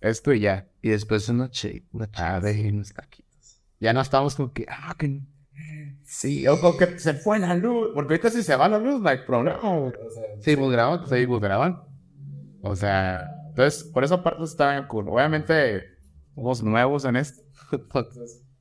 esto 0.00 0.32
y 0.32 0.40
ya. 0.40 0.66
Y 0.80 0.88
después 0.88 1.28
una 1.28 1.50
che, 1.50 1.84
una 1.92 2.10
chave 2.10 2.54
y 2.62 2.68
unos 2.70 2.94
taquitos. 2.94 3.60
Ya 3.78 3.92
no 3.92 4.00
estamos 4.00 4.34
como 4.36 4.54
que, 4.54 4.64
ah, 4.70 4.96
que. 4.98 5.20
Sí, 6.02 6.48
o, 6.48 6.54
o 6.54 6.76
que 6.78 6.98
se 6.98 7.12
fue 7.12 7.38
la 7.38 7.54
luz. 7.54 7.90
Porque 7.92 8.14
ahorita 8.14 8.30
si 8.30 8.42
se 8.42 8.56
va 8.56 8.70
la 8.70 8.78
luz, 8.78 9.02
no 9.02 9.08
hay 9.10 9.18
problema. 9.18 9.60
O 9.62 9.92
sea, 9.92 10.22
seguimos 10.40 10.72
grabando, 10.72 11.06
seguimos 11.06 11.38
grabando. 11.38 11.91
O 12.62 12.76
sea, 12.76 13.28
entonces, 13.48 13.84
por 13.84 14.04
esa 14.04 14.22
parte 14.22 14.44
está 14.44 14.72
bien 14.72 14.86
cool. 14.86 15.08
Obviamente, 15.08 15.84
somos 16.34 16.62
nuevos 16.62 17.04
en 17.04 17.16
esto. 17.16 17.42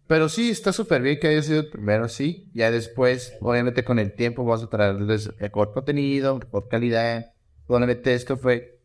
Pero 0.07 0.27
sí, 0.27 0.49
está 0.49 0.73
súper 0.73 1.01
bien 1.01 1.19
que 1.19 1.27
haya 1.27 1.41
sido 1.41 1.61
el 1.61 1.69
primero, 1.69 2.09
sí. 2.09 2.49
Ya 2.53 2.69
después, 2.71 3.33
obviamente 3.39 3.85
con 3.85 3.99
el 3.99 4.13
tiempo 4.13 4.43
vamos 4.43 4.63
a 4.63 4.69
traerles 4.69 5.31
mejor 5.39 5.71
contenido, 5.71 6.37
mejor 6.37 6.67
calidad. 6.67 7.31
Obviamente 7.67 8.13
esto 8.13 8.35
fue, 8.35 8.81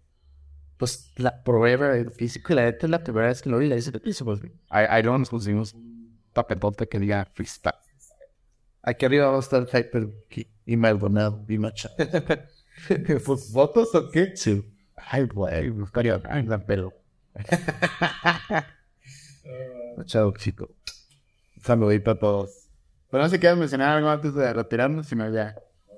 pues, 0.76 1.12
la 1.16 1.42
prueba 1.42 1.88
del 1.88 2.12
físico. 2.12 2.52
Y 2.52 2.56
la 2.56 2.64
neta 2.66 2.86
es 2.86 2.90
la 2.90 3.02
primera 3.02 3.26
vez 3.26 3.42
que 3.42 3.50
lo 3.50 3.58
vi. 3.58 3.66
La 3.66 3.76
hice 3.76 3.90
pues, 3.90 4.22
ahí 4.68 4.86
ahí 4.88 5.02
luego 5.02 5.18
nos 5.18 5.30
pusimos 5.30 5.74
un 5.74 6.20
tapetote 6.32 6.86
que 6.86 7.00
diga 7.00 7.24
freestyle. 7.32 7.74
Aquí 8.82 9.04
arriba 9.04 9.30
va 9.30 9.38
a 9.38 9.40
estar 9.40 9.66
Hyper 9.66 10.08
y 10.64 10.76
Maldonado 10.76 11.44
y 11.48 11.58
Machado. 11.58 11.96
¿Pues 13.24 13.50
fotos 13.52 13.92
o 13.96 14.10
qué? 14.12 14.36
Sí. 14.36 14.75
Ay, 14.96 15.24
güey, 15.24 15.70
me 15.70 15.80
gustaría. 15.80 16.18
Pelo. 16.66 16.92
Machado, 19.96 20.32
chico. 20.36 20.68
Saludito 21.62 22.10
a 22.10 22.18
todos. 22.18 22.68
Pero 23.10 23.22
no 23.22 23.28
sé 23.28 23.36
si 23.36 23.40
quieres 23.40 23.58
mencionar 23.58 23.96
algo 23.96 24.08
antes 24.08 24.34
de 24.34 24.52
retirarnos, 24.52 25.06
si 25.06 25.14
no 25.14 25.30
ya. 25.32 25.54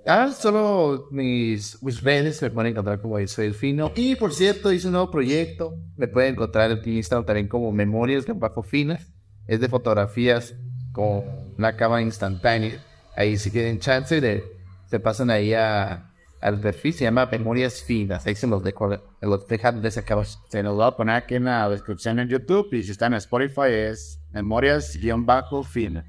Ah, 0.06 0.30
solo 0.32 1.08
mis, 1.10 1.82
mis 1.82 2.02
redes 2.02 2.40
me 2.40 2.50
pueden 2.50 2.72
encontrar 2.72 3.00
como 3.00 3.18
soy 3.26 3.52
Fino. 3.52 3.92
Y 3.94 4.16
por 4.16 4.32
cierto, 4.32 4.72
hice 4.72 4.86
un 4.86 4.92
nuevo 4.92 5.10
proyecto. 5.10 5.74
Me 5.96 6.08
pueden 6.08 6.34
encontrar 6.34 6.70
en 6.70 6.80
Instagram 6.88 7.26
también 7.26 7.48
como 7.48 7.72
Memorias 7.72 8.24
de 8.24 8.32
Bajo 8.32 8.62
Finas. 8.62 9.12
Es 9.46 9.60
de 9.60 9.68
fotografías 9.68 10.54
con 10.92 11.24
una 11.56 11.76
cámara 11.76 12.02
instantánea. 12.02 12.82
Ahí 13.16 13.36
si 13.36 13.50
tienen 13.50 13.80
chance 13.80 14.20
de 14.20 14.44
se 14.86 15.00
pasan 15.00 15.30
ahí 15.30 15.52
a, 15.52 16.07
Se 16.40 16.92
llama 16.92 17.26
Memorias 17.26 17.82
Finas. 17.82 18.26
Ahí 18.26 18.34
se 18.34 18.46
los 18.46 18.62
dejo. 18.62 18.88
Los 19.20 19.46
dejan 19.48 19.82
de 19.82 19.88
acá 19.88 20.14
abajo. 20.14 20.30
Se 20.48 20.62
nos 20.62 20.78
va 20.78 20.88
a 20.88 20.96
poner 20.96 21.16
aquí 21.16 21.34
en 21.34 21.44
la 21.44 21.68
descripción 21.68 22.18
en 22.18 22.28
YouTube 22.28 22.72
y 22.72 22.82
si 22.82 22.92
está 22.92 23.06
en 23.06 23.14
Spotify 23.14 23.70
es 23.70 24.20
memorias-fin 24.32 26.04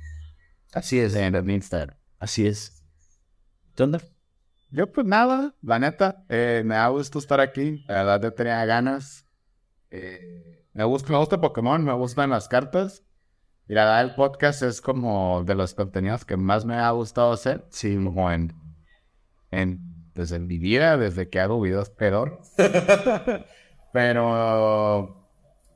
Así 0.74 1.00
es. 1.00 1.16
en 1.16 1.36
el 1.36 1.50
Instagram. 1.50 1.98
Así 2.20 2.46
es. 2.46 2.84
¿Dónde? 3.76 4.00
Yo 4.72 4.92
pues 4.92 5.08
nada, 5.08 5.56
la 5.64 5.80
neta, 5.80 6.26
eh, 6.30 6.62
me 6.64 6.76
da 6.76 6.88
gusto 6.90 7.18
estar 7.18 7.40
aquí, 7.40 7.84
la 7.88 8.04
verdad 8.04 8.22
yo 8.22 8.34
tenía 8.34 8.64
ganas. 8.66 9.26
Eh, 9.90 10.64
me, 10.74 10.84
gusta, 10.84 11.12
me 11.12 11.18
gusta 11.18 11.42
Pokémon, 11.42 11.84
me 11.84 11.94
gustan 11.94 12.30
las 12.30 12.48
cartas. 12.48 13.04
Y 13.68 13.74
la 13.74 13.86
verdad 13.86 14.02
el 14.02 14.16
podcast 14.16 14.62
es 14.62 14.82
como 14.82 15.44
de 15.44 15.56
los 15.56 15.74
contenidos 15.74 16.24
que 16.26 16.38
más 16.38 16.66
me 16.66 16.76
ha 16.76 16.92
gustado 16.92 17.32
hacer. 17.32 17.66
Sí, 17.70 17.96
como 17.96 18.32
en, 18.32 18.54
en 19.50 19.89
desde 20.16 20.40
mi 20.40 20.58
vida, 20.58 20.98
desde 20.98 21.30
que 21.30 21.40
hago 21.40 21.62
videos 21.62 21.90
peor. 21.90 22.42
pero, 23.94 25.30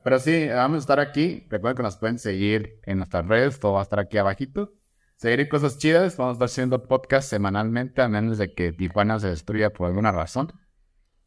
pero 0.04 0.20
sí, 0.20 0.48
vamos 0.48 0.78
a 0.78 0.80
estar 0.80 1.00
aquí. 1.00 1.46
Recuerden 1.50 1.78
que 1.78 1.84
nos 1.84 1.98
pueden 1.98 2.20
seguir 2.20 2.80
en 2.84 2.98
nuestras 2.98 3.28
redes, 3.28 3.60
todo 3.60 3.74
va 3.74 3.80
a 3.80 3.84
estar 3.84 4.00
aquí 4.00 4.18
abajito. 4.18 4.74
Seguir 5.16 5.48
cosas 5.48 5.78
chidas, 5.78 6.18
vamos 6.18 6.32
a 6.32 6.34
estar 6.34 6.46
haciendo 6.48 6.88
podcast 6.88 7.30
semanalmente, 7.30 8.02
a 8.02 8.10
menos 8.10 8.38
de 8.38 8.54
que 8.54 8.74
Tijuana 8.74 9.20
se 9.20 9.30
destruya 9.30 9.72
por 9.72 9.88
alguna 9.88 10.12
razón. 10.12 10.52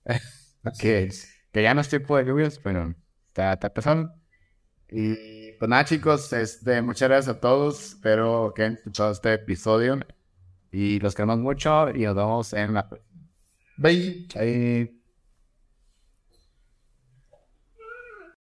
que, 0.81 1.11
que 1.53 1.63
ya 1.63 1.75
no 1.75 1.81
es 1.81 1.89
tiempo 1.89 2.17
de 2.17 2.25
lluvias, 2.25 2.59
pero 2.59 2.95
está, 3.29 3.55
está 3.55 3.69
empezando. 3.69 4.13
Y 4.91 5.53
pues 5.59 5.69
nada, 5.69 5.85
chicos, 5.85 6.33
este, 6.33 6.81
muchas 6.83 7.09
gracias 7.09 7.37
a 7.37 7.41
todos. 7.41 7.89
Espero 7.89 8.53
que 8.55 8.63
hayan 8.63 8.75
escuchado 8.75 9.13
este 9.13 9.33
episodio. 9.35 9.99
Y 10.77 11.01
los 11.01 11.15
queremos 11.15 11.39
mucho 11.39 11.89
y 11.89 12.03
nos 12.03 12.15
vemos 12.15 12.53
en 12.53 12.75
la. 12.75 12.87
Bye. 13.79 14.27
Bye. 14.35 15.06